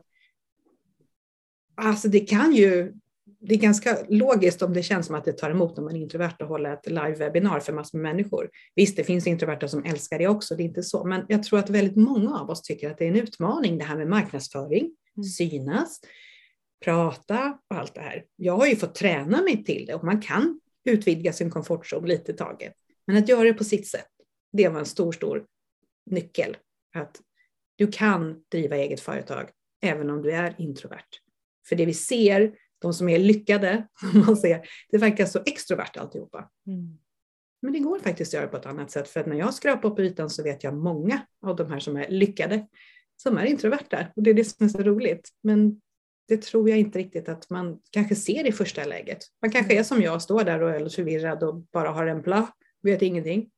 Alltså 1.76 2.08
det 2.08 2.20
kan 2.20 2.54
ju, 2.54 2.92
det 3.40 3.54
är 3.54 3.58
ganska 3.58 3.98
logiskt 4.08 4.62
om 4.62 4.74
det 4.74 4.82
känns 4.82 5.06
som 5.06 5.14
att 5.14 5.24
det 5.24 5.32
tar 5.32 5.50
emot 5.50 5.76
när 5.76 5.84
man 5.84 5.96
är 5.96 6.00
introvert 6.00 6.36
och 6.40 6.48
håller 6.48 6.72
ett 6.72 6.86
live-webinar 6.86 7.60
för 7.60 7.72
massor 7.72 7.98
med 7.98 8.14
människor. 8.14 8.50
Visst, 8.74 8.96
det 8.96 9.04
finns 9.04 9.26
introverta 9.26 9.68
som 9.68 9.84
älskar 9.84 10.18
det 10.18 10.28
också, 10.28 10.56
det 10.56 10.62
är 10.62 10.64
inte 10.64 10.82
så, 10.82 11.04
men 11.04 11.24
jag 11.28 11.42
tror 11.42 11.58
att 11.58 11.70
väldigt 11.70 11.96
många 11.96 12.40
av 12.40 12.50
oss 12.50 12.62
tycker 12.62 12.90
att 12.90 12.98
det 12.98 13.04
är 13.04 13.08
en 13.08 13.16
utmaning 13.16 13.78
det 13.78 13.84
här 13.84 13.96
med 13.96 14.08
marknadsföring, 14.08 14.90
mm. 15.16 15.24
synas, 15.24 16.00
prata 16.84 17.58
och 17.70 17.76
allt 17.76 17.94
det 17.94 18.00
här. 18.00 18.24
Jag 18.36 18.56
har 18.56 18.66
ju 18.66 18.76
fått 18.76 18.94
träna 18.94 19.42
mig 19.42 19.64
till 19.64 19.86
det 19.86 19.94
och 19.94 20.04
man 20.04 20.20
kan 20.22 20.60
utvidga 20.84 21.32
sin 21.32 21.50
komfortzon 21.50 22.06
lite 22.06 22.32
taget. 22.32 22.72
Men 23.06 23.16
att 23.16 23.28
göra 23.28 23.42
det 23.42 23.54
på 23.54 23.64
sitt 23.64 23.86
sätt, 23.86 24.13
det 24.56 24.68
var 24.68 24.78
en 24.78 24.86
stor, 24.86 25.12
stor 25.12 25.46
nyckel. 26.10 26.56
Att 26.96 27.20
du 27.76 27.86
kan 27.86 28.44
driva 28.50 28.76
eget 28.76 29.00
företag 29.00 29.50
även 29.82 30.10
om 30.10 30.22
du 30.22 30.32
är 30.32 30.54
introvert. 30.58 31.08
För 31.68 31.76
det 31.76 31.86
vi 31.86 31.94
ser, 31.94 32.54
de 32.78 32.94
som 32.94 33.08
är 33.08 33.18
lyckade, 33.18 33.88
man 34.26 34.36
ser, 34.36 34.68
det 34.90 34.98
verkar 34.98 35.26
så 35.26 35.42
extrovert 35.46 35.96
alltihopa. 35.96 36.50
Mm. 36.66 36.98
Men 37.62 37.72
det 37.72 37.78
går 37.78 37.98
faktiskt 37.98 38.34
att 38.34 38.38
göra 38.40 38.48
på 38.48 38.56
ett 38.56 38.66
annat 38.66 38.90
sätt, 38.90 39.08
för 39.08 39.20
att 39.20 39.26
när 39.26 39.36
jag 39.36 39.54
skrapar 39.54 39.90
på 39.90 40.02
ytan 40.02 40.30
så 40.30 40.42
vet 40.42 40.64
jag 40.64 40.74
många 40.74 41.26
av 41.42 41.56
de 41.56 41.70
här 41.70 41.80
som 41.80 41.96
är 41.96 42.08
lyckade, 42.08 42.66
som 43.16 43.38
är 43.38 43.44
introverta. 43.44 44.06
Och 44.16 44.22
det 44.22 44.30
är 44.30 44.34
det 44.34 44.44
som 44.44 44.66
är 44.66 44.68
så 44.68 44.82
roligt. 44.82 45.28
Men 45.42 45.80
det 46.28 46.42
tror 46.42 46.70
jag 46.70 46.78
inte 46.78 46.98
riktigt 46.98 47.28
att 47.28 47.50
man 47.50 47.80
kanske 47.90 48.14
ser 48.14 48.46
i 48.46 48.52
första 48.52 48.84
läget. 48.84 49.18
Man 49.42 49.50
kanske 49.50 49.72
mm. 49.72 49.80
är 49.80 49.84
som 49.84 50.02
jag, 50.02 50.22
står 50.22 50.44
där 50.44 50.62
och 50.62 50.70
är 50.70 50.88
förvirrad 50.88 51.42
och 51.42 51.54
bara 51.54 51.88
har 51.88 52.06
en 52.06 52.22
bla, 52.22 52.52
vet 52.82 53.02
ingenting. 53.02 53.50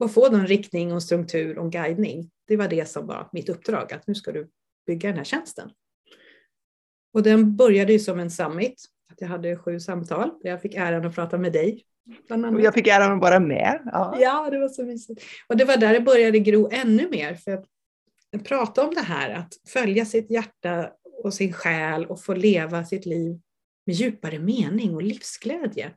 Och 0.00 0.12
få 0.12 0.26
en 0.26 0.46
riktning 0.46 0.92
och 0.92 1.02
struktur 1.02 1.58
och 1.58 1.72
guidning. 1.72 2.30
Det 2.46 2.56
var 2.56 2.68
det 2.68 2.88
som 2.88 3.06
var 3.06 3.28
mitt 3.32 3.48
uppdrag, 3.48 3.92
att 3.92 4.06
nu 4.06 4.14
ska 4.14 4.32
du 4.32 4.50
bygga 4.86 5.08
den 5.08 5.16
här 5.16 5.24
tjänsten. 5.24 5.70
Och 7.12 7.22
den 7.22 7.56
började 7.56 7.92
ju 7.92 7.98
som 7.98 8.18
en 8.18 8.30
summit, 8.30 8.84
att 9.12 9.20
jag 9.20 9.28
hade 9.28 9.56
sju 9.56 9.80
samtal 9.80 10.30
där 10.42 10.50
jag 10.50 10.62
fick 10.62 10.74
äran 10.74 11.06
att 11.06 11.14
prata 11.14 11.38
med 11.38 11.52
dig. 11.52 11.84
Jag 12.62 12.74
fick 12.74 12.86
äran 12.86 13.12
att 13.12 13.20
vara 13.20 13.40
med. 13.40 13.80
Ja. 13.84 14.16
ja, 14.20 14.50
det 14.50 14.58
var 14.58 14.68
så 14.68 14.84
mysigt. 14.84 15.22
Och 15.46 15.56
det 15.56 15.64
var 15.64 15.76
där 15.76 15.92
det 15.92 16.00
började 16.00 16.38
gro 16.38 16.68
ännu 16.72 17.08
mer, 17.08 17.34
för 17.34 17.52
att 17.52 17.64
prata 18.44 18.86
om 18.86 18.94
det 18.94 19.00
här, 19.00 19.34
att 19.34 19.52
följa 19.68 20.04
sitt 20.04 20.30
hjärta 20.30 20.92
och 21.22 21.34
sin 21.34 21.52
själ 21.52 22.06
och 22.06 22.22
få 22.22 22.34
leva 22.34 22.84
sitt 22.84 23.06
liv 23.06 23.40
med 23.86 23.94
djupare 23.94 24.38
mening 24.38 24.94
och 24.94 25.02
livsglädje. 25.02 25.90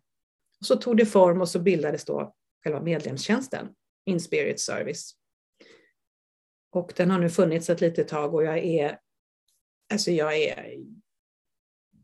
Och 0.60 0.66
så 0.66 0.76
tog 0.76 0.98
det 0.98 1.06
form 1.06 1.42
och 1.42 1.50
så 1.50 1.60
bildades 1.60 2.06
då 2.06 2.34
själva 2.64 2.82
medlemstjänsten, 2.82 3.68
Inspirit 4.06 4.60
Service. 4.60 5.16
Och 6.72 6.94
den 6.96 7.12
har 7.12 7.20
nu 7.20 7.30
funnits 7.30 7.70
ett 7.70 7.82
litet 7.82 8.08
tag 8.08 8.34
och 8.34 8.44
jag 8.44 8.58
är, 8.58 9.00
alltså 9.94 10.12
jag 10.12 10.38
är 10.38 10.78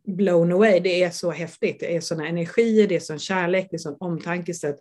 blown 0.07 0.51
away. 0.51 0.79
Det 0.79 1.03
är 1.03 1.09
så 1.09 1.31
häftigt. 1.31 1.79
Det 1.79 1.95
är 1.95 2.01
sådana 2.01 2.27
energier, 2.27 2.87
det 2.87 2.95
är 2.95 2.99
sån 2.99 3.19
kärlek, 3.19 3.67
det 3.69 3.75
är 3.75 3.79
sån 3.79 3.97
omtanke. 3.99 4.53
Så 4.53 4.67
att 4.67 4.79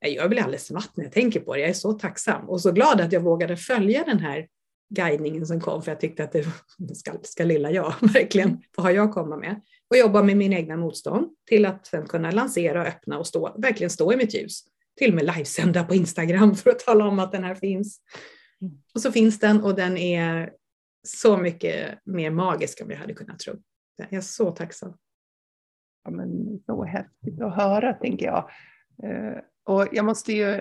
jag 0.00 0.30
blir 0.30 0.42
alldeles 0.42 0.70
matt 0.70 0.90
när 0.94 1.04
jag 1.04 1.12
tänker 1.12 1.40
på 1.40 1.54
det. 1.54 1.60
Jag 1.60 1.70
är 1.70 1.74
så 1.74 1.92
tacksam 1.92 2.48
och 2.48 2.60
så 2.60 2.72
glad 2.72 3.00
att 3.00 3.12
jag 3.12 3.20
vågade 3.20 3.56
följa 3.56 4.04
den 4.04 4.18
här 4.18 4.48
guidningen 4.94 5.46
som 5.46 5.60
kom, 5.60 5.82
för 5.82 5.90
jag 5.90 6.00
tyckte 6.00 6.24
att 6.24 6.32
det 6.32 6.46
ska, 6.94 7.12
ska 7.22 7.44
lilla 7.44 7.70
jag 7.70 7.94
verkligen, 8.14 8.62
vad 8.76 8.86
har 8.86 8.92
jag 8.92 9.08
att 9.08 9.14
komma 9.14 9.36
med? 9.36 9.60
Och 9.90 9.96
jobba 9.96 10.22
med 10.22 10.36
min 10.36 10.52
egna 10.52 10.76
motstånd 10.76 11.28
till 11.46 11.66
att 11.66 11.86
sen 11.86 12.06
kunna 12.06 12.30
lansera 12.30 12.80
och 12.80 12.88
öppna 12.88 13.18
och 13.18 13.26
stå, 13.26 13.54
verkligen 13.58 13.90
stå 13.90 14.12
i 14.12 14.16
mitt 14.16 14.34
ljus. 14.34 14.64
Till 14.98 15.10
och 15.10 15.14
med 15.14 15.24
livesända 15.24 15.84
på 15.84 15.94
Instagram 15.94 16.54
för 16.56 16.70
att 16.70 16.78
tala 16.78 17.04
om 17.04 17.18
att 17.18 17.32
den 17.32 17.44
här 17.44 17.54
finns. 17.54 18.00
Och 18.94 19.00
så 19.00 19.12
finns 19.12 19.38
den 19.38 19.62
och 19.62 19.74
den 19.74 19.96
är 19.96 20.52
så 21.08 21.36
mycket 21.36 21.98
mer 22.04 22.30
magisk 22.30 22.80
än 22.80 22.88
vi 22.88 22.94
hade 22.94 23.14
kunnat 23.14 23.38
tro. 23.38 23.54
Jag 23.96 24.12
är 24.12 24.20
så 24.20 24.50
tacksam. 24.50 24.96
Ja, 26.04 26.10
men 26.10 26.60
så 26.66 26.84
häftigt 26.84 27.40
att 27.40 27.56
höra, 27.56 27.92
tänker 27.92 28.26
jag. 28.26 28.50
Eh, 29.02 29.38
och 29.64 29.88
jag 29.92 30.04
måste 30.04 30.32
ju 30.32 30.60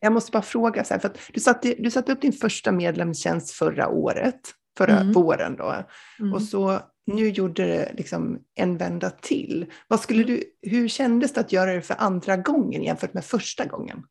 jag 0.00 0.12
måste 0.12 0.32
bara 0.32 0.42
fråga, 0.42 0.84
så 0.84 0.94
här, 0.94 1.00
för 1.00 1.12
du, 1.32 1.40
satte, 1.40 1.74
du 1.78 1.90
satte 1.90 2.12
upp 2.12 2.20
din 2.20 2.32
första 2.32 2.72
medlemstjänst 2.72 3.50
förra 3.50 3.88
året, 3.88 4.40
förra 4.78 5.00
mm. 5.00 5.12
våren 5.12 5.56
då. 5.56 5.74
Mm. 6.20 6.32
Och 6.32 6.42
så 6.42 6.80
nu 7.06 7.28
gjorde 7.28 7.66
det 7.66 7.92
liksom 7.96 8.44
en 8.54 8.76
vända 8.76 9.10
till. 9.10 9.66
Vad 9.88 10.00
skulle 10.00 10.24
du, 10.24 10.44
hur 10.62 10.88
kändes 10.88 11.32
det 11.32 11.40
att 11.40 11.52
göra 11.52 11.74
det 11.74 11.82
för 11.82 11.94
andra 11.98 12.36
gången 12.36 12.82
jämfört 12.82 13.14
med 13.14 13.24
första 13.24 13.64
gången? 13.64 14.02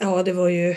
Ja, 0.00 0.22
det 0.22 0.32
var 0.32 0.48
ju 0.48 0.74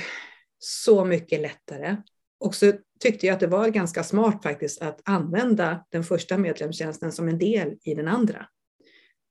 så 0.60 1.06
mycket 1.06 1.42
lättare. 1.42 1.98
Och 2.40 2.56
så 2.56 2.74
tyckte 3.00 3.28
jag 3.28 3.34
att 3.34 3.40
det 3.40 3.48
var 3.48 3.70
ganska 3.70 4.04
smart 4.04 4.44
faktiskt 4.44 4.82
att 4.82 5.02
använda 5.06 5.86
den 5.90 6.04
första 6.04 6.38
medlemstjänsten 6.38 7.12
som 7.12 7.28
en 7.28 7.38
del 7.38 7.78
i 7.84 7.96
den 7.96 8.08
andra. 8.08 8.48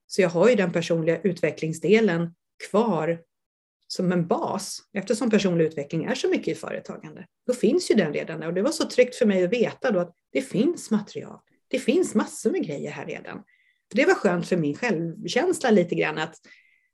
Så 0.07 0.23
jag 0.23 0.29
har 0.29 0.49
ju 0.49 0.55
den 0.55 0.73
personliga 0.73 1.21
utvecklingsdelen 1.21 2.35
kvar 2.71 3.21
som 3.97 4.13
en 4.13 4.27
bas, 4.27 4.79
eftersom 4.93 5.31
personlig 5.31 5.65
utveckling 5.65 6.05
är 6.05 6.15
så 6.15 6.29
mycket 6.29 6.49
i 6.49 6.55
företagande, 6.55 7.27
då 7.47 7.53
finns 7.55 7.91
ju 7.91 7.95
den 7.95 8.13
redan 8.13 8.41
där. 8.41 8.47
Och 8.47 8.55
det 8.55 8.63
var 8.63 8.71
så 8.71 8.85
tryggt 8.85 9.15
för 9.15 9.27
mig 9.27 9.45
att 9.45 9.53
veta 9.53 9.91
då 9.91 9.99
att 9.99 10.15
det 10.33 10.43
finns 10.43 10.91
material. 10.91 11.39
Det 11.69 11.79
finns 11.79 12.15
massor 12.15 12.51
med 12.51 12.67
grejer 12.67 12.91
här 12.91 13.07
redan. 13.07 13.43
För 13.91 13.97
det 13.97 14.07
var 14.07 14.15
skönt 14.15 14.49
för 14.49 14.57
min 14.57 14.75
självkänsla 14.75 15.71
lite 15.71 15.95
grann 15.95 16.19
att 16.19 16.35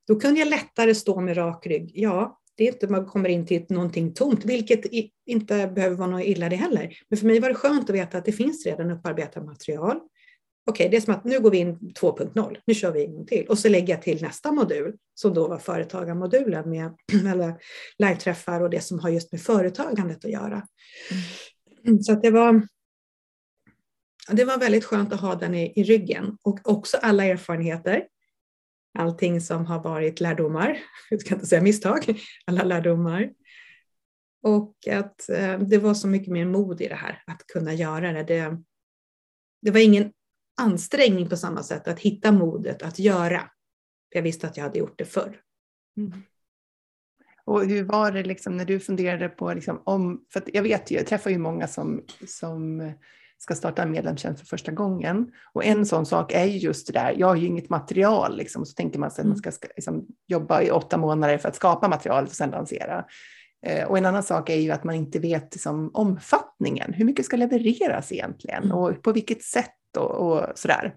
då 0.06 0.20
kunde 0.20 0.40
jag 0.40 0.48
lättare 0.48 0.94
stå 0.94 1.20
med 1.20 1.36
rak 1.36 1.66
rygg. 1.66 1.92
Ja, 1.94 2.40
det 2.56 2.64
är 2.64 2.72
inte 2.72 2.88
man 2.88 3.06
kommer 3.06 3.28
in 3.28 3.46
till 3.46 3.66
någonting 3.68 4.14
tomt, 4.14 4.44
vilket 4.44 4.80
inte 5.26 5.66
behöver 5.66 5.96
vara 5.96 6.10
något 6.10 6.24
illa 6.24 6.48
det 6.48 6.56
heller. 6.56 6.98
Men 7.08 7.18
för 7.18 7.26
mig 7.26 7.40
var 7.40 7.48
det 7.48 7.54
skönt 7.54 7.90
att 7.90 7.96
veta 7.96 8.18
att 8.18 8.24
det 8.24 8.32
finns 8.32 8.66
redan 8.66 8.90
upparbetat 8.90 9.44
material 9.44 10.00
okej, 10.66 10.86
okay, 10.86 10.88
det 10.88 10.96
är 10.96 11.00
som 11.00 11.14
att 11.14 11.24
nu 11.24 11.40
går 11.40 11.50
vi 11.50 11.58
in 11.58 11.78
2.0, 12.00 12.56
nu 12.66 12.74
kör 12.74 12.92
vi 12.92 13.04
en 13.04 13.12
gång 13.14 13.26
till. 13.26 13.46
Och 13.46 13.58
så 13.58 13.68
lägger 13.68 13.94
jag 13.94 14.02
till 14.02 14.22
nästa 14.22 14.52
modul 14.52 14.96
som 15.14 15.34
då 15.34 15.48
var 15.48 15.58
företagarmodulen 15.58 16.70
med 16.70 16.96
eller 17.32 17.54
live-träffar 17.98 18.60
och 18.60 18.70
det 18.70 18.80
som 18.80 18.98
har 18.98 19.10
just 19.10 19.32
med 19.32 19.40
företagandet 19.40 20.24
att 20.24 20.30
göra. 20.30 20.66
Mm. 21.86 22.02
Så 22.02 22.12
att 22.12 22.22
det 22.22 22.30
var 22.30 22.62
det 24.32 24.44
var 24.44 24.58
väldigt 24.58 24.84
skönt 24.84 25.12
att 25.12 25.20
ha 25.20 25.34
den 25.34 25.54
i, 25.54 25.72
i 25.76 25.82
ryggen 25.82 26.38
och 26.42 26.68
också 26.68 26.96
alla 26.96 27.24
erfarenheter. 27.24 28.06
Allting 28.98 29.40
som 29.40 29.66
har 29.66 29.82
varit 29.82 30.20
lärdomar, 30.20 30.78
jag 31.10 31.20
ska 31.20 31.34
inte 31.34 31.46
säga 31.46 31.62
misstag, 31.62 32.20
alla 32.46 32.64
lärdomar. 32.64 33.30
Och 34.42 34.74
att 34.90 35.28
eh, 35.28 35.58
det 35.58 35.78
var 35.78 35.94
så 35.94 36.08
mycket 36.08 36.32
mer 36.32 36.44
mod 36.44 36.80
i 36.80 36.88
det 36.88 36.94
här, 36.94 37.22
att 37.26 37.46
kunna 37.46 37.74
göra 37.74 38.12
det. 38.12 38.22
Det, 38.22 38.56
det 39.62 39.70
var 39.70 39.80
ingen 39.80 40.12
ansträngning 40.60 41.28
på 41.28 41.36
samma 41.36 41.62
sätt 41.62 41.88
att 41.88 41.98
hitta 41.98 42.32
modet 42.32 42.82
att 42.82 42.98
göra. 42.98 43.42
Jag 44.10 44.22
visste 44.22 44.46
att 44.46 44.56
jag 44.56 44.64
hade 44.64 44.78
gjort 44.78 44.98
det 44.98 45.04
förr. 45.04 45.40
Mm. 45.96 46.22
Och 47.44 47.64
hur 47.64 47.84
var 47.84 48.12
det 48.12 48.22
liksom 48.22 48.56
när 48.56 48.64
du 48.64 48.80
funderade 48.80 49.28
på, 49.28 49.54
liksom 49.54 49.82
om, 49.84 50.24
för 50.32 50.42
jag 50.46 50.62
vet 50.62 50.90
ju, 50.90 50.96
jag 50.96 51.06
träffar 51.06 51.30
ju 51.30 51.38
många 51.38 51.68
som, 51.68 52.04
som 52.26 52.92
ska 53.38 53.54
starta 53.54 53.82
en 53.82 53.90
medlemstjänst 53.90 54.40
för 54.40 54.46
första 54.46 54.72
gången. 54.72 55.32
Och 55.52 55.64
en 55.64 55.86
sån 55.86 56.06
sak 56.06 56.32
är 56.32 56.44
ju 56.44 56.58
just 56.58 56.86
det 56.86 56.92
där, 56.92 57.14
jag 57.18 57.26
har 57.26 57.36
ju 57.36 57.46
inget 57.46 57.70
material, 57.70 58.36
liksom. 58.36 58.66
så 58.66 58.74
tänker 58.74 58.98
man 58.98 59.10
sig 59.10 59.22
att 59.22 59.28
man 59.28 59.36
ska 59.36 59.50
liksom, 59.76 60.06
jobba 60.26 60.62
i 60.62 60.70
åtta 60.70 60.98
månader 60.98 61.38
för 61.38 61.48
att 61.48 61.56
skapa 61.56 61.88
material 61.88 62.24
och 62.24 62.32
sedan 62.32 62.50
lansera. 62.50 63.04
Eh, 63.66 63.88
och 63.88 63.98
en 63.98 64.06
annan 64.06 64.22
sak 64.22 64.50
är 64.50 64.56
ju 64.56 64.70
att 64.70 64.84
man 64.84 64.94
inte 64.94 65.18
vet 65.18 65.54
liksom, 65.54 65.90
omfattningen, 65.94 66.92
hur 66.92 67.04
mycket 67.04 67.24
ska 67.24 67.36
levereras 67.36 68.12
egentligen 68.12 68.64
mm. 68.64 68.76
och 68.76 69.02
på 69.02 69.12
vilket 69.12 69.42
sätt 69.42 69.74
och, 69.96 70.10
och 70.10 70.58
sådär. 70.58 70.94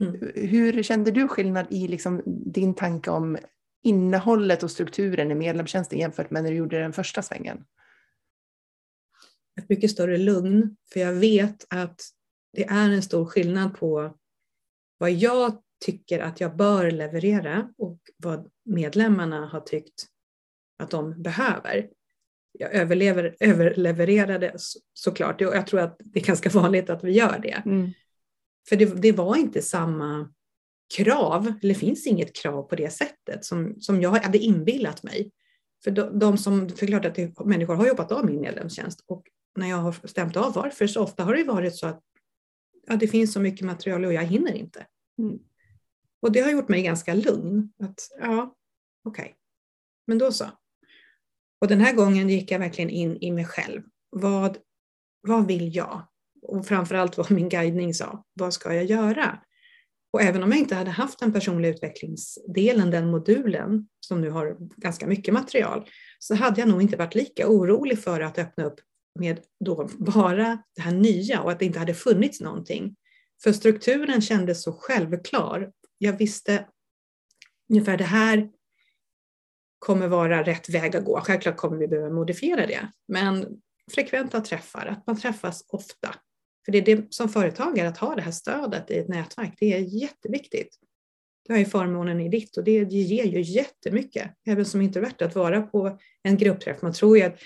Mm. 0.00 0.30
Hur 0.34 0.82
kände 0.82 1.10
du 1.10 1.28
skillnad 1.28 1.66
i 1.70 1.88
liksom, 1.88 2.22
din 2.26 2.74
tanke 2.74 3.10
om 3.10 3.38
innehållet 3.82 4.62
och 4.62 4.70
strukturen 4.70 5.30
i 5.30 5.34
medlemstjänsten 5.34 5.98
jämfört 5.98 6.30
med 6.30 6.42
när 6.42 6.50
du 6.50 6.56
gjorde 6.56 6.80
den 6.80 6.92
första 6.92 7.22
svängen? 7.22 7.64
Ett 9.60 9.68
mycket 9.68 9.90
större 9.90 10.18
lugn, 10.18 10.76
för 10.92 11.00
jag 11.00 11.12
vet 11.12 11.66
att 11.70 12.02
det 12.52 12.64
är 12.64 12.90
en 12.90 13.02
stor 13.02 13.24
skillnad 13.24 13.78
på 13.78 14.16
vad 14.98 15.10
jag 15.10 15.62
tycker 15.84 16.20
att 16.20 16.40
jag 16.40 16.56
bör 16.56 16.90
leverera 16.90 17.72
och 17.78 17.98
vad 18.16 18.50
medlemmarna 18.64 19.46
har 19.46 19.60
tyckt 19.60 20.06
att 20.78 20.90
de 20.90 21.22
behöver. 21.22 21.88
Jag 22.52 22.74
överlever, 22.74 23.36
överlevererade 23.40 24.54
såklart, 24.94 25.40
och 25.40 25.56
jag 25.56 25.66
tror 25.66 25.80
att 25.80 25.96
det 25.98 26.20
är 26.20 26.24
ganska 26.24 26.50
vanligt 26.60 26.90
att 26.90 27.04
vi 27.04 27.12
gör 27.12 27.38
det. 27.38 27.62
Mm. 27.66 27.90
För 28.68 28.76
det, 28.76 29.02
det, 29.02 29.12
var 29.12 29.36
inte 29.36 29.62
samma 29.62 30.32
krav, 30.96 31.46
eller 31.46 31.74
det 31.74 31.80
finns 31.80 32.06
inget 32.06 32.36
krav 32.36 32.62
på 32.62 32.76
det 32.76 32.90
sättet 32.90 33.44
som, 33.44 33.80
som 33.80 34.02
jag 34.02 34.10
hade 34.10 34.38
inbillat 34.38 35.02
mig. 35.02 35.30
För 35.84 35.90
de, 35.90 36.18
de 36.18 36.38
som, 36.38 36.68
för 36.68 36.86
klart 36.86 37.04
att 37.04 37.14
det, 37.14 37.44
människor 37.44 37.74
har 37.74 37.86
jobbat 37.86 38.12
av 38.12 38.24
min 38.24 38.40
medlemstjänst 38.40 39.04
och 39.06 39.26
när 39.56 39.68
jag 39.68 39.76
har 39.76 39.92
stämt 40.04 40.36
av 40.36 40.52
varför 40.52 40.86
så 40.86 41.02
ofta 41.02 41.24
har 41.24 41.34
det 41.34 41.44
varit 41.44 41.76
så 41.76 41.86
att 41.86 42.02
ja, 42.86 42.96
det 42.96 43.08
finns 43.08 43.32
så 43.32 43.40
mycket 43.40 43.66
material 43.66 44.04
och 44.04 44.12
jag 44.12 44.24
hinner 44.24 44.52
inte. 44.52 44.86
Mm. 45.18 45.38
Och 46.22 46.32
det 46.32 46.40
har 46.40 46.50
gjort 46.50 46.68
mig 46.68 46.82
ganska 46.82 47.14
lugn. 47.14 47.72
Att 47.82 48.08
ja, 48.20 48.54
okej, 49.04 49.22
okay. 49.22 49.34
men 50.06 50.18
då 50.18 50.32
så. 50.32 50.46
Och 51.60 51.68
den 51.68 51.80
här 51.80 51.94
gången 51.94 52.28
gick 52.28 52.50
jag 52.50 52.58
verkligen 52.58 52.90
in 52.90 53.16
i 53.20 53.32
mig 53.32 53.44
själv. 53.44 53.82
Vad, 54.10 54.58
vad 55.20 55.46
vill 55.46 55.76
jag? 55.76 56.06
Och 56.42 56.66
framförallt 56.66 57.16
vad 57.16 57.30
min 57.30 57.48
guidning 57.48 57.94
sa. 57.94 58.24
Vad 58.32 58.54
ska 58.54 58.74
jag 58.74 58.84
göra? 58.84 59.38
Och 60.12 60.22
även 60.22 60.42
om 60.42 60.50
jag 60.50 60.58
inte 60.58 60.74
hade 60.74 60.90
haft 60.90 61.18
den 61.18 61.32
personliga 61.32 61.72
utvecklingsdelen, 61.72 62.90
den 62.90 63.10
modulen, 63.10 63.88
som 64.00 64.20
nu 64.20 64.30
har 64.30 64.56
ganska 64.76 65.06
mycket 65.06 65.34
material, 65.34 65.88
så 66.18 66.34
hade 66.34 66.60
jag 66.60 66.68
nog 66.68 66.82
inte 66.82 66.96
varit 66.96 67.14
lika 67.14 67.48
orolig 67.48 67.98
för 67.98 68.20
att 68.20 68.38
öppna 68.38 68.64
upp 68.64 68.80
med 69.18 69.40
då 69.64 69.88
bara 69.98 70.62
det 70.76 70.82
här 70.82 70.92
nya 70.92 71.40
och 71.42 71.50
att 71.50 71.58
det 71.58 71.64
inte 71.64 71.78
hade 71.78 71.94
funnits 71.94 72.40
någonting. 72.40 72.96
För 73.42 73.52
strukturen 73.52 74.20
kändes 74.20 74.62
så 74.62 74.72
självklar. 74.72 75.72
Jag 75.98 76.12
visste 76.12 76.66
ungefär 77.70 77.96
det 77.96 78.04
här 78.04 78.50
kommer 79.78 80.08
vara 80.08 80.42
rätt 80.42 80.68
väg 80.68 80.96
att 80.96 81.04
gå. 81.04 81.20
Självklart 81.20 81.56
kommer 81.56 81.76
vi 81.76 81.88
behöva 81.88 82.10
modifiera 82.10 82.66
det, 82.66 82.88
men 83.08 83.46
frekventa 83.94 84.40
träffar, 84.40 84.86
att 84.86 85.06
man 85.06 85.16
träffas 85.16 85.64
ofta. 85.68 86.14
För 86.64 86.72
det 86.72 86.78
är 86.78 86.96
det 86.96 87.14
som 87.14 87.28
företagare, 87.28 87.88
att 87.88 87.98
ha 87.98 88.14
det 88.14 88.22
här 88.22 88.32
stödet 88.32 88.90
i 88.90 88.98
ett 88.98 89.08
nätverk, 89.08 89.54
det 89.58 89.72
är 89.72 89.78
jätteviktigt. 89.78 90.76
Du 91.46 91.52
har 91.52 91.58
ju 91.58 91.64
förmånen 91.64 92.20
i 92.20 92.28
ditt 92.28 92.56
och 92.56 92.64
det 92.64 92.92
ger 92.92 93.24
ju 93.24 93.40
jättemycket, 93.40 94.30
även 94.46 94.64
som 94.64 94.80
introvert, 94.80 95.22
att 95.22 95.34
vara 95.34 95.62
på 95.62 95.98
en 96.22 96.36
gruppträff. 96.36 96.82
Man 96.82 96.92
tror 96.92 97.18
ju 97.18 97.22
att 97.22 97.38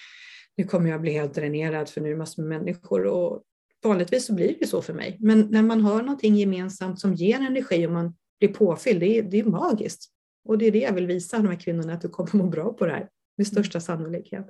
nu 0.57 0.65
kommer 0.65 0.91
jag 0.91 1.01
bli 1.01 1.13
helt 1.13 1.35
dränerad 1.35 1.89
för 1.89 2.01
nu 2.01 2.09
är 2.09 2.13
det 2.13 2.19
massor 2.19 2.43
med 2.43 2.59
människor 2.59 3.07
och 3.07 3.43
vanligtvis 3.85 4.27
så 4.27 4.35
blir 4.35 4.57
det 4.61 4.67
så 4.67 4.83
för 4.83 4.93
mig. 4.93 5.17
Men 5.21 5.41
när 5.41 5.63
man 5.63 5.81
har 5.81 6.03
någonting 6.03 6.35
gemensamt 6.35 7.01
som 7.01 7.15
ger 7.15 7.37
energi 7.37 7.87
och 7.87 7.93
man 7.93 8.15
blir 8.39 8.49
påfylld, 8.49 9.01
det 9.01 9.19
är, 9.19 9.23
det 9.23 9.39
är 9.39 9.45
magiskt. 9.45 10.11
Och 10.45 10.59
det 10.59 10.67
är 10.67 10.71
det 10.71 10.79
jag 10.79 10.93
vill 10.93 11.07
visa 11.07 11.37
de 11.37 11.49
här 11.49 11.61
kvinnorna, 11.61 11.93
att 11.93 12.01
du 12.01 12.09
kommer 12.09 12.45
må 12.45 12.51
bra 12.51 12.73
på 12.73 12.87
det 12.87 12.93
här 12.93 13.09
med 13.37 13.47
största 13.47 13.81
sannolikhet. 13.81 14.47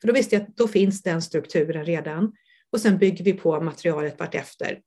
För 0.00 0.08
då 0.08 0.14
visste 0.14 0.34
jag 0.34 0.42
att 0.42 0.56
då 0.56 0.68
finns 0.68 1.02
den 1.02 1.22
strukturen 1.22 1.84
redan 1.84 2.32
och 2.72 2.80
sen 2.80 2.98
bygger 2.98 3.24
vi 3.24 3.32
på 3.32 3.60
materialet 3.60 4.18
vartefter. 4.18 4.80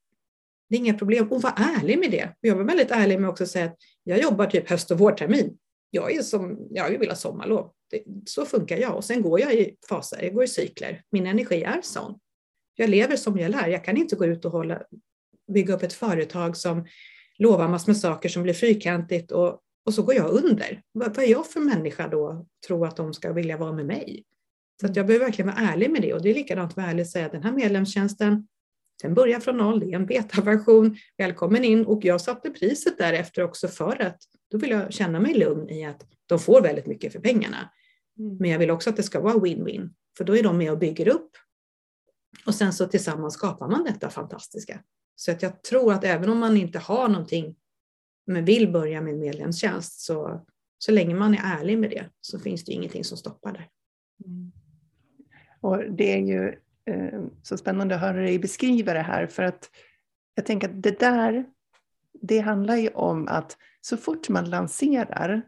Det 0.69 0.75
är 0.75 0.79
inga 0.79 0.93
problem. 0.93 1.31
Och 1.31 1.41
var 1.41 1.53
ärlig 1.57 1.99
med 1.99 2.11
det. 2.11 2.35
Jag 2.41 2.55
var 2.55 2.63
väldigt 2.63 2.91
ärlig 2.91 3.19
med 3.19 3.29
också 3.29 3.43
att 3.43 3.49
säga 3.49 3.65
att 3.65 3.77
jag 4.03 4.21
jobbar 4.21 4.45
typ 4.45 4.69
höst 4.69 4.91
och 4.91 4.97
vårtermin. 4.97 5.57
Jag, 5.89 6.15
är 6.15 6.21
som, 6.21 6.67
jag 6.69 6.99
vill 6.99 7.09
ha 7.09 7.15
sommarlov. 7.15 7.71
Det, 7.89 8.03
så 8.25 8.45
funkar 8.45 8.77
jag. 8.77 8.95
Och 8.95 9.03
sen 9.03 9.21
går 9.21 9.39
jag 9.39 9.53
i 9.53 9.75
faser, 9.89 10.23
jag 10.23 10.33
går 10.33 10.43
i 10.43 10.47
cykler. 10.47 11.03
Min 11.11 11.27
energi 11.27 11.63
är 11.63 11.81
sån. 11.81 12.19
Jag 12.75 12.89
lever 12.89 13.15
som 13.15 13.39
jag 13.39 13.51
lär. 13.51 13.67
Jag 13.67 13.83
kan 13.83 13.97
inte 13.97 14.15
gå 14.15 14.25
ut 14.25 14.45
och 14.45 14.51
hålla, 14.51 14.81
bygga 15.53 15.73
upp 15.73 15.83
ett 15.83 15.93
företag 15.93 16.57
som 16.57 16.85
lovar 17.37 17.67
massor 17.67 17.91
med 17.91 17.97
saker 17.97 18.29
som 18.29 18.43
blir 18.43 18.53
fyrkantigt 18.53 19.31
och, 19.31 19.59
och 19.85 19.93
så 19.93 20.03
går 20.03 20.15
jag 20.15 20.29
under. 20.29 20.81
Vad, 20.91 21.15
vad 21.15 21.25
är 21.25 21.29
jag 21.29 21.47
för 21.47 21.59
människa 21.59 22.07
då, 22.07 22.45
tro 22.67 22.85
att 22.85 22.97
de 22.97 23.13
ska 23.13 23.33
vilja 23.33 23.57
vara 23.57 23.73
med 23.73 23.85
mig? 23.85 24.23
Så 24.81 24.87
att 24.87 24.95
jag 24.95 25.07
behöver 25.07 25.25
verkligen 25.25 25.51
vara 25.51 25.59
ärlig 25.59 25.91
med 25.91 26.01
det 26.01 26.13
och 26.13 26.21
det 26.21 26.29
är 26.29 26.33
likadant 26.33 26.71
att 26.71 26.77
vara 26.77 26.87
ärlig 26.87 27.03
och 27.03 27.09
säga 27.09 27.25
att 27.25 27.31
den 27.31 27.43
här 27.43 27.51
medlemstjänsten, 27.51 28.47
den 29.03 29.13
börjar 29.13 29.39
från 29.39 29.57
noll, 29.57 29.79
det 29.79 29.91
är 29.91 29.95
en 29.95 30.05
betaversion, 30.05 30.97
välkommen 31.17 31.63
in 31.63 31.85
och 31.85 32.05
jag 32.05 32.21
satte 32.21 32.49
priset 32.49 32.97
därefter 32.97 33.43
också 33.43 33.67
för 33.67 34.01
att 34.01 34.17
då 34.51 34.57
vill 34.57 34.69
jag 34.69 34.93
känna 34.93 35.19
mig 35.19 35.33
lugn 35.33 35.69
i 35.69 35.85
att 35.85 36.05
de 36.25 36.39
får 36.39 36.61
väldigt 36.61 36.85
mycket 36.85 37.13
för 37.13 37.19
pengarna. 37.19 37.71
Mm. 38.19 38.37
Men 38.37 38.49
jag 38.49 38.59
vill 38.59 38.71
också 38.71 38.89
att 38.89 38.95
det 38.95 39.03
ska 39.03 39.19
vara 39.19 39.33
win-win, 39.33 39.89
för 40.17 40.23
då 40.23 40.37
är 40.37 40.43
de 40.43 40.57
med 40.57 40.71
och 40.71 40.79
bygger 40.79 41.07
upp 41.07 41.31
och 42.45 42.55
sen 42.55 42.73
så 42.73 42.87
tillsammans 42.87 43.33
skapar 43.33 43.67
man 43.67 43.83
detta 43.83 44.09
fantastiska. 44.09 44.83
Så 45.15 45.31
att 45.31 45.41
jag 45.41 45.63
tror 45.63 45.93
att 45.93 46.03
även 46.03 46.29
om 46.29 46.37
man 46.37 46.57
inte 46.57 46.79
har 46.79 47.07
någonting 47.07 47.55
men 48.27 48.45
vill 48.45 48.71
börja 48.71 49.01
med 49.01 49.17
medlemstjänst 49.17 49.99
så, 49.99 50.45
så 50.77 50.91
länge 50.91 51.15
man 51.15 51.33
är 51.33 51.59
ärlig 51.59 51.77
med 51.77 51.89
det 51.89 52.09
så 52.21 52.39
finns 52.39 52.65
det 52.65 52.71
ingenting 52.71 53.03
som 53.03 53.17
stoppar 53.17 53.53
det. 53.53 53.69
Mm. 54.25 54.51
Och 55.61 55.77
det 55.91 56.13
är 56.13 56.19
ju 56.19 56.47
eh, 56.85 57.21
så 57.41 57.57
spännande 57.57 57.95
att 57.95 58.01
höra 58.01 58.21
dig 58.21 58.39
beskriva 58.39 58.93
det 58.93 59.01
här 59.01 59.27
för 59.27 59.43
att 59.43 59.69
jag 60.35 60.45
tänker 60.45 60.69
att 60.69 60.83
det 60.83 60.99
där, 60.99 61.45
det 62.21 62.39
handlar 62.39 62.75
ju 62.75 62.89
om 62.89 63.27
att 63.27 63.57
så 63.81 63.97
fort 63.97 64.29
man 64.29 64.49
lanserar, 64.49 65.41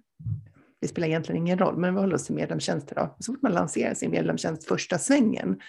det 0.82 0.88
spelar 0.88 1.08
egentligen 1.08 1.42
ingen 1.42 1.58
roll, 1.60 1.78
men 1.78 1.94
vi 1.94 2.00
håller 2.00 2.16
oss 2.16 2.26
till 2.26 2.36
medlemstjänster 2.36 2.96
då, 2.96 3.16
så 3.20 3.34
fort 3.34 3.42
man 3.42 3.54
lanserar 3.54 3.94
sin 3.94 4.12
medlemstjänst 4.12 4.68
första 4.68 4.98
svängen 4.98 5.60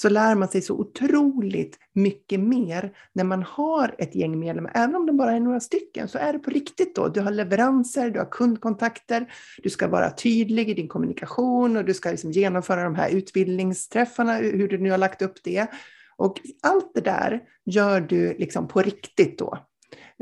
så 0.00 0.08
lär 0.08 0.34
man 0.34 0.48
sig 0.48 0.62
så 0.62 0.74
otroligt 0.74 1.78
mycket 1.92 2.40
mer 2.40 2.92
när 3.12 3.24
man 3.24 3.42
har 3.42 3.94
ett 3.98 4.14
gäng 4.14 4.38
medlemmar. 4.38 4.72
Även 4.74 4.96
om 4.96 5.06
det 5.06 5.12
bara 5.12 5.32
är 5.32 5.40
några 5.40 5.60
stycken 5.60 6.08
så 6.08 6.18
är 6.18 6.32
det 6.32 6.38
på 6.38 6.50
riktigt 6.50 6.94
då. 6.94 7.08
Du 7.08 7.20
har 7.20 7.30
leveranser, 7.30 8.10
du 8.10 8.18
har 8.18 8.30
kundkontakter, 8.30 9.32
du 9.62 9.70
ska 9.70 9.88
vara 9.88 10.10
tydlig 10.10 10.68
i 10.68 10.74
din 10.74 10.88
kommunikation 10.88 11.76
och 11.76 11.84
du 11.84 11.94
ska 11.94 12.10
liksom 12.10 12.32
genomföra 12.32 12.84
de 12.84 12.94
här 12.94 13.10
utbildningsträffarna, 13.10 14.36
hur 14.36 14.68
du 14.68 14.78
nu 14.78 14.90
har 14.90 14.98
lagt 14.98 15.22
upp 15.22 15.42
det. 15.44 15.66
Och 16.16 16.40
allt 16.62 16.90
det 16.94 17.00
där 17.00 17.40
gör 17.66 18.00
du 18.00 18.34
liksom 18.38 18.68
på 18.68 18.82
riktigt 18.82 19.38
då. 19.38 19.58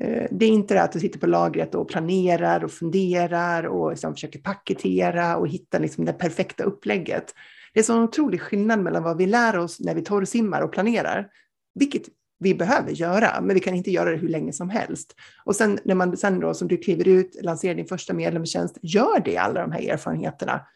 Eh, 0.03 0.27
det 0.31 0.47
är 0.47 0.51
inte 0.51 0.75
det 0.75 0.83
att 0.83 0.93
du 0.93 1.01
sitter 1.01 1.19
på 1.19 1.27
lagret 1.27 1.75
och 1.75 1.89
planerar 1.89 2.65
och 2.65 2.71
funderar 2.71 3.67
och 3.67 3.91
liksom 3.91 4.15
försöker 4.15 4.39
paketera 4.39 5.37
och 5.37 5.49
hitta 5.49 5.79
liksom 5.79 6.05
det 6.05 6.12
perfekta 6.12 6.65
upplägget. 6.65 7.35
Det 7.77 7.81
är 7.81 7.85
så 7.85 8.03
otrolig 8.03 8.41
skillnad 8.41 8.81
mellan 8.81 9.03
vad 9.03 9.17
vi 9.17 9.27
lär 9.27 9.59
oss 9.59 9.81
när 9.81 9.95
vi 9.95 10.03
torrsimmar 10.03 10.61
och 10.61 10.73
planerar, 10.73 11.31
vilket 11.75 12.03
vi 12.39 12.55
behöver 12.55 12.91
göra, 12.91 13.41
men 13.41 13.55
vi 13.55 13.61
kan 13.61 13.75
inte 13.75 13.91
göra 13.91 14.11
det 14.11 14.17
hur 14.17 14.29
länge 14.29 14.53
som 14.53 14.71
helst. 14.71 15.15
Och 15.45 15.57
sen 15.57 15.79
när 15.85 15.95
man 15.95 16.17
sen 16.17 16.41
då, 16.41 16.55
som 16.55 16.69
du 16.69 16.77
kliver 16.77 17.09
ut, 17.09 17.37
lanserar 17.43 17.75
din 17.75 17.87
första 17.87 18.15
medlemstjänst, 18.15 18.79
gör 18.83 19.21
det 19.25 19.37
alla 19.37 19.61
de 19.61 19.73
här 19.73 19.81
erfarenheterna. 19.81 20.67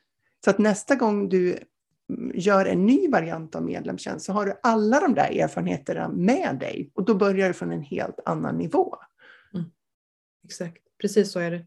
Så 0.45 0.51
att 0.51 0.59
nästa 0.59 0.95
gång 0.95 1.29
du 1.29 1.59
mm, 2.09 2.33
gör 2.35 2.67
en 2.67 2.87
ny 2.87 3.09
variant 3.09 3.55
av 3.55 3.63
medlemstjänst 3.63 4.27
så 4.27 4.33
har 4.33 4.47
du 4.47 4.61
alla 4.63 5.01
de 5.01 5.15
där 5.15 5.39
erfarenheterna 5.39 6.09
med 6.09 6.59
dig 6.61 6.91
och 6.95 7.05
då 7.05 7.15
börjar 7.15 7.49
du 7.49 7.55
från 7.55 7.73
en 7.73 7.83
helt 7.83 8.21
annan 8.25 8.59
nivå. 8.59 8.97
Mm. 9.55 9.67
Exakt, 10.45 10.83
precis 11.01 11.33
så 11.33 11.41
är 11.41 11.51
det. 11.51 11.67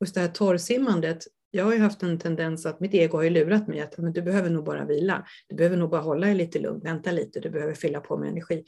Just 0.00 0.14
det 0.14 0.20
här 0.20 0.28
torrsimmandet, 0.28 1.26
jag 1.54 1.64
har 1.64 1.72
ju 1.72 1.78
haft 1.78 2.02
en 2.02 2.18
tendens 2.18 2.66
att 2.66 2.80
mitt 2.80 2.94
ego 2.94 3.16
har 3.16 3.22
ju 3.22 3.30
lurat 3.30 3.68
mig 3.68 3.80
att 3.80 3.98
men 3.98 4.12
du 4.12 4.22
behöver 4.22 4.50
nog 4.50 4.64
bara 4.64 4.84
vila. 4.84 5.26
Du 5.48 5.56
behöver 5.56 5.76
nog 5.76 5.90
bara 5.90 6.00
hålla 6.00 6.26
dig 6.26 6.36
lite 6.36 6.58
lugn, 6.58 6.80
vänta 6.80 7.12
lite, 7.12 7.40
du 7.40 7.50
behöver 7.50 7.74
fylla 7.74 8.00
på 8.00 8.16
med 8.16 8.28
energi 8.28 8.64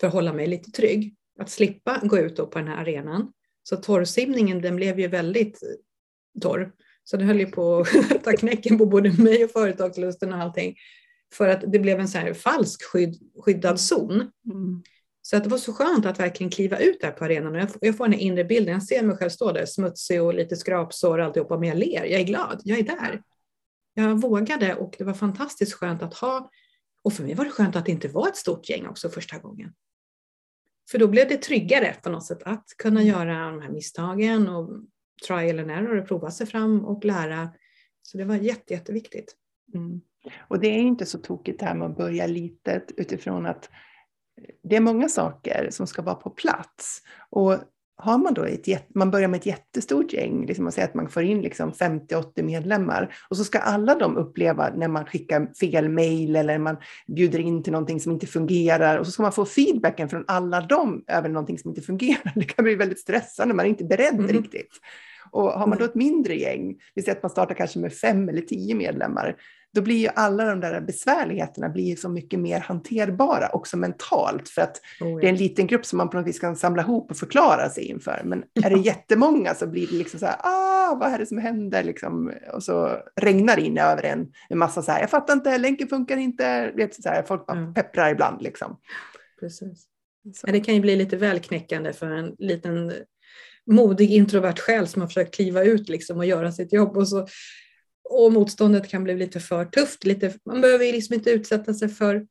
för 0.00 0.06
att 0.06 0.12
hålla 0.12 0.32
mig 0.32 0.46
lite 0.46 0.70
trygg. 0.70 1.16
Att 1.38 1.50
slippa 1.50 2.00
gå 2.02 2.18
ut 2.18 2.36
på 2.36 2.58
den 2.58 2.68
här 2.68 2.76
arenan. 2.76 3.32
Så 3.62 3.76
torrsimningen 3.76 4.60
den 4.60 4.76
blev 4.76 5.00
ju 5.00 5.08
väldigt 5.08 5.62
eh, 5.62 6.40
torr. 6.40 6.72
Så 7.04 7.16
det 7.16 7.24
höll 7.24 7.40
ju 7.40 7.46
på 7.46 7.80
att 7.80 8.24
ta 8.24 8.32
knäcken 8.32 8.78
på 8.78 8.86
både 8.86 9.22
mig 9.22 9.44
och 9.44 9.50
företagslusten 9.50 10.32
och 10.32 10.38
allting. 10.38 10.76
För 11.34 11.48
att 11.48 11.72
det 11.72 11.78
blev 11.78 12.00
en 12.00 12.08
så 12.08 12.18
här 12.18 12.34
falsk 12.34 12.82
skydd, 12.82 13.16
skyddad 13.44 13.80
zon. 13.80 14.12
Mm. 14.12 14.82
Så 15.26 15.36
att 15.36 15.44
det 15.44 15.50
var 15.50 15.58
så 15.58 15.72
skönt 15.72 16.06
att 16.06 16.20
verkligen 16.20 16.50
kliva 16.50 16.78
ut 16.78 17.00
där 17.00 17.10
på 17.10 17.24
arenan. 17.24 17.54
Och 17.54 17.60
jag, 17.60 17.72
får, 17.72 17.78
jag 17.80 17.96
får 17.96 18.04
den 18.04 18.12
här 18.12 18.20
inre 18.20 18.44
bilden, 18.44 18.74
jag 18.74 18.82
ser 18.82 19.02
mig 19.02 19.16
själv 19.16 19.30
stå 19.30 19.52
där 19.52 19.66
smutsig 19.66 20.22
och 20.22 20.34
lite 20.34 20.56
skrapsår 20.56 21.18
och 21.18 21.24
alltihopa, 21.24 21.58
men 21.58 21.68
jag 21.68 21.78
ler, 21.78 22.04
jag 22.04 22.20
är 22.20 22.24
glad, 22.24 22.60
jag 22.64 22.78
är 22.78 22.82
där. 22.82 23.22
Jag 23.94 24.20
vågade 24.20 24.74
och 24.74 24.94
det 24.98 25.04
var 25.04 25.14
fantastiskt 25.14 25.72
skönt 25.72 26.02
att 26.02 26.14
ha 26.14 26.50
Och 27.02 27.12
för 27.12 27.22
mig 27.22 27.34
var 27.34 27.44
det 27.44 27.50
skönt 27.50 27.76
att 27.76 27.86
det 27.86 27.92
inte 27.92 28.08
var 28.08 28.28
ett 28.28 28.36
stort 28.36 28.68
gäng 28.68 28.86
också 28.86 29.08
första 29.08 29.38
gången. 29.38 29.72
För 30.90 30.98
då 30.98 31.08
blev 31.08 31.28
det 31.28 31.36
tryggare 31.36 31.94
på 32.02 32.10
något 32.10 32.26
sätt 32.26 32.42
att 32.42 32.64
kunna 32.78 33.02
göra 33.02 33.50
de 33.50 33.60
här 33.60 33.70
misstagen 33.70 34.48
och 34.48 34.70
trial 35.26 35.58
and 35.58 35.70
error 35.70 35.96
och 35.96 36.08
prova 36.08 36.30
sig 36.30 36.46
fram 36.46 36.84
och 36.84 37.04
lära. 37.04 37.50
Så 38.02 38.18
det 38.18 38.24
var 38.24 38.36
jätte, 38.36 38.74
jätteviktigt. 38.74 39.36
Mm. 39.74 40.00
Och 40.48 40.60
det 40.60 40.68
är 40.68 40.80
inte 40.80 41.06
så 41.06 41.18
tokigt 41.18 41.60
det 41.60 41.66
här 41.66 41.74
med 41.74 41.90
att 41.90 41.96
börja 41.96 42.26
litet 42.26 42.92
utifrån 42.96 43.46
att 43.46 43.70
det 44.62 44.76
är 44.76 44.80
många 44.80 45.08
saker 45.08 45.68
som 45.70 45.86
ska 45.86 46.02
vara 46.02 46.14
på 46.14 46.30
plats. 46.30 47.02
Och 47.30 47.56
har 47.98 48.18
man 48.18 48.34
då 48.34 48.44
ett, 48.44 48.94
man 48.94 49.10
börjar 49.10 49.28
med 49.28 49.38
ett 49.38 49.46
jättestort 49.46 50.12
gäng, 50.12 50.46
liksom 50.46 50.64
man 50.64 50.72
säger 50.72 50.88
att 50.88 50.94
man 50.94 51.08
får 51.08 51.22
in 51.22 51.42
liksom 51.42 51.72
50-80 51.72 52.42
medlemmar 52.42 53.14
och 53.28 53.36
så 53.36 53.44
ska 53.44 53.58
alla 53.58 53.94
de 53.94 54.16
uppleva 54.16 54.70
när 54.74 54.88
man 54.88 55.06
skickar 55.06 55.54
fel 55.60 55.88
mail 55.88 56.36
eller 56.36 56.58
man 56.58 56.76
bjuder 57.06 57.38
in 57.38 57.62
till 57.62 57.72
någonting 57.72 58.00
som 58.00 58.12
inte 58.12 58.26
fungerar 58.26 58.98
och 58.98 59.06
så 59.06 59.12
ska 59.12 59.22
man 59.22 59.32
få 59.32 59.44
feedbacken 59.44 60.08
från 60.08 60.24
alla 60.26 60.60
dem 60.60 61.04
över 61.06 61.28
någonting 61.28 61.58
som 61.58 61.70
inte 61.70 61.82
fungerar. 61.82 62.32
Det 62.34 62.44
kan 62.44 62.64
bli 62.64 62.74
väldigt 62.74 63.00
stressande, 63.00 63.54
man 63.54 63.64
är 63.66 63.70
inte 63.70 63.84
beredd 63.84 64.14
Mm. 64.14 64.28
riktigt. 64.28 64.70
Och 65.30 65.50
har 65.50 65.66
man 65.66 65.78
då 65.78 65.84
Nej. 65.84 65.88
ett 65.88 65.94
mindre 65.94 66.34
gäng, 66.34 66.74
vi 66.94 67.02
säger 67.02 67.16
att 67.16 67.22
man 67.22 67.30
startar 67.30 67.54
kanske 67.54 67.78
med 67.78 67.92
fem 67.92 68.28
eller 68.28 68.40
tio 68.40 68.74
medlemmar, 68.74 69.36
då 69.76 69.82
blir 69.82 69.96
ju 69.96 70.08
alla 70.14 70.44
de 70.44 70.60
där 70.60 70.80
besvärligheterna 70.80 71.68
blir 71.68 71.96
så 71.96 72.08
mycket 72.08 72.40
mer 72.40 72.60
hanterbara 72.60 73.48
också 73.48 73.76
mentalt 73.76 74.48
för 74.48 74.62
att 74.62 74.80
Oh, 75.00 75.16
det 75.20 75.22
är 75.22 75.28
ja. 75.28 75.28
en 75.28 75.36
liten 75.36 75.66
grupp 75.66 75.86
som 75.86 75.96
man 75.96 76.10
på 76.10 76.16
något 76.16 76.26
vis 76.26 76.38
kan 76.38 76.56
samla 76.56 76.82
ihop 76.82 77.10
och 77.10 77.16
förklara 77.16 77.70
sig 77.70 77.84
inför. 77.84 78.22
Men 78.24 78.44
är 78.64 78.70
det 78.70 78.80
jättemånga 78.80 79.54
så 79.54 79.66
blir 79.66 79.86
det 79.86 79.96
liksom 79.96 80.20
så 80.20 80.26
här, 80.26 80.36
ah, 80.38 80.94
vad 81.00 81.12
är 81.12 81.18
det 81.18 81.26
som 81.26 81.38
händer 81.38 81.82
liksom? 81.84 82.32
Och 82.52 82.62
så 82.62 82.96
regnar 83.20 83.56
det 83.56 83.62
in 83.62 83.78
över 83.78 84.02
en 84.02 84.26
en 84.48 84.58
massa 84.58 84.82
så 84.82 84.92
här, 84.92 85.00
jag 85.00 85.10
fattar 85.10 85.34
inte, 85.34 85.58
länken 85.58 85.88
funkar 85.88 86.16
inte, 86.16 86.72
vet, 86.76 87.02
så 87.02 87.08
här, 87.08 87.22
folk 87.22 87.46
bara 87.46 87.58
Mm. 87.58 87.74
pepprar 87.74 88.10
ibland 88.10 88.42
liksom. 88.42 88.76
Precis. 89.40 89.86
Så. 90.34 90.46
Ja, 90.46 90.52
det 90.52 90.60
kan 90.60 90.74
ju 90.74 90.80
bli 90.80 90.96
lite 90.96 91.16
väl 91.16 91.40
knäckande 91.40 91.92
för 91.92 92.06
en 92.10 92.34
liten 92.38 92.92
modig 93.70 94.10
introvert 94.10 94.58
själ 94.58 94.88
som 94.88 95.02
har 95.02 95.08
försökt 95.08 95.34
kliva 95.34 95.62
ut 95.64 95.88
liksom 95.88 96.18
och 96.18 96.26
göra 96.26 96.52
sitt 96.52 96.72
jobb. 96.72 96.96
Och, 96.96 97.08
så, 97.08 97.26
och 98.10 98.32
motståndet 98.32 98.88
kan 98.88 99.04
bli 99.04 99.14
lite 99.16 99.40
för 99.40 99.64
tufft. 99.64 100.04
Lite, 100.04 100.34
man 100.44 100.60
behöver 100.60 100.84
liksom 100.92 101.14
inte 101.14 101.30
utsätta 101.30 101.74
sig 101.74 101.88
för 101.88 102.26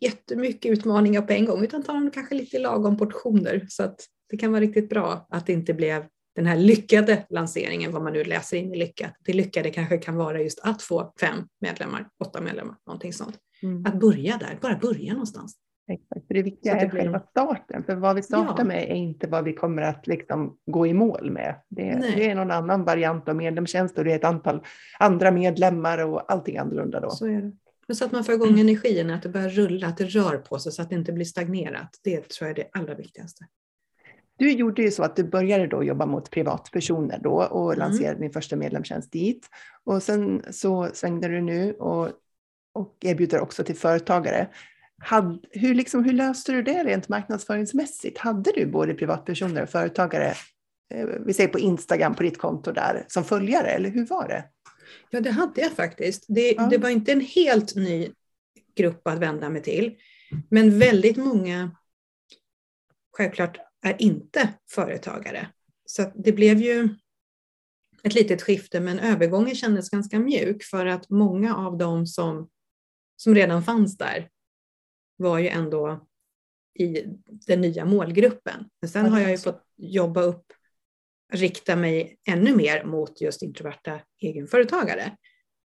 jättemycket 0.00 0.72
utmaningar 0.72 1.22
på 1.22 1.32
en 1.32 1.44
gång 1.44 1.64
utan 1.64 1.82
ta 1.82 1.92
dem 1.92 2.10
kanske 2.10 2.34
lite 2.34 2.56
i 2.56 2.60
lagom 2.60 2.96
portioner. 2.96 3.66
Så 3.68 3.82
att 3.82 4.00
det 4.30 4.36
kan 4.36 4.52
vara 4.52 4.60
riktigt 4.60 4.88
bra 4.88 5.26
att 5.30 5.46
det 5.46 5.52
inte 5.52 5.74
blev 5.74 6.04
den 6.36 6.46
här 6.46 6.56
lyckade 6.56 7.26
lanseringen, 7.30 7.92
vad 7.92 8.02
man 8.02 8.12
nu 8.12 8.24
läser 8.24 8.56
in 8.56 8.74
i 8.74 8.78
lyckat. 8.78 9.12
Det 9.24 9.32
lyckade 9.32 9.70
kanske 9.70 9.98
kan 9.98 10.16
vara 10.16 10.42
just 10.42 10.60
att 10.62 10.82
få 10.82 11.12
fem 11.20 11.38
medlemmar, 11.60 12.08
åtta 12.24 12.40
medlemmar, 12.40 12.76
någonting 12.86 13.12
sånt. 13.12 13.38
Mm. 13.62 13.86
Att 13.86 14.00
börja 14.00 14.36
där, 14.36 14.58
bara 14.62 14.78
börja 14.78 15.12
någonstans. 15.12 15.56
Exakt, 15.88 16.26
för 16.26 16.34
det 16.34 16.42
viktiga 16.42 16.74
det 16.74 16.80
är 16.80 16.88
blir 16.88 17.00
själva 17.00 17.20
starten. 17.20 17.84
För 17.84 17.94
vad 17.94 18.16
vi 18.16 18.22
startar 18.22 18.54
Ja. 18.58 18.64
med 18.64 18.82
är 18.82 18.94
inte 18.94 19.26
vad 19.26 19.44
vi 19.44 19.52
kommer 19.52 19.82
att 19.82 20.06
liksom 20.06 20.56
gå 20.66 20.86
i 20.86 20.94
mål 20.94 21.30
med. 21.30 21.54
Det, 21.68 21.82
det 22.16 22.30
är 22.30 22.34
någon 22.34 22.50
annan 22.50 22.84
variant 22.84 23.28
av 23.28 23.36
medlemstjänst 23.36 23.98
och 23.98 24.04
det 24.04 24.12
är 24.12 24.16
ett 24.16 24.24
antal 24.24 24.64
andra 24.98 25.30
medlemmar 25.30 25.98
och 25.98 26.32
allting 26.32 26.58
annorlunda 26.58 27.00
då. 27.00 27.10
Så 27.10 27.26
är 27.26 27.42
det. 27.42 27.52
Men 27.88 27.96
så 27.96 28.04
att 28.04 28.12
man 28.12 28.24
får 28.24 28.34
igång 28.34 28.60
energin, 28.60 29.10
att 29.10 29.22
det 29.22 29.28
börjar 29.28 29.48
rulla, 29.48 29.86
att 29.86 29.96
det 29.96 30.04
rör 30.04 30.36
på 30.36 30.58
sig 30.58 30.72
så 30.72 30.82
att 30.82 30.88
det 30.90 30.94
inte 30.96 31.12
blir 31.12 31.24
stagnerat. 31.24 32.00
Det 32.04 32.28
tror 32.28 32.48
jag 32.50 32.58
är 32.58 32.64
det 32.64 32.78
allra 32.80 32.94
viktigaste. 32.94 33.44
Du 34.38 34.50
gjorde 34.52 34.82
ju 34.82 34.90
så 34.90 35.02
att 35.02 35.16
du 35.16 35.24
började 35.24 35.66
då 35.66 35.84
jobba 35.84 36.06
mot 36.06 36.30
privatpersoner 36.30 37.18
då 37.22 37.42
och 37.42 37.72
Mm. 37.74 37.78
lanserade 37.88 38.20
din 38.20 38.30
första 38.30 38.56
medlemstjänst 38.56 39.12
dit. 39.12 39.46
Och 39.84 40.02
sen 40.02 40.42
så 40.50 40.88
svängde 40.92 41.28
du 41.28 41.40
nu 41.40 41.72
och, 41.72 42.08
och 42.74 42.96
erbjuder 43.00 43.40
också 43.40 43.64
till 43.64 43.76
företagare. 43.76 44.48
Had, 44.98 45.46
hur, 45.50 45.74
liksom, 45.74 46.04
hur 46.04 46.12
löste 46.12 46.52
du 46.52 46.62
det 46.62 46.84
rent 46.84 47.08
marknadsföringsmässigt? 47.08 48.18
Hade 48.18 48.52
du 48.54 48.66
både 48.66 48.94
privatpersoner 48.94 49.62
och 49.62 49.68
företagare, 49.68 50.34
eh, 50.94 51.06
vi 51.26 51.34
säger 51.34 51.48
på 51.48 51.58
Instagram 51.58 52.14
på 52.14 52.22
ditt 52.22 52.38
konto 52.38 52.72
där, 52.72 53.04
som 53.08 53.24
följare 53.24 53.68
eller 53.68 53.90
hur 53.90 54.06
var 54.06 54.28
det? 54.28 54.44
Ja, 55.10 55.20
det 55.20 55.30
hade 55.30 55.60
jag 55.60 55.72
faktiskt. 55.72 56.24
Det, 56.28 56.52
Ja. 56.52 56.66
det 56.70 56.78
var 56.78 56.88
inte 56.88 57.12
en 57.12 57.20
helt 57.20 57.74
ny 57.74 58.08
grupp 58.76 59.06
att 59.06 59.18
vända 59.18 59.50
mig 59.50 59.62
till, 59.62 59.96
men 60.50 60.78
väldigt 60.78 61.16
många 61.16 61.76
självklart 63.16 63.58
är 63.82 64.02
inte 64.02 64.48
företagare. 64.70 65.48
Så 65.86 66.12
det 66.14 66.32
blev 66.32 66.58
ju 66.58 66.88
ett 68.02 68.14
litet 68.14 68.42
skifte, 68.42 68.80
men 68.80 68.98
övergången 68.98 69.54
kändes 69.54 69.90
ganska 69.90 70.18
mjuk 70.18 70.64
för 70.64 70.86
att 70.86 71.10
många 71.10 71.56
av 71.56 71.78
dem 71.78 72.06
som, 72.06 72.48
som 73.16 73.34
redan 73.34 73.62
fanns 73.62 73.98
där 73.98 74.28
var 75.16 75.38
ju 75.38 75.48
ändå 75.48 76.06
i 76.78 77.04
den 77.46 77.60
nya 77.60 77.84
målgruppen. 77.84 78.68
Men 78.80 78.90
sen 78.90 79.04
Ja, 79.04 79.10
har 79.10 79.20
jag 79.20 79.30
ju 79.30 79.38
fått 79.38 79.62
jobba 79.76 80.22
upp, 80.22 80.52
rikta 81.32 81.76
mig 81.76 82.18
ännu 82.28 82.56
mer 82.56 82.84
mot 82.84 83.20
just 83.20 83.42
introverta 83.42 84.00
egenföretagare. 84.22 85.16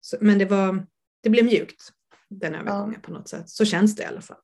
Så, 0.00 0.16
men 0.20 0.38
det, 0.38 0.44
var, 0.44 0.86
det 1.22 1.30
blev 1.30 1.44
mjukt, 1.44 1.90
den 2.28 2.54
övergången 2.54 3.00
på 3.00 3.12
något 3.12 3.28
sätt. 3.28 3.48
Så 3.48 3.64
känns 3.64 3.96
det 3.96 4.02
i 4.02 4.06
alla 4.06 4.20
fall. 4.20 4.40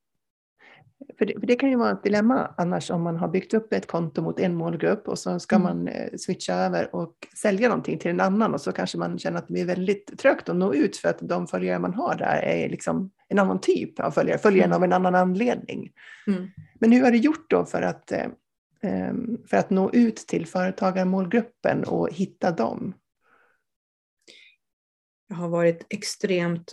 För 1.23 1.27
det, 1.27 1.41
för 1.41 1.47
det 1.47 1.57
kan 1.57 1.71
ju 1.71 1.77
vara 1.77 1.91
ett 1.93 2.03
dilemma 2.03 2.55
annars 2.57 2.91
om 2.91 3.03
man 3.03 3.17
har 3.17 3.29
byggt 3.29 3.55
upp 3.55 3.73
ett 3.73 3.87
konto 3.87 4.23
mot 4.23 4.41
en 4.41 4.55
målgrupp 4.55 5.09
och 5.09 5.19
så 5.19 5.39
ska 5.39 5.57
Mm. 5.57 5.63
man 5.63 5.89
eh, 5.89 6.17
switcha 6.17 6.55
över 6.55 6.95
och 6.95 7.15
sälja 7.43 7.69
någonting 7.69 7.99
till 7.99 8.11
en 8.11 8.21
annan 8.21 8.55
och 8.55 8.61
så 8.61 8.73
kanske 8.73 8.99
man 8.99 9.19
känner 9.19 9.39
att 9.39 9.47
det 9.49 9.53
blir 9.53 9.65
väldigt 9.65 10.19
trögt 10.19 10.49
att 10.49 10.57
nå 10.57 10.75
ut 10.75 10.97
för 10.97 11.09
att 11.09 11.19
de 11.21 11.47
följare 11.47 11.79
man 11.79 11.95
har 11.95 12.15
där 12.15 12.43
är 12.43 12.69
liksom 12.69 13.11
en 13.29 13.39
annan 13.39 13.61
typ 13.61 14.01
av 14.01 14.11
följare, 14.11 14.39
följer 14.39 14.65
en 14.65 14.71
Mm. 14.71 14.77
av 14.77 14.85
en 14.85 14.93
annan 14.93 15.15
anledning. 15.15 15.93
Mm. 16.27 16.49
Men 16.81 16.93
hur 16.93 17.03
har 17.03 17.11
du 17.11 17.19
gjort 17.19 17.51
då 17.51 17.65
för 17.65 17.83
att, 17.83 18.13
eh, 18.13 18.27
em, 18.83 19.39
för 19.51 19.57
att 19.57 19.71
nå 19.71 19.91
ut 19.93 20.17
till 20.17 20.47
företagarmålgruppen 20.47 21.85
och 21.85 22.13
hitta 22.13 22.51
dem? 22.51 22.95
Jag 25.29 25.37
har 25.37 25.49
varit 25.49 25.87
extremt 25.91 26.73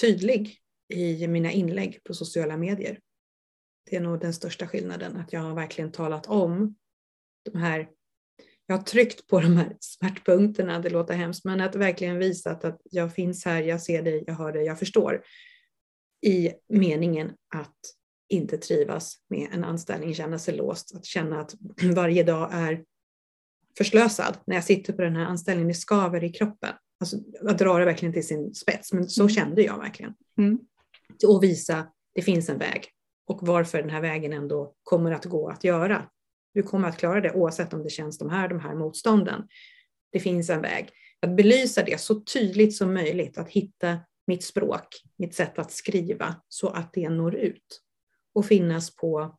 tydlig 0.00 0.56
i 0.94 1.28
mina 1.28 1.50
inlägg 1.50 2.00
på 2.04 2.14
sociala 2.14 2.56
medier. 2.56 2.98
Det 3.90 3.96
är 3.96 4.00
nog 4.00 4.20
den 4.20 4.34
största 4.34 4.66
skillnaden, 4.66 5.16
att 5.16 5.32
jag 5.32 5.40
har 5.40 5.54
verkligen 5.54 5.92
talat 5.92 6.26
om 6.26 6.74
de 7.52 7.58
här 7.58 7.88
jag 8.70 8.76
har 8.76 8.82
tryckt 8.84 9.26
på 9.26 9.40
de 9.40 9.56
här 9.56 9.76
smärtpunkterna, 9.80 10.78
det 10.78 10.90
låter 10.90 11.14
hemskt, 11.14 11.44
men 11.44 11.60
att 11.60 11.74
verkligen 11.74 12.18
visat 12.18 12.64
att 12.64 12.80
jag 12.84 13.14
finns 13.14 13.44
här, 13.44 13.62
jag 13.62 13.82
ser 13.82 14.02
dig, 14.02 14.24
jag 14.26 14.34
hör 14.34 14.52
dig, 14.52 14.64
jag 14.64 14.78
förstår. 14.78 15.22
I 16.26 16.50
meningen 16.68 17.32
att 17.54 17.76
inte 18.28 18.58
trivas 18.58 19.16
med 19.28 19.48
en 19.52 19.64
anställning, 19.64 20.14
känna 20.14 20.38
sig 20.38 20.56
låst, 20.56 20.94
att 20.96 21.04
känna 21.04 21.40
att 21.40 21.54
varje 21.94 22.22
dag 22.22 22.48
är 22.52 22.84
förslösad. 23.78 24.36
När 24.46 24.54
jag 24.54 24.64
sitter 24.64 24.92
på 24.92 25.02
den 25.02 25.16
här 25.16 25.24
anställningen, 25.24 25.68
det 25.68 25.74
skaver 25.74 26.24
i 26.24 26.32
kroppen. 26.32 26.74
Alltså, 27.00 27.16
jag 27.42 27.56
drar 27.56 27.80
det 27.80 27.86
verkligen 27.86 28.12
till 28.12 28.26
sin 28.26 28.54
spets, 28.54 28.92
men 28.92 29.08
så 29.08 29.22
Mm. 29.22 29.30
kände 29.30 29.62
jag 29.62 29.78
verkligen. 29.78 30.14
Mm. 30.38 30.58
Och 31.26 31.42
visa, 31.42 31.92
det 32.14 32.22
finns 32.22 32.48
en 32.48 32.58
väg 32.58 32.86
och 33.28 33.46
varför 33.46 33.78
den 33.78 33.90
här 33.90 34.00
vägen 34.00 34.32
ändå 34.32 34.74
kommer 34.82 35.12
att 35.12 35.24
gå 35.24 35.48
att 35.48 35.64
göra. 35.64 36.10
Du 36.54 36.62
kommer 36.62 36.88
att 36.88 36.98
klara 36.98 37.20
det 37.20 37.32
oavsett 37.32 37.74
om 37.74 37.82
det 37.82 37.90
känns 37.90 38.18
de 38.18 38.30
här, 38.30 38.48
de 38.48 38.60
här 38.60 38.74
motstånden. 38.74 39.48
Det 40.12 40.20
finns 40.20 40.50
en 40.50 40.62
väg. 40.62 40.90
Att 41.20 41.36
belysa 41.36 41.82
det 41.82 42.00
så 42.00 42.20
tydligt 42.20 42.76
som 42.76 42.94
möjligt, 42.94 43.38
att 43.38 43.48
hitta 43.48 43.98
mitt 44.26 44.44
språk, 44.44 45.02
mitt 45.16 45.34
sätt 45.34 45.58
att 45.58 45.72
skriva 45.72 46.34
så 46.48 46.68
att 46.68 46.92
det 46.92 47.08
når 47.08 47.34
ut. 47.34 47.82
Och 48.34 48.46
finnas 48.46 48.96
på 48.96 49.38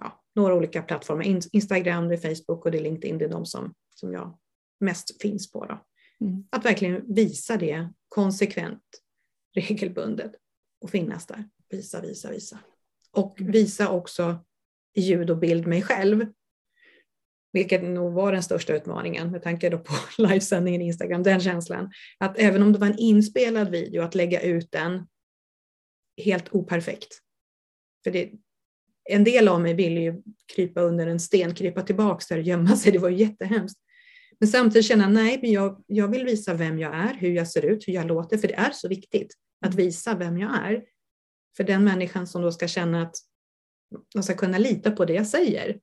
ja, 0.00 0.24
några 0.34 0.54
olika 0.54 0.82
plattformar. 0.82 1.24
In- 1.24 1.48
Instagram, 1.52 2.08
det 2.08 2.14
är 2.14 2.34
Facebook 2.34 2.64
och 2.64 2.70
det 2.70 2.78
är 2.78 2.82
LinkedIn, 2.82 3.18
det 3.18 3.24
är 3.24 3.28
de 3.28 3.46
som, 3.46 3.74
som 3.94 4.12
jag 4.12 4.38
mest 4.80 5.22
finns 5.22 5.52
på. 5.52 5.66
Då. 5.66 5.84
Mm. 6.26 6.44
Att 6.50 6.64
verkligen 6.64 7.14
visa 7.14 7.56
det 7.56 7.88
konsekvent, 8.08 8.82
regelbundet 9.54 10.32
och 10.80 10.90
finnas 10.90 11.26
där. 11.26 11.44
Visa, 11.70 12.00
visa, 12.00 12.30
visa. 12.30 12.58
Och 13.14 13.40
Mm. 13.40 13.52
visa 13.52 13.88
också 13.88 14.44
i 14.94 15.00
ljud 15.00 15.30
och 15.30 15.38
bild 15.38 15.66
mig 15.66 15.82
själv. 15.82 16.26
Vilket 17.52 17.82
nog 17.82 18.12
var 18.12 18.32
den 18.32 18.42
största 18.42 18.74
utmaningen 18.74 19.30
med 19.30 19.42
tanke 19.42 19.68
då 19.68 19.78
på 19.78 19.94
livesändningen 20.22 20.82
i 20.82 20.86
Instagram, 20.86 21.22
den 21.22 21.40
känslan. 21.40 21.90
Att 22.18 22.38
även 22.38 22.62
om 22.62 22.72
det 22.72 22.78
var 22.78 22.86
en 22.86 22.98
inspelad 22.98 23.70
video, 23.70 24.02
att 24.02 24.14
lägga 24.14 24.40
ut 24.40 24.72
den 24.72 25.06
helt 26.24 26.54
operfekt. 26.54 27.18
För 28.04 28.10
det, 28.10 28.30
en 29.10 29.24
del 29.24 29.48
av 29.48 29.60
mig 29.60 29.74
ville 29.74 30.00
ju 30.00 30.22
krypa 30.54 30.80
under 30.80 31.06
en 31.06 31.20
sten, 31.20 31.54
krypa 31.54 31.82
tillbaka 31.82 32.24
där 32.28 32.36
och 32.36 32.42
gömma 32.42 32.76
sig, 32.76 32.92
det 32.92 32.98
var 32.98 33.08
ju 33.08 33.16
jättehemskt. 33.16 33.78
Men 34.40 34.48
samtidigt 34.48 34.86
känna, 34.86 35.08
nej, 35.08 35.38
men 35.42 35.52
jag, 35.52 35.84
jag 35.86 36.08
vill 36.08 36.24
visa 36.24 36.54
vem 36.54 36.78
jag 36.78 36.94
är, 36.94 37.14
hur 37.14 37.30
jag 37.30 37.48
ser 37.48 37.64
ut, 37.64 37.88
hur 37.88 37.92
jag 37.92 38.06
låter, 38.06 38.38
för 38.38 38.48
det 38.48 38.54
är 38.54 38.70
så 38.70 38.88
viktigt 38.88 39.34
att 39.66 39.74
visa 39.74 40.14
vem 40.14 40.38
jag 40.38 40.54
är. 40.54 40.82
För 41.56 41.64
den 41.64 41.84
människan 41.84 42.26
som 42.26 42.42
då 42.42 42.52
ska 42.52 42.68
känna 42.68 43.02
att 43.02 43.16
de 44.14 44.22
ska 44.22 44.34
kunna 44.34 44.58
lita 44.58 44.90
på 44.90 45.04
det 45.04 45.12
jag 45.12 45.26
säger. 45.26 45.80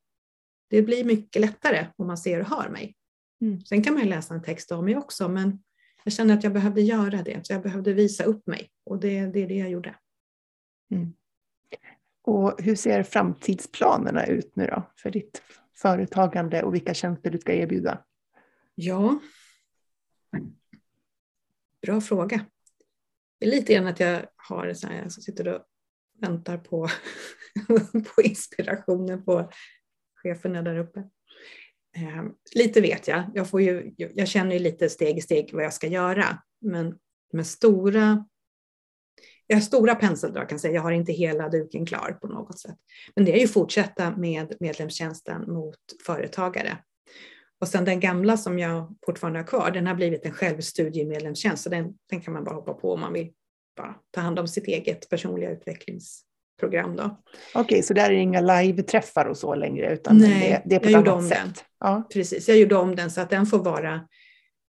Det 0.69 0.81
blir 0.81 1.03
mycket 1.03 1.41
lättare 1.41 1.87
om 1.95 2.07
man 2.07 2.17
ser 2.17 2.39
och 2.39 2.47
hör 2.47 2.69
mig. 2.69 2.95
Mm. 3.41 3.61
Sen 3.61 3.83
kan 3.83 3.93
man 3.93 4.03
ju 4.03 4.09
läsa 4.09 4.33
en 4.33 4.43
text 4.43 4.71
av 4.71 4.83
mig 4.83 4.97
också, 4.97 5.29
men 5.29 5.63
jag 6.03 6.13
kände 6.13 6.33
att 6.33 6.43
jag 6.43 6.53
behövde 6.53 6.81
göra 6.81 7.23
det, 7.23 7.45
så 7.45 7.53
jag 7.53 7.61
behövde 7.61 7.93
visa 7.93 8.23
upp 8.23 8.47
mig 8.47 8.69
och 8.83 8.99
det, 8.99 9.25
det 9.25 9.43
är 9.43 9.47
det 9.47 9.57
jag 9.57 9.69
gjorde. 9.69 9.95
Mm. 10.91 11.13
Och 12.21 12.61
hur 12.61 12.75
ser 12.75 13.03
framtidsplanerna 13.03 14.25
ut 14.25 14.55
nu 14.55 14.65
då 14.65 14.91
för 14.95 15.11
ditt 15.11 15.41
företagande 15.73 16.63
och 16.63 16.73
vilka 16.73 16.93
tjänster 16.93 17.31
du 17.31 17.37
ska 17.37 17.53
erbjuda? 17.53 18.03
Ja, 18.75 19.19
bra 21.81 22.01
fråga. 22.01 22.45
Det 23.41 23.47
är 23.47 23.51
lite 23.51 23.73
grann 23.73 23.87
att 23.87 23.99
jag 23.99 24.25
har 24.35 24.73
så 24.73 24.87
här, 24.87 25.01
jag 25.01 25.11
sitter 25.11 25.47
och 25.47 25.61
väntar 26.21 26.57
på, 26.57 26.89
på 28.15 28.21
inspirationen 28.21 29.25
på 29.25 29.51
cheferna 30.23 30.61
där 30.61 30.77
uppe. 30.77 30.99
Eh, 31.97 32.23
lite 32.55 32.81
vet 32.81 33.07
jag. 33.07 33.23
Jag, 33.33 33.49
får 33.49 33.61
ju, 33.61 33.93
jag 33.97 34.27
känner 34.27 34.53
ju 34.53 34.59
lite 34.59 34.89
steg 34.89 35.17
i 35.17 35.21
steg 35.21 35.49
vad 35.53 35.63
jag 35.63 35.73
ska 35.73 35.87
göra. 35.87 36.37
Men 36.61 36.97
med 37.33 37.47
stora 37.47 38.25
jag 39.47 39.55
har 39.55 39.61
stora 39.61 39.95
penseldrag 39.95 40.49
kan 40.49 40.55
jag 40.55 40.61
säga, 40.61 40.73
jag 40.73 40.81
har 40.81 40.91
inte 40.91 41.11
hela 41.11 41.49
duken 41.49 41.85
klar 41.85 42.17
på 42.21 42.27
något 42.27 42.59
sätt. 42.59 42.75
Men 43.15 43.25
det 43.25 43.33
är 43.33 43.39
ju 43.39 43.47
fortsätta 43.47 44.17
med 44.17 44.53
medlemstjänsten 44.59 45.53
mot 45.53 45.79
företagare. 46.05 46.77
Och 47.61 47.67
sen 47.67 47.85
den 47.85 47.99
gamla 47.99 48.37
som 48.37 48.59
jag 48.59 48.95
fortfarande 49.05 49.39
har 49.39 49.47
kvar, 49.47 49.71
den 49.71 49.87
har 49.87 49.95
blivit 49.95 50.25
en 50.25 50.31
självstudiemedlemstjänst, 50.31 51.63
så 51.63 51.69
den, 51.69 51.93
den 52.09 52.21
kan 52.21 52.33
man 52.33 52.43
bara 52.43 52.55
hoppa 52.55 52.73
på 52.73 52.93
om 52.93 52.99
man 52.99 53.13
vill 53.13 53.31
bara 53.77 53.95
ta 54.11 54.21
hand 54.21 54.39
om 54.39 54.47
sitt 54.47 54.67
eget 54.67 55.09
personliga 55.09 55.51
utvecklingsprogram. 55.51 56.93
Okej, 56.93 57.61
okay, 57.61 57.81
så 57.81 57.93
där 57.93 58.05
är 58.05 58.09
det 58.09 58.19
inga 58.19 58.41
live-träffar 58.41 59.25
och 59.25 59.37
så 59.37 59.55
längre, 59.55 59.93
utan 59.93 60.17
Nej, 60.17 60.61
det, 60.65 60.69
det 60.69 60.75
är 60.75 60.79
på 60.79 60.99
ett 60.99 61.07
annat 61.07 61.27
sätt? 61.27 61.37
Den. 61.43 61.53
Ja. 61.79 62.07
Precis, 62.13 62.47
jag 62.47 62.57
gjorde 62.57 62.75
om 62.75 62.95
den 62.95 63.11
så 63.11 63.21
att 63.21 63.29
den 63.29 63.45
får 63.45 63.59
vara 63.59 64.07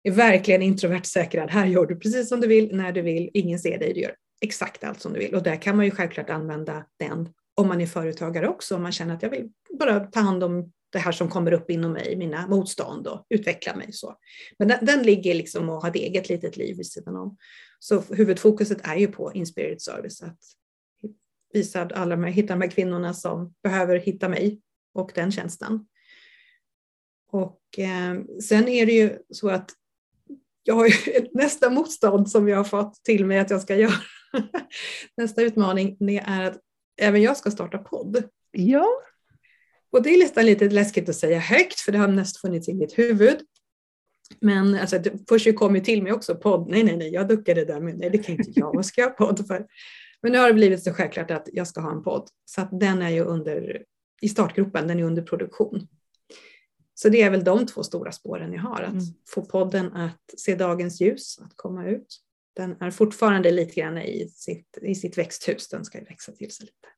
verkligen 0.08 0.62
introvertsäkrad. 0.62 1.50
Här 1.50 1.66
gör 1.66 1.86
du 1.86 1.96
precis 1.96 2.28
som 2.28 2.40
du 2.40 2.48
vill, 2.48 2.76
när 2.76 2.92
du 2.92 3.02
vill, 3.02 3.30
ingen 3.34 3.58
ser 3.58 3.78
dig, 3.78 3.92
du 3.94 4.00
gör 4.00 4.14
exakt 4.40 4.84
allt 4.84 5.00
som 5.00 5.12
du 5.12 5.18
vill. 5.18 5.34
Och 5.34 5.42
där 5.42 5.56
kan 5.56 5.76
man 5.76 5.84
ju 5.84 5.90
självklart 5.90 6.30
använda 6.30 6.84
den 6.98 7.28
om 7.54 7.68
man 7.68 7.80
är 7.80 7.86
företagare 7.86 8.48
också, 8.48 8.76
om 8.76 8.82
man 8.82 8.92
känner 8.92 9.14
att 9.14 9.22
jag 9.22 9.30
vill 9.30 9.48
bara 9.78 10.00
ta 10.00 10.20
hand 10.20 10.44
om 10.44 10.72
det 10.94 11.00
här 11.00 11.12
som 11.12 11.28
kommer 11.28 11.52
upp 11.52 11.70
inom 11.70 11.92
mig, 11.92 12.16
mina 12.16 12.46
motstånd 12.46 13.06
och 13.06 13.26
utveckla 13.28 13.76
mig. 13.76 13.92
så. 13.92 14.16
Men 14.58 14.68
den, 14.68 14.84
den 14.84 15.02
ligger 15.02 15.34
liksom 15.34 15.68
och 15.68 15.82
har 15.82 15.88
ett 15.88 15.96
eget 15.96 16.28
litet 16.28 16.56
liv 16.56 16.76
vid 16.76 16.86
sidan 16.86 17.16
om. 17.16 17.36
Så 17.78 18.00
huvudfokuset 18.00 18.78
är 18.82 18.96
ju 18.96 19.06
på 19.06 19.32
Inspirit 19.32 19.82
Service, 19.82 20.22
att 20.22 20.38
visa 21.52 21.88
alla 21.94 22.16
de 22.16 22.24
hitta 22.24 22.54
de 22.54 22.60
här 22.60 22.70
kvinnorna 22.70 23.14
som 23.14 23.54
behöver 23.62 23.98
hitta 23.98 24.28
mig 24.28 24.60
och 24.94 25.12
den 25.14 25.32
tjänsten. 25.32 25.86
Och 27.32 27.78
eh, 27.78 28.40
sen 28.42 28.68
är 28.68 28.86
det 28.86 28.92
ju 28.92 29.18
så 29.30 29.48
att 29.48 29.70
jag 30.62 30.74
har 30.74 30.86
ju 30.86 30.92
nästa 31.32 31.70
motstånd 31.70 32.30
som 32.30 32.48
jag 32.48 32.56
har 32.56 32.64
fått 32.64 33.04
till 33.04 33.26
mig 33.26 33.38
att 33.38 33.50
jag 33.50 33.62
ska 33.62 33.76
göra. 33.76 34.00
nästa 35.16 35.42
utmaning 35.42 35.96
det 36.00 36.18
är 36.18 36.42
att 36.42 36.60
även 37.00 37.22
jag 37.22 37.36
ska 37.36 37.50
starta 37.50 37.78
podd. 37.78 38.22
Ja. 38.50 38.86
Och 39.94 40.02
det 40.02 40.14
är 40.14 40.18
nästan 40.18 40.46
lite 40.46 40.68
läskigt 40.68 41.08
att 41.08 41.16
säga 41.16 41.38
högt 41.38 41.80
för 41.80 41.92
det 41.92 41.98
har 41.98 42.08
mest 42.08 42.36
funnits 42.36 42.68
i 42.68 42.74
mitt 42.74 42.98
huvud. 42.98 43.36
Men 44.40 44.74
alltså, 44.74 45.00
först 45.28 45.56
kom 45.56 45.74
ju 45.74 45.80
till 45.80 46.02
mig 46.02 46.12
också 46.12 46.34
podd. 46.34 46.70
Nej, 46.70 46.84
nej, 46.84 46.96
nej, 46.96 47.12
jag 47.12 47.28
duckade 47.28 47.64
där. 47.64 47.80
Men 47.80 47.96
nej, 47.96 48.10
det 48.10 48.18
kan 48.18 48.34
inte 48.34 48.50
jag. 48.54 48.74
Vad 48.74 48.86
ska 48.86 49.00
jag 49.00 49.08
ha 49.08 49.14
podd 49.14 49.46
för? 49.46 49.66
Men 50.22 50.32
nu 50.32 50.38
har 50.38 50.48
det 50.48 50.54
blivit 50.54 50.82
så 50.82 50.92
självklart 50.92 51.30
att 51.30 51.48
jag 51.52 51.66
ska 51.66 51.80
ha 51.80 51.92
en 51.92 52.02
podd. 52.02 52.28
Så 52.44 52.60
att 52.60 52.80
den 52.80 53.02
är 53.02 53.10
ju 53.10 53.20
under, 53.20 53.82
i 54.20 54.28
startgruppen, 54.28 54.88
den 54.88 54.98
är 54.98 55.04
under 55.04 55.22
produktion. 55.22 55.88
Så 56.94 57.08
det 57.08 57.22
är 57.22 57.30
väl 57.30 57.44
de 57.44 57.66
två 57.66 57.82
stora 57.82 58.12
spåren 58.12 58.52
jag 58.52 58.62
har. 58.62 58.82
Att 58.82 58.92
mm. 58.92 59.04
få 59.28 59.44
podden 59.44 59.92
att 59.92 60.34
se 60.36 60.54
dagens 60.54 61.00
ljus, 61.00 61.38
att 61.38 61.52
komma 61.56 61.86
ut. 61.86 62.20
Den 62.56 62.76
är 62.80 62.90
fortfarande 62.90 63.50
lite 63.50 63.80
grann 63.80 63.98
i 63.98 64.28
sitt, 64.28 64.78
i 64.82 64.94
sitt 64.94 65.18
växthus, 65.18 65.68
den 65.68 65.84
ska 65.84 66.00
växa 66.00 66.32
till 66.32 66.50
sig 66.50 66.66
lite. 66.66 66.88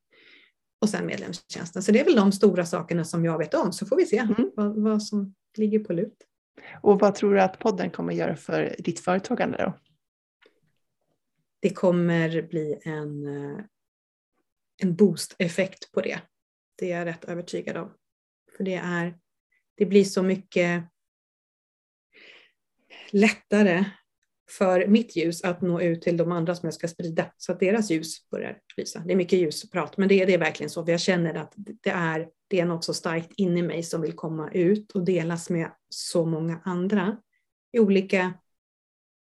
Och 0.81 0.89
sen 0.89 1.07
medlemstjänsten. 1.07 1.83
Så 1.83 1.93
det 1.93 2.01
är 2.01 2.05
väl 2.05 2.15
de 2.15 2.33
stora 2.33 2.67
sakerna 2.67 3.05
som 3.05 3.25
jag 3.25 3.39
vet 3.39 3.55
om, 3.55 3.73
så 3.73 3.87
får 3.87 3.97
vi 3.97 4.07
se 4.07 4.19
mm. 4.19 4.51
vad, 4.57 4.83
vad 4.83 5.03
som 5.03 5.35
ligger 5.57 5.79
på 5.79 5.93
lut. 5.93 6.27
Och 6.83 7.01
vad 7.01 7.15
tror 7.15 7.35
du 7.35 7.41
att 7.41 7.59
podden 7.59 7.91
kommer 7.91 8.13
göra 8.13 8.37
för 8.37 8.77
ditt 8.79 9.01
företagande 9.01 9.59
då? 9.59 9.79
Det 11.61 11.71
kommer 11.71 12.43
bli 12.43 12.79
en, 12.83 13.27
eh, 13.27 13.65
en 14.83 14.97
boost-effekt 14.97 15.93
på 15.93 16.01
det. 16.01 16.21
Det 16.77 16.93
är 16.93 16.99
jag 16.99 17.07
rätt 17.07 17.25
övertygad 17.25 17.77
om. 17.77 17.93
För 18.57 18.65
det 18.65 18.75
är 18.75 19.19
det 19.77 19.87
blir 19.87 20.05
så 20.05 20.23
mycket 20.23 20.85
lättare 23.11 23.85
för 24.49 24.87
mitt 24.87 25.17
ljus 25.17 25.45
att 25.45 25.63
nå 25.63 25.81
ut 25.81 26.03
till 26.03 26.17
de 26.17 26.33
andra 26.33 26.55
som 26.55 26.67
jag 26.67 26.75
ska 26.75 26.89
sprida 26.89 27.33
så 27.37 27.53
att 27.53 27.61
deras 27.61 27.91
ljus 27.91 28.31
börjar 28.31 28.59
lysa. 28.77 29.03
Det 29.07 29.13
är 29.13 29.17
mycket 29.17 29.39
ljusprat, 29.39 29.97
men 29.97 30.09
det, 30.09 30.25
det 30.25 30.35
är 30.35 30.39
verkligen 30.39 30.71
så. 30.71 30.85
För 30.85 30.93
jag 30.93 31.01
känner 31.01 31.35
att 31.35 31.53
det 31.57 31.91
är, 31.91 32.29
det 32.49 32.61
är 32.61 32.65
något 32.65 32.85
så 32.85 32.95
starkt 32.95 33.33
inne 33.37 33.61
i 33.61 33.63
mig 33.63 33.83
som 33.83 34.01
vill 34.03 34.13
komma 34.13 34.51
ut 34.53 34.93
och 34.93 35.05
delas 35.05 35.51
med 35.51 35.71
så 35.89 36.27
många 36.27 36.61
andra 36.65 37.17
i 37.73 37.79
olika 37.79 38.35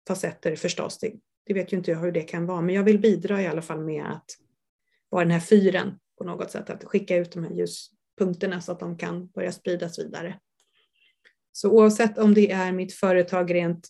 facetter 0.08 0.56
förstås. 0.56 1.00
Det, 1.00 1.14
det 1.46 1.54
vet 1.54 1.74
ju 1.74 1.78
inte 1.78 1.92
jag 1.92 2.00
hur 2.00 2.12
det 2.12 2.22
kan 2.22 2.46
vara, 2.46 2.62
men 2.62 2.76
jag 2.76 2.84
vill 2.84 3.00
bidra 3.00 3.42
i 3.42 3.48
alla 3.48 3.62
fall 3.62 3.80
med 3.80 4.06
att 4.06 4.26
vara 5.10 5.24
den 5.24 5.32
här 5.32 5.40
fyren 5.40 6.00
på 6.18 6.24
något 6.24 6.52
sätt, 6.52 6.70
att 6.70 6.84
skicka 6.84 7.18
ut 7.18 7.32
de 7.32 7.44
här 7.44 7.52
ljuspunkterna 7.52 8.62
så 8.62 8.72
att 8.72 8.80
de 8.80 8.98
kan 8.98 9.28
börja 9.28 9.52
spridas 9.52 10.00
vidare. 10.00 10.40
Så 11.52 11.72
oavsett 11.72 12.18
om 12.18 12.34
det 12.34 12.52
är 12.52 12.72
mitt 12.72 12.94
företag 12.94 13.54
rent 13.54 13.90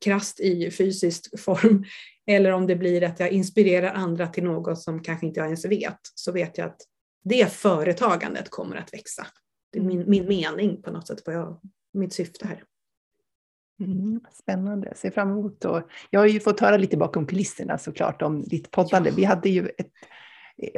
krast 0.00 0.40
i 0.40 0.70
fysisk 0.70 1.40
form 1.40 1.84
eller 2.26 2.50
om 2.52 2.66
det 2.66 2.76
blir 2.76 3.02
att 3.04 3.20
jag 3.20 3.30
inspirerar 3.30 3.92
andra 3.92 4.26
till 4.26 4.44
något 4.44 4.78
som 4.78 5.02
kanske 5.02 5.26
inte 5.26 5.40
jag 5.40 5.46
ens 5.46 5.64
vet, 5.64 6.00
så 6.14 6.32
vet 6.32 6.58
jag 6.58 6.66
att 6.66 6.80
det 7.24 7.52
företagandet 7.52 8.50
kommer 8.50 8.76
att 8.76 8.92
växa. 8.94 9.26
Det 9.72 9.78
är 9.78 9.82
min, 9.82 10.10
min 10.10 10.28
mening 10.28 10.82
på 10.82 10.90
något 10.90 11.06
sätt, 11.06 11.22
vad 11.26 11.34
jag, 11.34 11.60
mitt 11.92 12.12
syfte 12.12 12.46
här. 12.46 12.64
Mm, 13.80 14.20
spännande, 14.32 14.92
ser 14.96 15.10
fram 15.10 15.30
emot. 15.30 15.64
Och 15.64 15.82
jag 16.10 16.20
har 16.20 16.26
ju 16.26 16.40
fått 16.40 16.60
höra 16.60 16.76
lite 16.76 16.96
bakom 16.96 17.26
kulisserna 17.26 17.78
såklart 17.78 18.22
om 18.22 18.42
ditt 18.42 18.70
poddande. 18.70 19.10
Vi 19.16 19.24
hade 19.24 19.48
ju 19.48 19.68
ett 19.78 19.92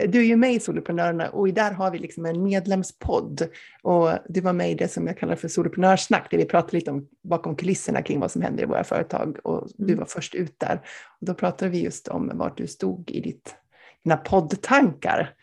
du 0.09 0.19
är 0.19 0.25
ju 0.25 0.37
med 0.37 0.55
i 0.55 0.61
Soloprenörerna 0.61 1.29
och 1.29 1.49
där 1.49 1.71
har 1.71 1.91
vi 1.91 1.99
liksom 1.99 2.27
en 2.27 2.43
medlemspodd. 2.43 3.43
Och 3.83 4.11
du 4.29 4.41
var 4.41 4.53
med 4.53 4.71
i 4.71 4.75
det 4.75 4.88
som 4.88 5.07
jag 5.07 5.19
kallar 5.19 5.37
för 5.37 5.49
Soloprenörsnack, 5.49 6.31
där 6.31 6.38
vi 6.38 6.45
pratade 6.45 6.77
lite 6.77 6.91
om 6.91 7.09
bakom 7.23 7.57
kulisserna 7.57 8.03
kring 8.03 8.21
vad 8.21 8.31
som 8.31 8.43
händer 8.43 8.62
i 8.62 8.67
våra 8.67 8.85
företag. 8.85 9.38
Och 9.45 9.69
du 9.77 9.93
mm. 9.93 9.99
var 9.99 10.07
först 10.07 10.35
ut 10.35 10.61
där. 10.61 10.81
Och 11.21 11.27
då 11.27 11.35
pratade 11.35 11.71
vi 11.71 11.83
just 11.83 12.09
om 12.09 12.31
vart 12.35 12.57
du 12.57 12.67
stod 12.67 13.11
i 13.11 13.21
ditt, 13.21 13.55
dina 14.05 14.17
poddtankar. 14.17 15.35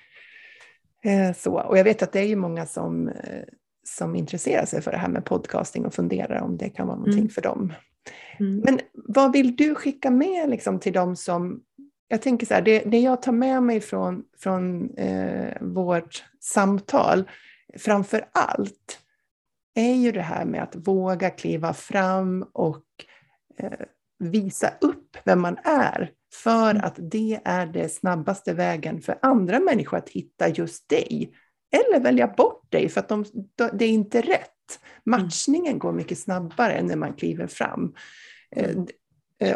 Eh, 1.03 1.35
så, 1.35 1.59
och 1.59 1.77
jag 1.77 1.83
vet 1.83 2.03
att 2.03 2.11
det 2.11 2.19
är 2.19 2.27
ju 2.27 2.35
många 2.35 2.65
som, 2.65 3.07
eh, 3.07 3.43
som 3.83 4.15
intresserar 4.15 4.65
sig 4.65 4.81
för 4.81 4.91
det 4.91 4.97
här 4.97 5.09
med 5.09 5.25
podcasting 5.25 5.85
och 5.85 5.93
funderar 5.93 6.41
om 6.41 6.57
det 6.57 6.69
kan 6.69 6.87
vara 6.87 6.97
någonting 6.97 7.19
mm. 7.19 7.29
för 7.29 7.41
dem. 7.41 7.73
Mm. 8.39 8.61
Men 8.65 8.79
vad 8.93 9.33
vill 9.33 9.55
du 9.55 9.75
skicka 9.75 10.11
med 10.11 10.49
liksom, 10.49 10.79
till 10.79 10.93
dem 10.93 11.15
som 11.15 11.61
jag 12.07 12.21
tänker 12.21 12.45
så 12.45 12.53
här, 12.53 12.61
det, 12.61 12.79
det 12.79 12.99
jag 12.99 13.21
tar 13.21 13.31
med 13.31 13.63
mig 13.63 13.81
från, 13.81 14.23
från 14.37 14.95
eh, 14.97 15.61
vårt 15.61 16.23
samtal, 16.39 17.29
framför 17.77 18.25
allt, 18.31 18.99
är 19.75 19.93
ju 19.93 20.11
det 20.11 20.21
här 20.21 20.45
med 20.45 20.63
att 20.63 20.75
våga 20.75 21.29
kliva 21.29 21.73
fram 21.73 22.45
och 22.53 22.85
eh, 23.57 23.85
visa 24.19 24.73
upp 24.81 25.17
vem 25.23 25.41
man 25.41 25.57
är. 25.63 26.11
För 26.43 26.71
mm. 26.71 26.83
att 26.83 26.95
det 26.97 27.39
är 27.45 27.65
det 27.65 27.89
snabbaste 27.89 28.53
vägen 28.53 29.01
för 29.01 29.19
andra 29.21 29.59
människor 29.59 29.97
att 29.97 30.09
hitta 30.09 30.49
just 30.49 30.89
dig. 30.89 31.33
Eller 31.71 31.99
välja 31.99 32.27
bort 32.27 32.71
dig 32.71 32.89
för 32.89 32.99
att 32.99 33.09
de, 33.09 33.25
det 33.73 33.85
är 33.85 33.89
inte 33.89 34.21
rätt. 34.21 34.51
Mm. 35.07 35.21
Matchningen 35.21 35.79
går 35.79 35.93
mycket 35.93 36.19
snabbare 36.19 36.81
när 36.81 36.95
man 36.95 37.13
kliver 37.13 37.47
fram. 37.47 37.95
Eh, 38.51 38.69
mm. 38.69 38.79
Eh, 38.79 38.85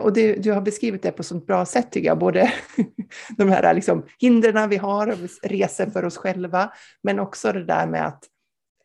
och 0.01 0.13
det, 0.13 0.35
du 0.35 0.51
har 0.51 0.61
beskrivit 0.61 1.01
det 1.01 1.11
på 1.11 1.21
ett 1.21 1.47
bra 1.47 1.65
sätt 1.65 1.91
tycker 1.91 2.07
jag, 2.07 2.19
både 2.19 2.53
de 3.37 3.49
här 3.49 3.73
liksom 3.73 4.05
hindren 4.19 4.69
vi 4.69 4.77
har, 4.77 5.17
resor 5.47 5.85
för 5.85 6.05
oss 6.05 6.17
själva, 6.17 6.73
men 7.03 7.19
också 7.19 7.51
det 7.51 7.65
där 7.65 7.87
med 7.87 8.07
att 8.07 8.23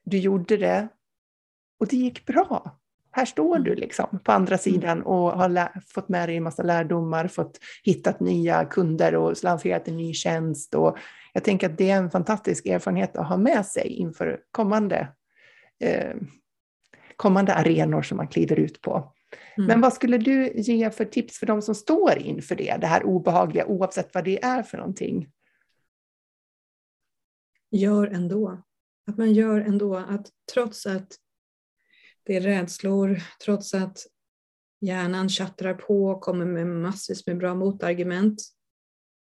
du 0.04 0.18
gjorde 0.18 0.56
det 0.56 0.88
och 1.80 1.86
det 1.86 1.96
gick 1.96 2.26
bra. 2.26 2.80
Här 3.10 3.24
står 3.24 3.58
du 3.58 3.70
mm. 3.70 3.80
liksom 3.80 4.18
på 4.24 4.32
andra 4.32 4.54
mm. 4.54 4.58
sidan 4.58 5.02
och 5.02 5.30
har 5.30 5.80
fått 5.94 6.08
med 6.08 6.28
dig 6.28 6.36
en 6.36 6.42
massa 6.42 6.62
lärdomar, 6.62 7.28
fått 7.28 7.58
hittat 7.82 8.20
nya 8.20 8.64
kunder 8.64 9.14
och 9.14 9.42
lanserat 9.42 9.88
en 9.88 9.96
ny 9.96 10.14
tjänst. 10.14 10.74
Och 10.74 10.98
jag 11.32 11.44
tänker 11.44 11.70
att 11.70 11.78
det 11.78 11.90
är 11.90 11.96
en 11.96 12.10
fantastisk 12.10 12.66
erfarenhet 12.66 13.16
att 13.16 13.28
ha 13.28 13.36
med 13.36 13.66
sig 13.66 13.86
inför 13.86 14.40
kommande, 14.50 15.08
eh, 15.80 16.14
kommande 17.16 17.54
arenor 17.54 18.02
som 18.02 18.16
man 18.16 18.28
kliver 18.28 18.58
ut 18.58 18.80
på. 18.80 19.13
Mm. 19.56 19.66
Men 19.66 19.80
vad 19.80 19.92
skulle 19.92 20.18
du 20.18 20.52
ge 20.56 20.90
för 20.90 21.04
tips 21.04 21.38
för 21.38 21.46
de 21.46 21.62
som 21.62 21.74
står 21.74 22.18
inför 22.18 22.54
det, 22.54 22.76
det 22.80 22.86
här 22.86 23.04
obehagliga, 23.04 23.66
oavsett 23.66 24.14
vad 24.14 24.24
det 24.24 24.44
är 24.44 24.62
för 24.62 24.78
någonting? 24.78 25.30
Gör 27.70 28.06
ändå. 28.06 28.62
Att 29.06 29.18
man 29.18 29.32
gör 29.32 29.60
ändå. 29.60 29.96
Att 29.96 30.30
trots 30.52 30.86
att 30.86 31.16
det 32.22 32.36
är 32.36 32.40
rädslor, 32.40 33.20
trots 33.44 33.74
att 33.74 34.06
hjärnan 34.80 35.28
tjattrar 35.28 35.74
på 35.74 36.06
och 36.06 36.20
kommer 36.20 36.44
med 36.44 36.66
massvis 36.66 37.26
med 37.26 37.38
bra 37.38 37.54
motargument, 37.54 38.42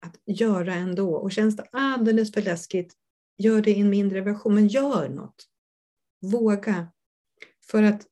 att 0.07 0.17
göra 0.39 0.75
ändå. 0.75 1.15
Och 1.15 1.33
känns 1.33 1.57
det 1.57 1.67
alldeles 1.73 2.33
för 2.33 2.43
läskigt, 2.43 2.95
gör 3.39 3.63
det 3.63 3.71
i 3.71 3.81
en 3.81 3.91
mindre 3.91 4.21
version, 4.21 4.55
men 4.55 4.69
gör 4.69 5.09
något. 5.09 5.49
Våga. 6.21 6.93
För 7.71 7.83
att 7.83 8.07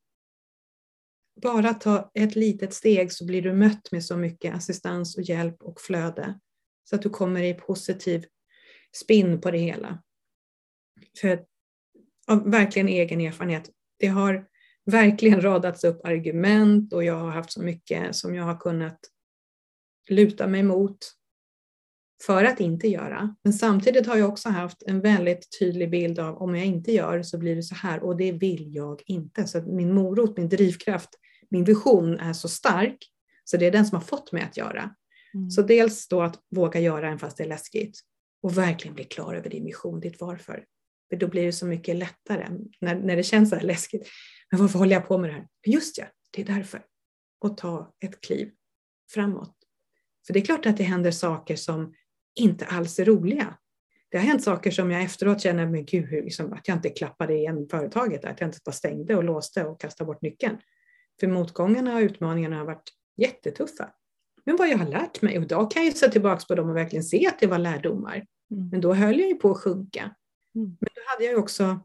bara 1.43 1.74
ta 1.74 2.11
ett 2.14 2.37
litet 2.37 2.74
steg 2.74 3.12
så 3.12 3.26
blir 3.26 3.43
du 3.43 3.53
mött 3.53 3.93
med 3.93 4.05
så 4.05 4.16
mycket 4.16 4.55
assistans 4.55 5.16
och 5.16 5.22
hjälp 5.22 5.62
och 5.62 5.80
flöde. 5.80 6.39
Så 6.84 6.97
att 6.97 7.03
du 7.03 7.11
kommer 7.11 7.43
i 7.43 7.55
positiv 7.55 8.24
spinn 8.97 9.41
på 9.41 9.51
det 9.51 9.59
hela. 9.59 10.03
För 11.20 11.45
av 12.26 12.51
verkligen 12.51 12.89
egen 12.89 13.20
erfarenhet, 13.20 13.70
det 13.99 14.07
har 14.07 14.47
verkligen 14.84 15.41
radats 15.41 15.84
upp 15.84 16.07
argument 16.07 16.93
och 16.93 17.05
jag 17.05 17.14
har 17.14 17.30
haft 17.30 17.53
så 17.53 17.62
mycket 17.62 18.16
som 18.16 18.34
jag 18.34 18.45
har 18.45 18.57
kunnat 18.57 18.99
luta 20.09 20.47
mig 20.47 20.62
mot 20.62 20.99
för 22.26 22.45
att 22.45 22.61
inte 22.61 22.89
göra. 22.89 23.37
Men 23.43 23.53
samtidigt 23.53 24.07
har 24.07 24.16
jag 24.16 24.28
också 24.28 24.49
haft 24.49 24.82
en 24.82 25.01
väldigt 25.01 25.59
tydlig 25.59 25.91
bild 25.91 26.18
av 26.18 26.37
om 26.37 26.55
jag 26.55 26.66
inte 26.66 26.93
gör 26.93 27.22
så 27.22 27.39
blir 27.39 27.57
det 27.57 27.62
så 27.62 27.74
här 27.74 28.03
och 28.03 28.16
det 28.16 28.32
vill 28.32 28.74
jag 28.74 29.03
inte. 29.07 29.47
Så 29.47 29.62
min 29.62 29.95
morot, 29.95 30.37
min 30.37 30.49
drivkraft, 30.49 31.11
min 31.51 31.64
vision 31.64 32.20
är 32.20 32.32
så 32.32 32.49
stark 32.49 32.99
så 33.44 33.57
det 33.57 33.66
är 33.66 33.70
den 33.70 33.86
som 33.86 33.97
har 33.97 34.05
fått 34.05 34.32
mig 34.32 34.42
att 34.42 34.57
göra. 34.57 34.94
Mm. 35.34 35.51
Så 35.51 35.62
dels 35.62 36.09
då 36.09 36.22
att 36.22 36.40
våga 36.51 36.80
göra 36.80 37.09
en 37.09 37.18
fast 37.18 37.36
det 37.36 37.44
är 37.44 37.49
läskigt 37.49 38.01
och 38.42 38.59
verkligen 38.59 38.94
bli 38.94 39.05
klar 39.05 39.34
över 39.34 39.51
din 39.51 39.64
mission, 39.64 40.01
ditt 40.01 40.20
varför. 40.20 40.64
För 41.09 41.16
då 41.16 41.28
blir 41.28 41.47
det 41.47 41.53
så 41.53 41.66
mycket 41.66 41.97
lättare 41.97 42.49
när, 42.80 42.94
när 42.94 43.16
det 43.16 43.22
känns 43.22 43.51
så 43.51 43.57
här 43.57 43.62
läskigt. 43.62 44.09
Men 44.51 44.61
varför 44.61 44.78
håller 44.78 44.92
jag 44.92 45.09
på 45.09 45.18
med 45.18 45.30
det 45.30 45.34
här? 45.34 45.47
Just 45.66 45.99
ja, 45.99 46.05
det 46.30 46.42
är 46.42 46.47
därför. 46.47 46.82
Och 47.40 47.57
ta 47.57 47.94
ett 48.05 48.20
kliv 48.20 48.51
framåt. 49.11 49.57
För 50.26 50.32
det 50.32 50.40
är 50.40 50.44
klart 50.44 50.66
att 50.66 50.76
det 50.76 50.84
händer 50.84 51.11
saker 51.11 51.57
som 51.57 51.94
inte 52.34 52.66
alls 52.66 52.99
är 52.99 53.05
roliga. 53.05 53.59
Det 54.09 54.18
har 54.18 54.24
hänt 54.24 54.44
saker 54.44 54.70
som 54.70 54.90
jag 54.90 55.03
efteråt 55.03 55.40
känner, 55.40 55.66
men 55.66 55.84
gud, 55.84 56.11
liksom, 56.11 56.53
att 56.53 56.68
jag 56.68 56.76
inte 56.76 56.90
klappade 56.90 57.34
igen 57.34 57.68
företaget, 57.70 58.24
att 58.24 58.40
jag 58.40 58.49
inte 58.49 58.59
bara 58.64 58.72
stängde 58.72 59.16
och 59.16 59.24
låste 59.24 59.64
och 59.64 59.80
kastade 59.80 60.07
bort 60.07 60.22
nyckeln. 60.22 60.57
För 61.20 61.26
motgångarna 61.26 61.96
och 61.96 62.00
utmaningarna 62.00 62.56
har 62.56 62.64
varit 62.64 62.92
jättetuffa. 63.16 63.92
Men 64.44 64.56
vad 64.56 64.68
jag 64.68 64.78
har 64.78 64.88
lärt 64.88 65.22
mig, 65.22 65.38
och 65.38 65.44
idag 65.44 65.70
kan 65.70 65.84
jag 65.84 65.96
se 65.96 66.08
tillbaka 66.08 66.44
på 66.48 66.54
dem 66.54 66.70
och 66.70 66.76
verkligen 66.76 67.04
se 67.04 67.26
att 67.26 67.38
det 67.38 67.46
var 67.46 67.58
lärdomar. 67.58 68.26
Mm. 68.50 68.68
Men 68.68 68.80
då 68.80 68.94
höll 68.94 69.20
jag 69.20 69.28
ju 69.28 69.34
på 69.34 69.50
att 69.50 69.58
sjunka. 69.58 70.14
Mm. 70.54 70.76
Men 70.80 70.88
då 70.94 71.00
hade 71.06 71.24
jag 71.24 71.32
ju 71.32 71.38
också 71.38 71.80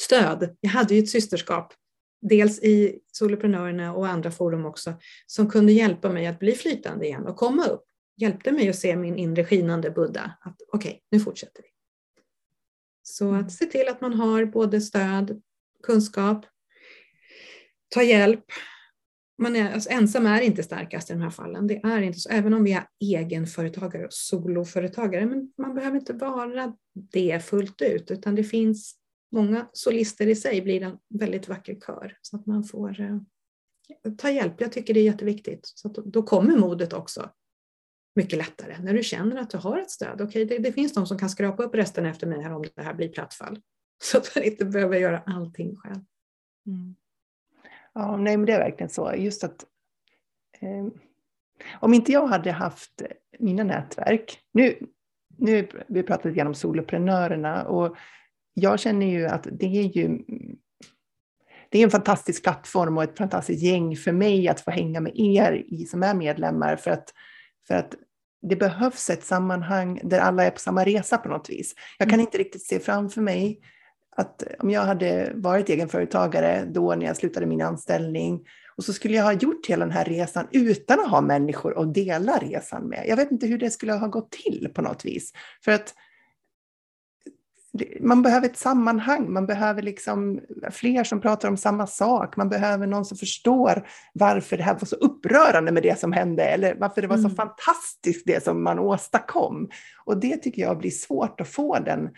stöd. 0.00 0.56
Jag 0.60 0.70
hade 0.70 0.94
ju 0.94 1.02
ett 1.02 1.08
systerskap, 1.08 1.74
dels 2.20 2.58
i 2.58 3.00
Soloprenörerna 3.12 3.94
och 3.94 4.08
andra 4.08 4.30
forum 4.30 4.66
också, 4.66 4.94
som 5.26 5.50
kunde 5.50 5.72
hjälpa 5.72 6.12
mig 6.12 6.26
att 6.26 6.38
bli 6.38 6.52
flytande 6.52 7.06
igen 7.06 7.26
och 7.26 7.36
komma 7.36 7.66
upp. 7.66 7.84
Hjälpte 8.16 8.52
mig 8.52 8.68
att 8.68 8.76
se 8.76 8.96
min 8.96 9.16
inre 9.16 9.44
skinande 9.44 9.90
Buddha, 9.90 10.32
att 10.40 10.56
okej, 10.72 10.88
okay, 10.88 11.00
nu 11.10 11.20
fortsätter 11.20 11.62
vi. 11.62 11.68
Så 13.02 13.34
att 13.34 13.52
se 13.52 13.66
till 13.66 13.88
att 13.88 14.00
man 14.00 14.14
har 14.14 14.44
både 14.44 14.80
stöd, 14.80 15.42
kunskap, 15.82 16.46
ta 17.88 18.02
hjälp. 18.02 18.44
Man 19.42 19.56
är, 19.56 19.72
alltså 19.72 19.90
ensam 19.90 20.26
är 20.26 20.40
inte 20.40 20.62
starkast 20.62 21.10
i 21.10 21.12
de 21.12 21.22
här 21.22 21.30
fallen. 21.30 21.66
Det 21.66 21.76
är 21.76 22.02
inte 22.02 22.18
så, 22.18 22.28
även 22.28 22.54
om 22.54 22.64
vi 22.64 22.72
är 22.72 22.86
egenföretagare 23.00 24.04
och 24.04 24.12
soloföretagare. 24.12 25.26
Men 25.26 25.52
man 25.58 25.74
behöver 25.74 25.98
inte 25.98 26.12
vara 26.12 26.76
det 26.94 27.44
fullt 27.44 27.82
ut, 27.82 28.10
utan 28.10 28.34
det 28.34 28.44
finns 28.44 28.96
många 29.32 29.68
solister 29.72 30.26
i 30.26 30.36
sig 30.36 30.62
blir 30.62 30.82
en 30.82 30.98
väldigt 31.08 31.48
vacker 31.48 31.74
kör. 31.86 32.16
Så 32.22 32.36
att 32.36 32.46
man 32.46 32.64
får 32.64 33.00
eh, 33.00 33.18
ta 34.18 34.30
hjälp. 34.30 34.60
Jag 34.60 34.72
tycker 34.72 34.94
det 34.94 35.00
är 35.00 35.04
jätteviktigt. 35.04 35.60
Så 35.62 35.88
då, 35.88 36.02
då 36.02 36.22
kommer 36.22 36.56
modet 36.56 36.92
också 36.92 37.30
mycket 38.16 38.38
lättare 38.38 38.76
när 38.82 38.94
du 38.94 39.02
känner 39.02 39.36
att 39.36 39.50
du 39.50 39.58
har 39.58 39.78
ett 39.78 39.90
stöd. 39.90 40.20
Okej, 40.20 40.44
det, 40.44 40.58
det, 40.58 40.72
finns 40.72 40.94
de 40.94 41.06
som 41.06 41.18
kan 41.18 41.30
skrapa 41.30 41.62
upp 41.62 41.74
resten 41.74 42.06
efter 42.06 42.26
mig 42.26 42.42
här 42.42 42.52
om 42.52 42.64
det 42.74 42.82
här 42.82 42.94
blir 42.94 43.08
plattfall. 43.08 43.60
Så 44.02 44.18
att 44.18 44.34
man 44.36 44.44
inte 44.44 44.64
behöver 44.64 44.98
göra 44.98 45.22
allting 45.26 45.76
själv. 45.76 46.00
Mm. 46.66 46.96
Ja, 47.98 48.16
nej, 48.16 48.36
men 48.36 48.46
det 48.46 48.52
är 48.52 48.58
verkligen 48.58 48.90
så. 48.90 49.14
Just 49.16 49.44
att 49.44 49.64
eh, 50.60 50.86
om 51.80 51.94
inte 51.94 52.12
jag 52.12 52.26
hade 52.26 52.52
haft 52.52 53.02
mina 53.38 53.64
nätverk, 53.64 54.38
nu, 54.52 54.78
nu 55.36 55.68
vi 55.88 56.02
pratat 56.02 56.24
lite 56.24 56.36
grann 56.36 56.46
om 56.46 56.54
soloprenörerna 56.54 57.64
och 57.64 57.96
jag 58.54 58.80
känner 58.80 59.06
ju 59.06 59.26
att 59.26 59.46
det 59.52 59.66
är 59.66 59.82
ju 59.82 60.18
det 61.68 61.78
är 61.78 61.84
en 61.84 61.90
fantastisk 61.90 62.42
plattform 62.42 62.96
och 62.96 63.02
ett 63.02 63.18
fantastiskt 63.18 63.62
gäng 63.62 63.96
för 63.96 64.12
mig 64.12 64.48
att 64.48 64.60
få 64.60 64.70
hänga 64.70 65.00
med 65.00 65.12
er 65.14 65.64
i, 65.68 65.86
som 65.86 66.02
är 66.02 66.14
medlemmar 66.14 66.76
för 66.76 66.90
att, 66.90 67.14
för 67.66 67.74
att 67.74 67.94
det 68.42 68.56
behövs 68.56 69.10
ett 69.10 69.24
sammanhang 69.24 70.00
där 70.04 70.20
alla 70.20 70.44
är 70.44 70.50
på 70.50 70.58
samma 70.58 70.84
resa 70.84 71.18
på 71.18 71.28
något 71.28 71.50
vis. 71.50 71.74
Jag 71.98 72.08
kan 72.08 72.14
mm. 72.14 72.26
inte 72.26 72.38
riktigt 72.38 72.66
se 72.66 72.78
framför 72.78 73.20
mig 73.20 73.60
att 74.18 74.42
om 74.58 74.70
jag 74.70 74.82
hade 74.82 75.32
varit 75.34 75.68
egenföretagare 75.68 76.64
då 76.64 76.94
när 76.94 77.06
jag 77.06 77.16
slutade 77.16 77.46
min 77.46 77.62
anställning 77.62 78.40
och 78.76 78.84
så 78.84 78.92
skulle 78.92 79.16
jag 79.16 79.24
ha 79.24 79.32
gjort 79.32 79.66
hela 79.66 79.84
den 79.84 79.94
här 79.94 80.04
resan 80.04 80.46
utan 80.52 81.00
att 81.00 81.10
ha 81.10 81.20
människor 81.20 81.82
att 81.82 81.94
dela 81.94 82.38
resan 82.38 82.88
med. 82.88 83.04
Jag 83.08 83.16
vet 83.16 83.30
inte 83.30 83.46
hur 83.46 83.58
det 83.58 83.70
skulle 83.70 83.92
ha 83.92 84.06
gått 84.06 84.30
till 84.30 84.70
på 84.74 84.82
något 84.82 85.04
vis. 85.04 85.32
För 85.64 85.72
att 85.72 85.94
man 88.00 88.22
behöver 88.22 88.46
ett 88.46 88.56
sammanhang, 88.56 89.32
man 89.32 89.46
behöver 89.46 89.82
liksom 89.82 90.40
fler 90.70 91.04
som 91.04 91.20
pratar 91.20 91.48
om 91.48 91.56
samma 91.56 91.86
sak, 91.86 92.36
man 92.36 92.48
behöver 92.48 92.86
någon 92.86 93.04
som 93.04 93.18
förstår 93.18 93.88
varför 94.12 94.56
det 94.56 94.62
här 94.62 94.74
var 94.74 94.86
så 94.86 94.96
upprörande 94.96 95.72
med 95.72 95.82
det 95.82 95.98
som 95.98 96.12
hände, 96.12 96.44
eller 96.44 96.74
varför 96.74 97.02
det 97.02 97.08
var 97.08 97.16
mm. 97.16 97.30
så 97.30 97.36
fantastiskt 97.36 98.26
det 98.26 98.44
som 98.44 98.64
man 98.64 98.78
åstadkom. 98.78 99.68
Och 100.04 100.20
det 100.20 100.36
tycker 100.36 100.62
jag 100.62 100.78
blir 100.78 100.90
svårt 100.90 101.40
att 101.40 101.48
få 101.48 101.78
den, 101.78 102.08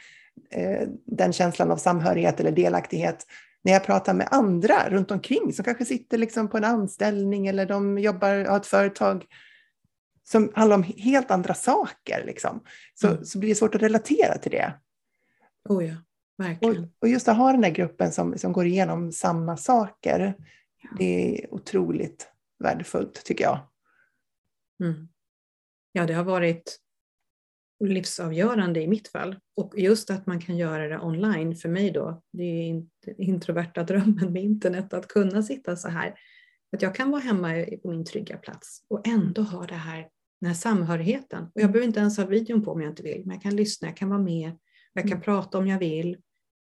den 1.05 1.33
känslan 1.33 1.71
av 1.71 1.77
samhörighet 1.77 2.41
eller 2.41 2.53
delaktighet 2.53 3.27
när 3.63 3.73
jag 3.73 3.85
pratar 3.85 4.15
med 4.15 4.29
andra 4.31 4.91
runt 4.91 5.11
omkring 5.11 5.53
som 5.53 5.65
kanske 5.65 5.85
sitter 5.85 6.19
liksom 6.19 6.49
på 6.49 6.57
en 6.57 6.65
anställning 6.65 7.47
eller 7.47 7.67
de 7.67 7.99
jobbar, 7.99 8.45
har 8.45 8.57
ett 8.57 8.67
företag 8.67 9.27
som 10.23 10.53
handlar 10.55 10.77
om 10.77 10.83
helt 10.83 11.31
andra 11.31 11.55
saker. 11.55 12.25
Liksom. 12.27 12.65
Så, 12.95 13.09
mm. 13.09 13.25
så 13.25 13.39
blir 13.39 13.49
det 13.49 13.55
svårt 13.55 13.75
att 13.75 13.83
relatera 13.83 14.39
till 14.39 14.53
det. 14.53 14.73
Oh 15.69 15.87
ja, 15.87 15.97
verkligen. 16.39 16.85
Och, 16.85 16.91
och, 17.01 17.09
just 17.09 17.29
att 17.29 17.37
ha 17.37 17.53
den 17.53 17.61
där 17.61 17.71
gruppen 17.71 18.13
som, 18.13 18.39
som 18.39 18.53
går 18.53 18.67
igenom 18.67 19.13
samma 19.13 19.57
saker, 19.57 20.35
ja. 20.83 20.91
det 20.99 21.39
är 21.39 21.55
otroligt 21.55 22.29
värdefullt 22.59 23.25
tycker 23.25 23.45
jag. 23.45 23.59
Mm. 24.83 25.09
Ja, 25.93 26.07
det 26.07 26.15
har 26.15 26.25
varit 26.25 26.80
livsavgörande 27.81 28.83
i 28.83 28.89
mitt 28.89 29.09
fall. 29.09 29.37
Och 29.57 29.75
just 29.77 30.11
att 30.11 30.27
man 30.27 30.41
kan 30.41 30.57
göra 30.57 30.89
det 30.89 30.99
online 30.99 31.57
för 31.57 31.69
mig 31.69 31.91
då, 31.91 32.23
det 32.33 32.43
är 32.43 32.67
inte 32.67 33.15
introverta 33.19 33.83
drömmen 33.85 34.33
med 34.33 34.43
internet 34.43 34.95
att 34.95 35.09
kunna 35.09 35.43
sitta 35.43 35.77
så 35.77 35.89
här. 35.89 36.15
Att 36.73 36.83
jag 36.83 36.95
kan 36.95 37.11
vara 37.11 37.21
hemma 37.21 37.67
på 37.83 37.91
min 37.91 38.05
trygga 38.05 38.37
plats 38.37 38.85
och 38.89 39.09
ändå 39.09 39.43
ha 39.43 39.67
det 39.67 39.75
här, 39.75 40.09
den 40.41 40.49
här 40.49 40.55
samhörigheten. 40.55 41.45
Och 41.45 41.61
jag 41.61 41.73
behöver 41.73 41.87
inte 41.87 42.01
ens 42.01 42.19
ha 42.19 42.25
videon 42.25 42.65
på 42.65 42.73
om 42.73 42.81
jag 42.81 42.91
inte 42.91 43.03
vill, 43.03 43.23
men 43.25 43.35
jag 43.35 43.43
kan 43.43 43.57
lyssna, 43.57 43.89
jag 43.89 43.97
kan 43.97 44.09
vara 44.09 44.23
med, 44.23 44.53
jag 44.93 45.05
kan 45.05 45.13
mm. 45.13 45.23
prata 45.23 45.59
om 45.59 45.67
jag 45.67 45.79
vill. 45.79 46.17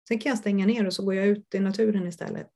Sen 0.08 0.20
kan 0.20 0.30
jag 0.30 0.40
stänga 0.40 0.66
ner 0.66 0.88
och 0.88 0.94
så 0.94 1.06
går 1.06 1.16
jag 1.16 1.28
ut 1.28 1.56
i 1.56 1.60
naturen 1.60 2.08
istället. 2.08 2.48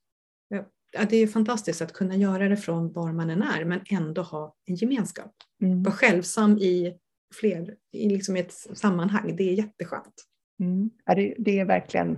Ja, 0.95 1.05
det 1.09 1.17
är 1.17 1.27
fantastiskt 1.27 1.81
att 1.81 1.93
kunna 1.93 2.15
göra 2.15 2.49
det 2.49 2.57
från 2.57 2.93
var 2.93 3.11
man 3.11 3.29
än 3.29 3.41
är 3.41 3.65
men 3.65 3.81
ändå 3.89 4.21
ha 4.21 4.55
en 4.65 4.75
gemenskap. 4.75 5.31
Mm. 5.61 5.83
Vara 5.83 5.95
självsam 5.95 6.57
i 6.57 6.97
fler, 7.35 7.75
i 7.91 8.09
liksom 8.09 8.35
ett 8.35 8.51
sammanhang. 8.51 9.35
Det 9.35 9.43
är 9.43 9.53
jätteskönt. 9.53 10.23
Mm. 10.59 10.89
Ja, 11.05 11.15
det, 11.15 11.35
det, 11.37 11.59
är 11.59 11.65
verkligen 11.65 12.17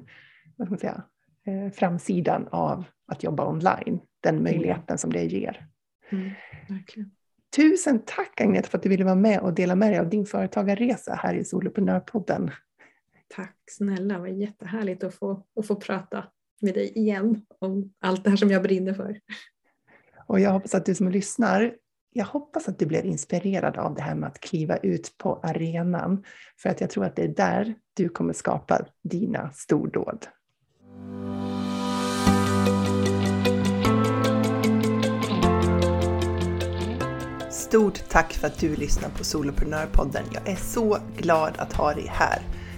vad 0.55 0.67
ska 0.67 0.71
man 0.71 0.79
säga, 0.79 1.03
eh, 1.45 1.71
framsidan 1.71 2.47
av 2.51 2.83
att 3.07 3.23
jobba 3.23 3.49
online. 3.49 3.99
Den 4.19 4.43
möjligheten 4.43 4.83
mm. 4.87 4.97
som 4.97 5.13
det 5.13 5.25
ger. 5.25 5.67
Mm, 6.09 6.31
verkligen. 6.69 7.11
Tusen 7.55 8.01
tack 8.05 8.41
Agneta 8.41 8.69
för 8.69 8.77
att 8.77 8.83
du 8.83 8.89
ville 8.89 9.03
vara 9.03 9.15
med 9.15 9.39
och 9.39 9.53
dela 9.53 9.75
med 9.75 9.91
dig 9.91 9.99
av 9.99 10.09
din 10.09 10.25
företagarresa 10.25 11.15
här 11.15 11.33
i 11.33 11.45
Soloprenörpodden. 11.45 12.51
Tack 13.27 13.55
snälla, 13.71 14.13
det 14.13 14.19
var 14.19 14.27
jättehärligt 14.27 15.03
att 15.03 15.15
få, 15.15 15.45
att 15.55 15.67
få 15.67 15.75
prata 15.75 16.27
med 16.61 16.73
dig 16.73 16.97
igen 16.97 17.45
om 17.59 17.93
allt 17.99 18.23
det 18.23 18.29
här 18.29 18.37
som 18.37 18.51
jag 18.51 18.63
brinner 18.63 18.93
för. 18.93 19.19
Och 20.27 20.39
jag 20.39 20.51
hoppas 20.51 20.75
att 20.75 20.85
du 20.85 20.95
som 20.95 21.09
lyssnar, 21.09 21.75
jag 22.17 22.25
hoppas 22.25 22.67
att 22.67 22.79
du 22.79 22.85
blev 22.85 23.05
inspirerad 23.05 23.77
av 23.77 23.95
det 23.95 24.01
här 24.01 24.15
med 24.15 24.27
att 24.27 24.39
kliva 24.39 24.77
ut 24.77 25.17
på 25.17 25.39
arenan. 25.43 26.23
För 26.57 26.69
att 26.69 26.81
jag 26.81 26.89
tror 26.89 27.05
att 27.05 27.15
det 27.15 27.23
är 27.23 27.27
där 27.27 27.75
du 27.93 28.09
kommer 28.09 28.33
skapa 28.33 28.85
dina 29.03 29.51
stordåd. 29.51 30.27
Stort 37.51 38.09
tack 38.09 38.33
för 38.33 38.47
att 38.47 38.59
du 38.59 38.75
lyssnar 38.75 39.09
på 39.09 39.23
Soloprenörpodden. 39.23 40.23
Jag 40.33 40.49
är 40.49 40.55
så 40.55 40.97
glad 41.17 41.53
att 41.57 41.73
ha 41.73 41.93
dig 41.93 42.07
här. 42.09 42.41